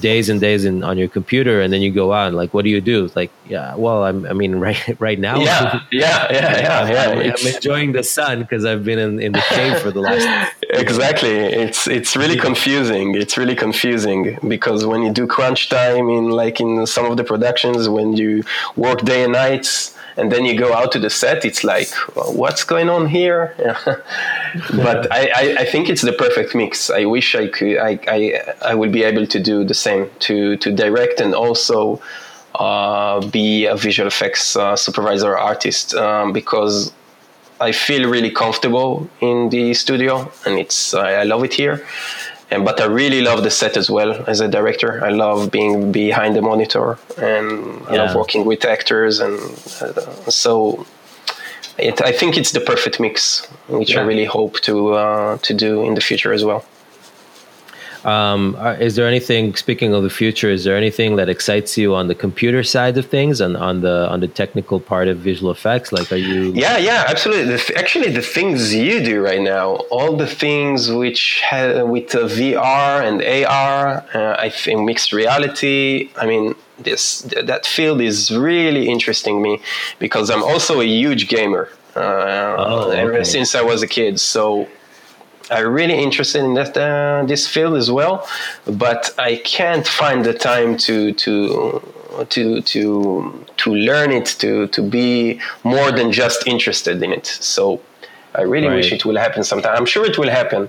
[0.00, 2.64] days and days in on your computer, and then you go out and like, what
[2.64, 3.10] do you do?
[3.14, 7.10] Like, yeah, well, I'm, I mean, right, right now, Yeah, yeah, yeah, yeah, yeah.
[7.12, 10.54] I'm, I'm enjoying the sun because I've been in, in the cave for the last.
[10.70, 16.30] exactly it's it's really confusing it's really confusing because when you do crunch time in
[16.30, 18.42] like in some of the productions when you
[18.76, 22.32] work day and nights and then you go out to the set it's like well,
[22.32, 23.54] what's going on here
[24.74, 28.40] but I, I, I think it's the perfect mix i wish i could i i,
[28.62, 32.00] I would be able to do the same to to direct and also
[32.54, 36.92] uh, be a visual effects uh, supervisor or artist um, because
[37.60, 41.86] I feel really comfortable in the studio, and it's I, I love it here.
[42.50, 45.04] And but I really love the set as well as a director.
[45.04, 49.38] I love being behind the monitor, and I love working with actors, and
[49.80, 50.86] uh, so
[51.78, 55.82] it, I think it's the perfect mix, which I really hope to uh, to do
[55.84, 56.64] in the future as well.
[58.04, 59.54] Um, are- is there anything?
[59.56, 63.06] Speaking of the future, is there anything that excites you on the computer side of
[63.06, 65.92] things and on the on the technical part of visual effects?
[65.92, 66.52] Like, are you?
[66.54, 67.46] Yeah, yeah, absolutely.
[67.52, 72.14] The, th- actually, the things you do right now, all the things which ha- with
[72.14, 76.10] uh, VR and AR, uh, I think mixed reality.
[76.22, 79.60] I mean, this th- that field is really interesting me
[79.98, 81.68] because I'm also a huge gamer.
[81.96, 84.66] Uh, Oh, ever since I was a kid, so
[85.50, 88.26] I'm really interested in that uh, this field as well,
[88.66, 91.82] but I can't find the time to to
[92.30, 97.26] to to to learn it to to be more than just interested in it.
[97.26, 97.80] So
[98.34, 99.76] I really wish it will happen sometime.
[99.76, 100.68] I'm sure it will happen.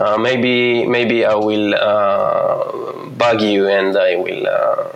[0.00, 4.46] Uh, maybe maybe I will uh, bug you and I will.
[4.46, 4.88] Uh,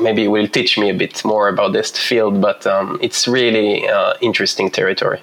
[0.00, 4.14] Maybe will teach me a bit more about this field, but um, it's really uh,
[4.22, 5.20] interesting territory.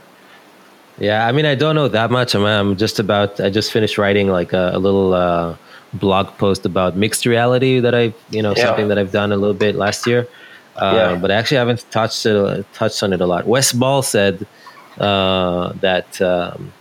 [0.99, 2.33] Yeah, I mean, I don't know that much.
[2.35, 3.39] I'm, I'm just about.
[3.39, 5.55] I just finished writing like a, a little uh,
[5.93, 8.65] blog post about mixed reality that I, you know, Yeah.
[8.65, 10.27] something that I've done a little bit last year.
[10.75, 11.15] Uh, Yeah.
[11.21, 13.45] But I actually haven't touched it, touched on it a lot.
[13.47, 14.45] Wes Ball said
[14.99, 16.73] uh, that um,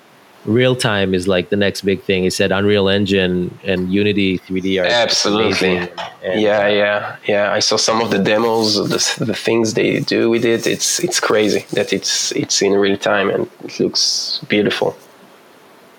[0.46, 2.22] real time is like the next big thing.
[2.22, 5.76] He said Unreal Engine and Unity 3D are Absolutely.
[5.76, 5.90] And,
[6.22, 7.52] yeah, yeah, yeah.
[7.52, 10.66] I saw some of the demos, the, the things they do with it.
[10.66, 14.96] It's it's crazy that it's it's in real time and it looks beautiful.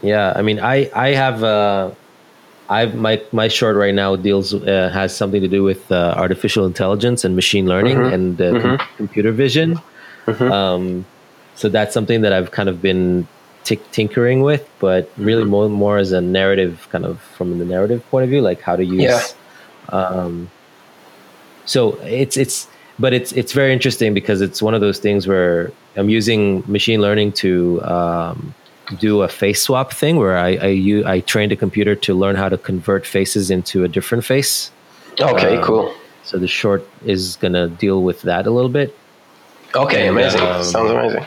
[0.02, 1.91] Yeah, I mean, I I have uh,
[2.69, 6.65] I've my my short right now deals uh, has something to do with uh, artificial
[6.65, 9.80] intelligence and machine learning and uh, com- computer vision.
[10.28, 11.06] Um,
[11.56, 13.28] so that's something that I've kind of been
[13.68, 18.02] tick tinkering with, but really more more as a narrative kind of from the narrative
[18.11, 19.02] point of view, like how to use.
[19.10, 19.22] Yeah.
[19.98, 20.49] Um,
[21.65, 22.68] so it's it's
[22.99, 27.02] but it's it's very interesting because it's one of those things where I'm using machine
[27.02, 28.53] learning to um,
[28.99, 32.35] do a face swap thing where I I, u- I trained a computer to learn
[32.35, 34.72] how to convert faces into a different face.
[35.19, 35.94] Okay, Um, cool.
[36.23, 38.95] So the short is gonna deal with that a little bit.
[39.76, 40.41] Okay, and, amazing.
[40.41, 41.26] um, Sounds amazing.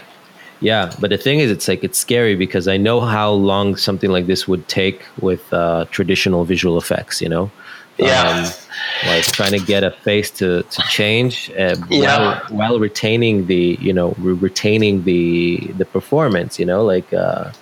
[0.60, 4.10] Yeah, but the thing is, it's like it's scary because I know how long something
[4.10, 7.22] like this would take with uh, traditional visual effects.
[7.22, 7.50] You know,
[7.96, 12.18] yeah, um, like trying to get a face to to change uh, yeah.
[12.18, 16.58] while while retaining the you know retaining the the performance.
[16.58, 17.52] You know, like uh,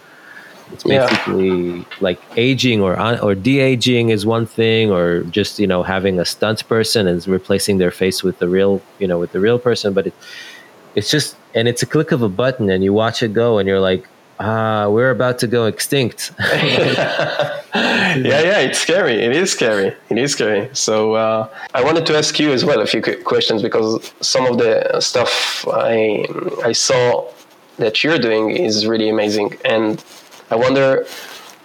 [0.72, 1.84] it's basically yeah.
[2.00, 6.24] like aging or or de aging is one thing, or just you know having a
[6.24, 9.92] stunt person and replacing their face with the real you know with the real person,
[9.92, 10.14] but it
[10.94, 13.68] it's just and it's a click of a button and you watch it go and
[13.68, 14.06] you're like
[14.40, 16.32] ah we're about to go extinct.
[17.74, 19.14] Yeah yeah it's scary.
[19.22, 19.94] It is scary.
[20.08, 20.70] It is scary.
[20.72, 24.58] So uh, i wanted to ask you as well a few questions because some of
[24.58, 26.24] the stuff i
[26.64, 27.30] i saw
[27.76, 29.56] that you're doing is really amazing.
[29.64, 30.02] And
[30.50, 31.06] i wonder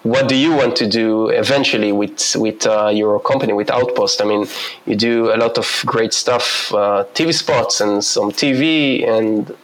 [0.04, 4.22] what do you want to do eventually with with uh, your company with Outpost?
[4.22, 4.48] I mean,
[4.86, 9.56] you do a lot of great stuff, uh, TV spots and some TV, and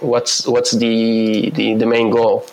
[0.00, 2.46] what's what's the the, the main goal?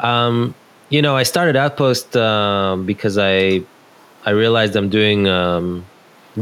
[0.00, 0.54] Um,
[0.90, 3.62] you know, I started Outpost uh, because I
[4.24, 5.84] I realized I'm doing um,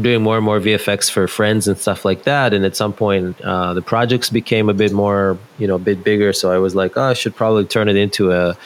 [0.01, 2.53] doing more and more VFX for friends and stuff like that.
[2.53, 6.03] And at some point, uh, the projects became a bit more, you know, a bit
[6.03, 6.33] bigger.
[6.33, 8.57] So I was like, oh, I should probably turn it into a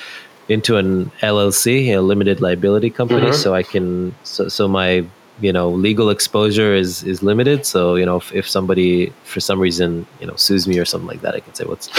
[0.49, 3.35] into an LLC, a limited liability company, mm-hmm.
[3.35, 5.05] so I can so, so my
[5.39, 7.65] you know legal exposure is is limited.
[7.65, 11.07] So you know if, if somebody for some reason you know sues me or something
[11.07, 11.89] like that, I can say what's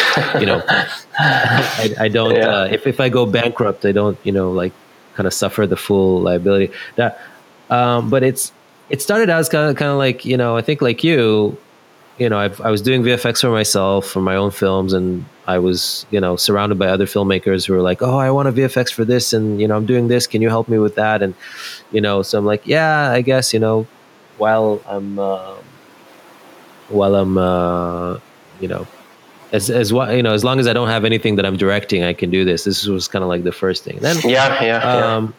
[0.40, 0.62] you know
[1.18, 2.48] I, I, don't yeah.
[2.48, 4.72] uh, if if I go bankrupt, I don't you know like
[5.14, 6.72] kind of suffer the full liability.
[6.96, 7.20] That
[7.70, 8.52] um, but it's
[8.90, 11.56] it started out as kind of kind of like you know I think like you
[12.18, 15.58] you know, I've, i was doing VFX for myself for my own films, and I
[15.58, 18.92] was, you know, surrounded by other filmmakers who were like, "Oh, I want a VFX
[18.92, 20.26] for this, and you know, I'm doing this.
[20.26, 21.34] Can you help me with that?" And
[21.90, 23.86] you know, so I'm like, "Yeah, I guess." You know,
[24.36, 25.54] while I'm, uh,
[26.88, 28.18] while I'm, uh,
[28.60, 28.86] you know,
[29.52, 32.04] as as what you know, as long as I don't have anything that I'm directing,
[32.04, 32.64] I can do this.
[32.64, 33.98] This was kind of like the first thing.
[34.00, 35.32] Then, yeah, yeah, um, yeah.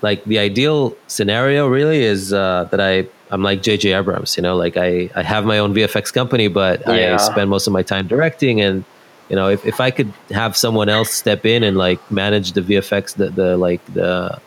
[0.00, 3.92] Like the ideal scenario really is uh, that I I'm like J.J.
[3.92, 7.14] Abrams, you know, like I, I have my own VFX company, but yeah.
[7.14, 8.60] I spend most of my time directing.
[8.60, 8.84] And,
[9.28, 12.62] you know, if, if I could have someone else step in and like manage the
[12.62, 14.40] VFX, the, the like the,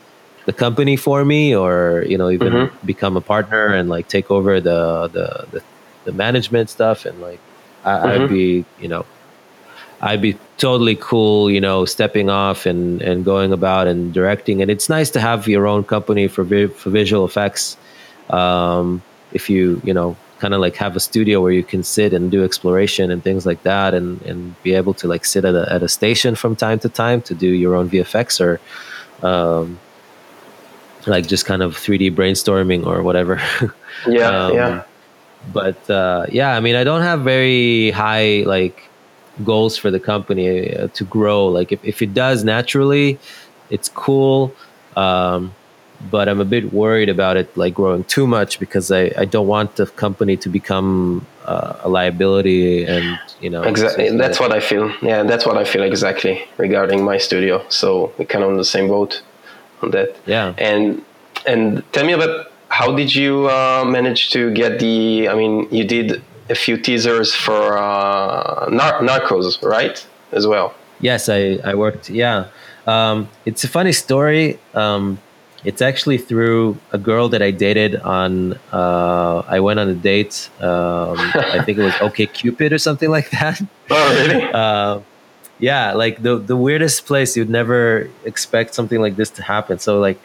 [0.46, 2.86] the company for me, or, you know, even mm-hmm.
[2.86, 5.64] become a partner and like take over the, the, the,
[6.06, 7.06] the management stuff.
[7.06, 7.40] And like,
[7.84, 8.24] I, mm-hmm.
[8.24, 9.06] I'd be, you know,
[10.02, 14.64] I'd be totally cool, you know, stepping off and, and going about and directing.
[14.64, 17.78] And it's nice to have your own company for, vi- for visual effects
[18.32, 19.02] um,
[19.34, 22.32] if you you know kind of like have a studio where you can sit and
[22.32, 25.72] do exploration and things like that and and be able to like sit at a,
[25.72, 28.60] at a station from time to time to do your own vfx or
[29.26, 29.80] um,
[31.06, 33.42] like just kind of 3d brainstorming or whatever.
[34.08, 34.84] Yeah um, yeah.
[35.54, 38.90] but uh, yeah i mean i don't have very high like
[39.44, 41.48] goals for the company uh, to grow.
[41.48, 43.20] Like if, if it does naturally
[43.70, 44.54] it's cool.
[44.98, 45.56] Um,
[46.10, 49.48] but I'm a bit worried about it like growing too much because I, I don't
[49.48, 54.10] want the company to become uh, a liability and you know exactly.
[54.10, 54.92] so that's what I feel.
[55.02, 57.64] Yeah that's what I feel exactly regarding my studio.
[57.70, 59.22] So we're kind of on the same boat
[59.82, 60.16] on that.
[60.26, 60.54] Yeah.
[60.58, 61.04] And
[61.46, 65.84] and tell me about how did you uh, manage to get the I mean you
[65.84, 70.74] did a few teasers for uh, Nar- Narcos right as well?
[71.00, 72.48] Yes I, I worked yeah.
[72.88, 74.60] Um, it's a funny story.
[74.74, 75.20] Um,
[75.64, 78.54] it's actually through a girl that I dated on.
[78.72, 80.50] Uh, I went on a date.
[80.60, 83.62] Um, I think it was OK Cupid or something like that.
[83.90, 84.42] Oh, really?
[84.54, 85.02] Uh,
[85.60, 89.78] yeah, like the the weirdest place you'd never expect something like this to happen.
[89.78, 90.20] So like,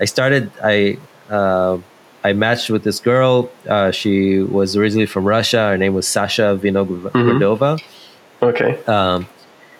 [0.00, 0.50] I started.
[0.62, 0.98] I
[1.30, 1.78] uh,
[2.24, 3.50] I matched with this girl.
[3.68, 5.68] Uh, she was originally from Russia.
[5.70, 7.78] Her name was Sasha Vinogradova.
[7.78, 8.44] Mm-hmm.
[8.44, 8.84] Okay.
[8.84, 9.26] Um,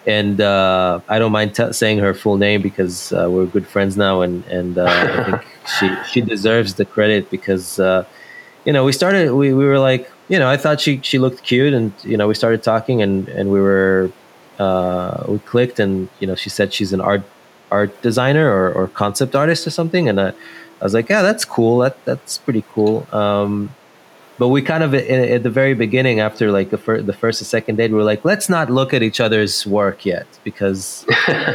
[0.07, 3.97] and uh, I don't mind t- saying her full name because uh, we're good friends
[3.97, 5.47] now, and and uh, I think
[5.79, 8.05] she she deserves the credit because uh,
[8.65, 11.43] you know we started we, we were like you know I thought she she looked
[11.43, 14.11] cute, and you know we started talking, and and we were
[14.59, 17.23] uh, we clicked, and you know she said she's an art
[17.71, 21.45] art designer or, or concept artist or something, and I, I was like yeah that's
[21.45, 23.07] cool that that's pretty cool.
[23.13, 23.71] Um,
[24.41, 27.47] but we kind of at the very beginning after like the, fir- the first and
[27.47, 31.05] second date we were like let's not look at each other's work yet because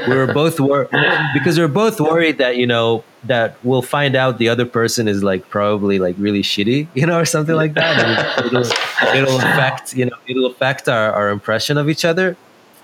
[0.07, 0.87] we were both wor-
[1.33, 5.07] because we are both worried that you know that we'll find out the other person
[5.07, 8.45] is like probably like really shitty you know or something like that.
[8.45, 8.61] It'll,
[9.15, 12.37] it'll affect you know it'll affect our, our impression of each other.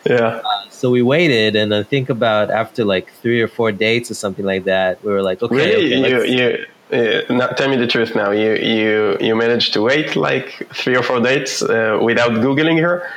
[0.04, 0.42] Yeah.
[0.44, 4.16] Uh, so we waited and i think about after like three or four dates or
[4.16, 5.94] something like that we were like okay, really?
[5.94, 8.32] okay you, you uh, now, tell me the truth now.
[8.32, 13.10] You you you managed to wait like three or four dates uh, without googling her.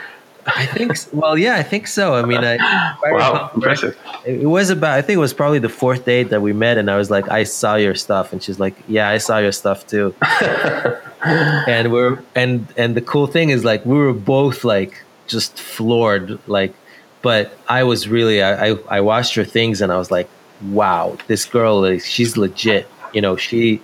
[0.47, 0.93] I think.
[1.13, 2.15] Well, yeah, I think so.
[2.15, 2.57] I mean, I,
[3.05, 3.97] wow, impressive.
[4.25, 4.99] It was about.
[4.99, 7.29] I think it was probably the fourth date that we met, and I was like,
[7.31, 10.15] "I saw your stuff," and she's like, "Yeah, I saw your stuff too."
[11.25, 16.39] and we're and and the cool thing is like we were both like just floored,
[16.47, 16.75] like.
[17.23, 20.29] But I was really I I, I watched her things and I was like,
[20.63, 23.81] "Wow, this girl is she's legit." You know, she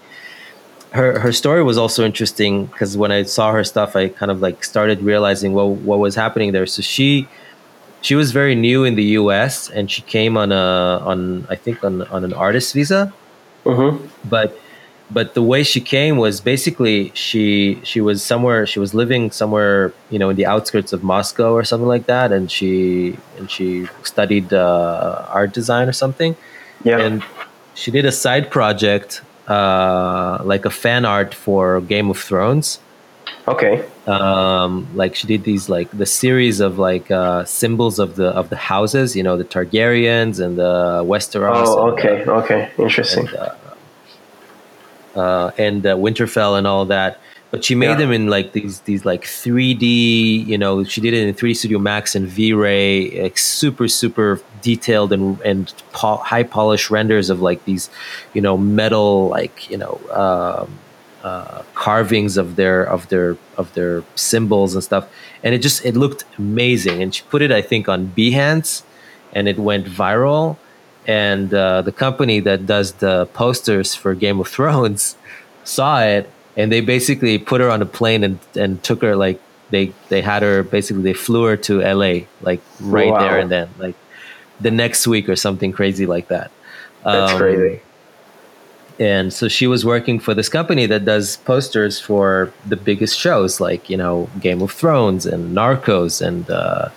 [0.93, 4.41] her her story was also interesting because when I saw her stuff, I kind of
[4.41, 6.67] like started realizing what what was happening there.
[6.67, 7.29] So she
[8.03, 9.71] she was very new in the U.S.
[9.71, 13.13] and she came on a on I think on on an artist visa,
[13.65, 14.07] mm-hmm.
[14.29, 14.59] but
[15.13, 19.93] but the way she came was basically she she was somewhere she was living somewhere
[20.09, 23.87] you know in the outskirts of Moscow or something like that, and she and she
[24.03, 26.37] studied uh, art design or something.
[26.83, 27.23] Yeah, and
[27.81, 32.79] she did a side project uh, like a fan art for Game of Thrones.
[33.49, 33.85] Okay.
[34.07, 38.51] Um, like she did these like the series of like uh, symbols of the of
[38.51, 41.67] the houses, you know, the Targaryens and the Westeros.
[41.67, 43.29] Oh, okay, and, uh, okay, interesting.
[43.29, 43.55] And, uh,
[45.21, 47.19] uh and Winterfell and all that
[47.51, 47.97] but she made yeah.
[47.97, 50.47] them in like these these like 3D.
[50.47, 55.13] You know, she did it in 3D Studio Max and V-Ray, like super super detailed
[55.13, 57.91] and and po- high polished renders of like these,
[58.35, 60.01] you know, metal like you know.
[60.13, 60.79] Um,
[61.23, 65.07] uh, carvings of their of their of their symbols and stuff,
[65.43, 67.03] and it just it looked amazing.
[67.03, 68.83] And she put it, I think, on Behance,
[69.35, 70.57] and it went viral.
[71.07, 75.17] And uh, the company that does the posters for Game of Thrones
[75.65, 79.41] saw it and they basically put her on a plane and, and took her like
[79.71, 83.21] they they had her basically they flew her to LA like right wow.
[83.21, 83.95] there and then like
[84.61, 86.51] the next week or something crazy like that.
[87.05, 87.81] That's um, crazy.
[88.99, 93.59] And so she was working for this company that does posters for the biggest shows
[93.61, 96.91] like you know Game of Thrones and Narcos and uh,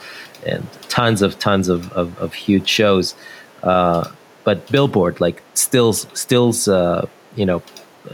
[0.46, 3.16] and tons of tons of of, of huge shows.
[3.62, 4.12] Uh,
[4.44, 7.08] but Billboard like stills stills uh,
[7.38, 7.64] you know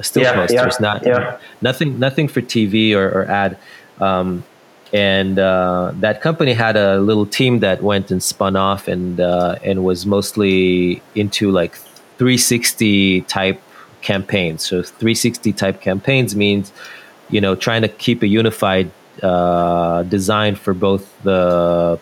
[0.01, 1.37] still yeah, posters, yeah, not yeah.
[1.61, 3.57] nothing nothing for TV or, or ad.
[3.99, 4.43] Um,
[4.91, 9.55] and uh, that company had a little team that went and spun off and uh,
[9.63, 11.75] and was mostly into like
[12.17, 13.61] 360 type
[14.01, 14.63] campaigns.
[14.63, 16.71] So 360 type campaigns means
[17.29, 18.89] you know trying to keep a unified
[19.21, 21.99] uh, design for both the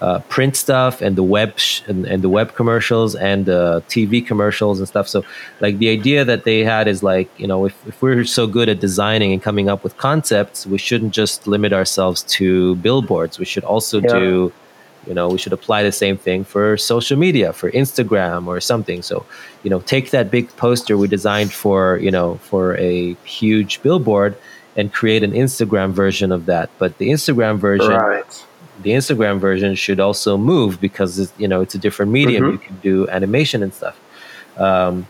[0.00, 4.24] uh, print stuff and the web sh- and, and, the web commercials and the TV
[4.24, 5.08] commercials and stuff.
[5.08, 5.24] So
[5.60, 8.68] like the idea that they had is like you know if, if we're so good
[8.68, 13.38] at designing and coming up with concepts, we shouldn't just limit ourselves to billboards.
[13.38, 14.18] We should also yeah.
[14.18, 14.52] do
[15.06, 19.00] you know we should apply the same thing for social media for Instagram or something.
[19.00, 19.24] So
[19.62, 24.36] you know take that big poster we designed for you know for a huge billboard
[24.76, 26.68] and create an Instagram version of that.
[26.76, 27.94] But the Instagram version.
[27.94, 28.44] Right
[28.86, 32.44] the Instagram version should also move because it's, you know it's a different medium.
[32.44, 32.52] Mm-hmm.
[32.52, 33.98] You can do animation and stuff.
[34.56, 35.08] Um,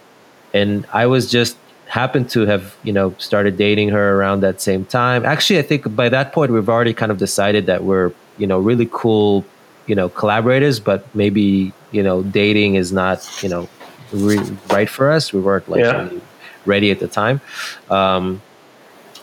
[0.54, 4.86] and I was just happened to have you know started dating her around that same
[4.86, 5.26] time.
[5.26, 8.58] Actually, I think by that point we've already kind of decided that we're you know
[8.58, 9.44] really cool
[9.86, 13.68] you know collaborators, but maybe you know dating is not you know
[14.10, 15.34] re- right for us.
[15.34, 16.04] We weren't like yeah.
[16.04, 16.22] really
[16.64, 17.42] ready at the time.
[17.90, 18.40] Um,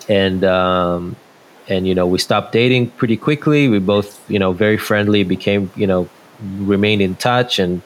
[0.07, 1.15] and um,
[1.67, 3.67] and you know we stopped dating pretty quickly.
[3.67, 6.09] We both you know very friendly became you know
[6.59, 7.59] remained in touch.
[7.59, 7.81] And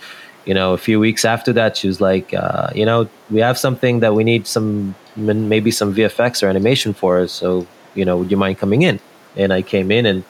[0.45, 3.57] you know a few weeks after that she was like uh, you know we have
[3.57, 7.27] something that we need some maybe some vfx or animation for.
[7.27, 8.99] So you know would you mind coming in?
[9.35, 10.23] And i came in and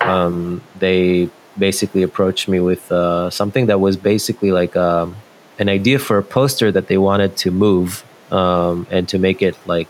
[0.00, 1.28] um, they
[1.58, 5.16] basically approached me with uh, something that was basically like um,
[5.58, 9.56] an idea for a poster that they wanted to move um, and to make it
[9.66, 9.88] like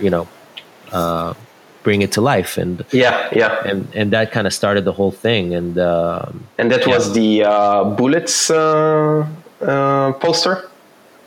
[0.00, 0.28] you know
[0.92, 1.34] uh,
[1.82, 5.10] bring it to life and yeah yeah and and that kind of started the whole
[5.10, 6.94] thing and um, and that yeah.
[6.94, 9.26] was the uh, bullets uh,
[9.62, 10.66] uh, poster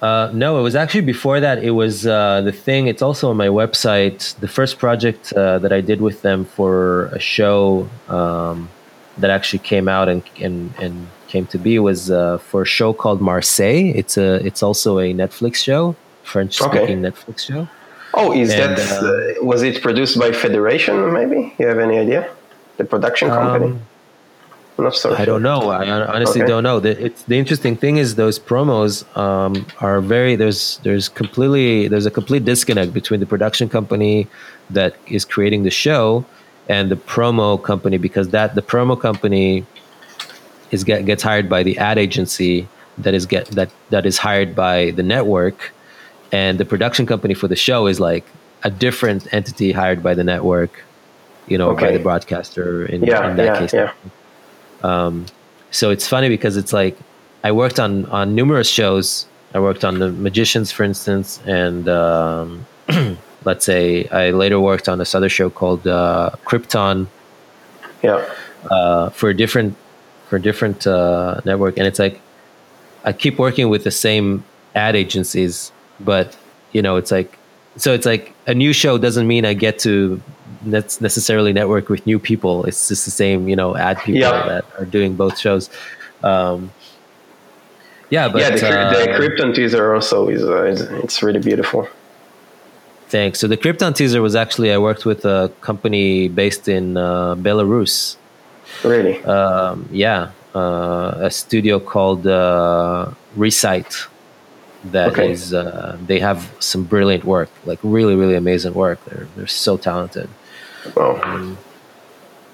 [0.02, 1.64] uh, no, it was actually before that.
[1.64, 2.88] It was uh, the thing.
[2.88, 4.38] It's also on my website.
[4.42, 8.68] The first project uh, that I did with them for a show um,
[9.18, 13.22] that actually came out and and, and came to be was for a show called
[13.22, 13.94] Marseille.
[13.96, 16.96] It's a it's also a Netflix show, French speaking okay.
[16.96, 17.70] Netflix show.
[18.14, 21.14] Oh, is and, that uh, uh, was it produced by Federation?
[21.14, 22.30] Maybe you have any idea?
[22.78, 23.66] The production company.
[23.66, 23.82] Um,
[24.78, 25.70] not so I don't know.
[25.70, 26.50] I honestly okay.
[26.50, 26.80] don't know.
[26.80, 32.08] The, it's, the interesting thing is those promos um, are very there's there's completely there's
[32.08, 34.28] a complete disconnect between the production company
[34.72, 36.26] that is creating the show
[36.68, 39.66] and the promo company because that the promo company
[40.72, 42.68] is get, gets hired by the ad agency
[42.98, 45.72] that is get that that is hired by the network
[46.34, 48.26] and the production company for the show is like
[48.64, 50.74] a different entity hired by the network
[51.52, 51.86] you know, Okay.
[51.88, 53.74] by the broadcaster in, Yeah, in that yeah, case.
[53.74, 53.92] yeah.
[54.82, 55.26] Um,
[55.72, 56.96] so it's funny because it's like
[57.44, 59.26] I worked on on numerous shows.
[59.54, 62.66] I worked on the Magicians, for instance, and um,
[63.50, 67.08] let's say I later worked on this other show called uh, Krypton
[68.02, 68.24] Yeah.
[68.72, 69.76] uh, for a different
[70.30, 72.16] for a different uh, network, and it's like
[73.04, 74.44] I keep working with the same
[74.76, 76.36] ad agencies, but
[76.72, 77.38] you know, it's like
[77.78, 80.22] so it's like a new show doesn't mean I get to
[80.64, 82.66] net- necessarily network with new people.
[82.66, 84.48] It's just the same, you know, ad people Yeah.
[84.48, 85.70] that are doing both shows.
[86.24, 86.72] Um,
[88.10, 91.40] yeah, but yeah, the, cryp- the uh, Krypton teaser also is uh, it's, it's really
[91.40, 91.88] beautiful.
[93.08, 93.40] Thanks.
[93.40, 98.18] So the Krypton teaser was actually I worked with a company based in uh, Belarus.
[98.84, 99.24] Really.
[99.26, 104.08] um, yeah, uh, a studio called uh, Recite.
[104.92, 105.70] That is, Okay.
[105.70, 109.00] uh, they have some brilliant work, like really, really amazing work.
[109.06, 110.28] They're they're so talented,
[110.98, 111.56] oh.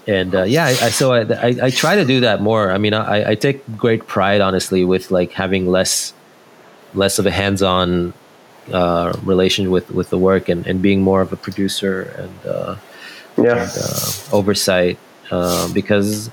[0.08, 2.72] and uh, yeah, I, I, so I, I I try to do that more.
[2.72, 6.14] I mean, I, I take great pride, honestly, with like having less
[6.94, 8.14] less of a hands-on
[8.74, 12.46] uh, relation with with the work and, and being more of a producer and.
[12.46, 12.76] Uh,
[13.40, 13.70] Yeah.
[13.72, 14.98] uh, oversight
[15.32, 16.30] uh, because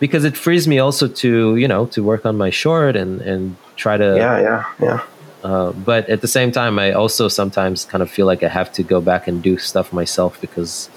[0.00, 3.56] because it frees me also to you know to work on my short and and
[3.76, 4.36] try to Yeah.
[4.48, 4.62] Yeah.
[4.86, 5.00] Yeah.
[5.42, 8.72] Uh, but at the same time I also sometimes kind of feel like I have
[8.74, 10.88] to go back and do stuff myself because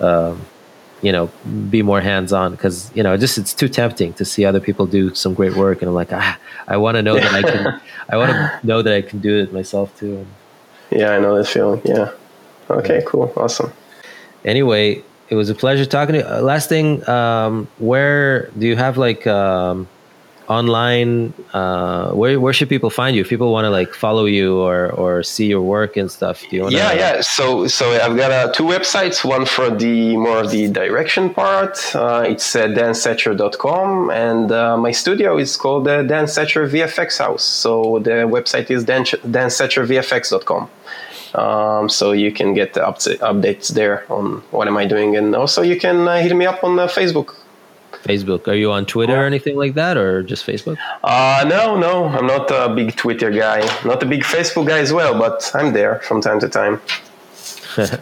[0.00, 0.40] um,
[1.02, 1.30] you know
[1.70, 4.86] be more hands on because you know just it's too tempting to see other people
[4.86, 7.80] do some great work and I'm like ah, I want to know that I can
[8.08, 10.24] I want to know that I can do it myself too
[10.90, 11.10] Yeah.
[11.10, 11.80] I know that feeling.
[11.84, 12.12] Yeah.
[12.70, 13.02] Okay.
[13.06, 13.32] Cool.
[13.36, 13.72] Awesome.
[14.44, 18.76] anyway it was a pleasure talking to you uh, last thing um, where do you
[18.76, 19.88] have like um,
[20.48, 23.22] online uh, where, where should people find you?
[23.22, 26.56] If people want to like follow you or, or see your work and stuff do
[26.56, 27.20] you want yeah yeah.
[27.20, 31.94] So so i've got uh, two websites one for the more of the direction part
[31.94, 37.44] uh, it's uh, dansachar.com and uh, my studio is called uh, dan sachar vfx house.
[37.44, 40.68] So the website is dan- dansacharvfx.com
[41.34, 45.34] um, so you can get the up- updates there on what am i doing and
[45.34, 47.43] also you can uh, hit me up on uh, facebook
[48.04, 52.06] facebook are you on twitter or anything like that or just facebook uh, no no
[52.06, 55.72] i'm not a big twitter guy not a big facebook guy as well but i'm
[55.72, 56.80] there from time to time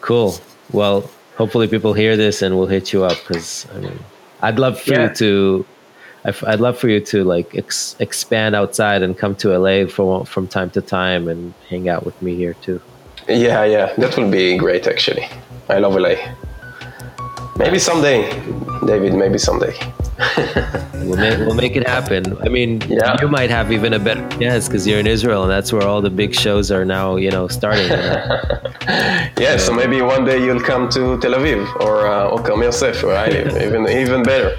[0.00, 0.34] cool
[0.72, 3.98] well hopefully people hear this and will hit you up because i mean
[4.42, 5.08] i'd love for Yeah.
[5.08, 5.66] you to
[6.26, 10.24] I'd I'd love for you to like ex- expand outside and come to LA from
[10.24, 12.80] from time to time and hang out with me here too.
[13.28, 15.28] Yeah, yeah, that would be great actually.
[15.68, 16.14] I love LA.
[17.56, 18.28] Maybe someday,
[18.86, 19.74] David, maybe someday.
[21.04, 22.22] We'll make, we'll make it happen.
[22.42, 23.20] I mean, Yeah.
[23.20, 26.00] you might have even a better chance because you're in Israel, and that's where all
[26.00, 27.16] the big shows are now.
[27.16, 27.88] You know, starting.
[29.44, 33.02] Yeah, so maybe one day you'll come to Tel Aviv or uh, or Karmei Yosef,
[33.02, 33.48] where I live.
[33.66, 34.56] even even better.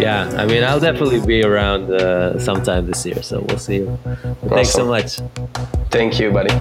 [0.00, 3.76] yeah, I mean, I'll definitely be around uh, sometime this year, so we'll see.
[3.76, 3.98] you.
[4.42, 5.20] But Thanks so much.
[5.90, 6.54] Thank you, buddy.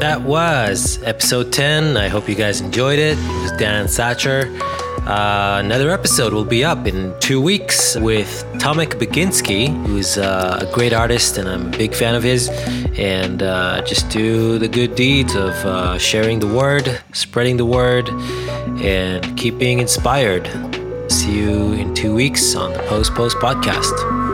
[0.00, 1.96] That was episode 10.
[1.96, 3.18] I hope you guys enjoyed it.
[3.18, 4.44] It was Dan Sachar.
[5.06, 10.74] Uh, another episode will be up in two weeks with Tomek Baginski, who's uh, a
[10.74, 12.48] great artist and I'm a big fan of his.
[12.98, 18.08] And uh, just do the good deeds of uh, sharing the word, spreading the word,
[18.80, 20.46] and keep being inspired.
[21.10, 24.25] See you in two weeks on the Post Post podcast.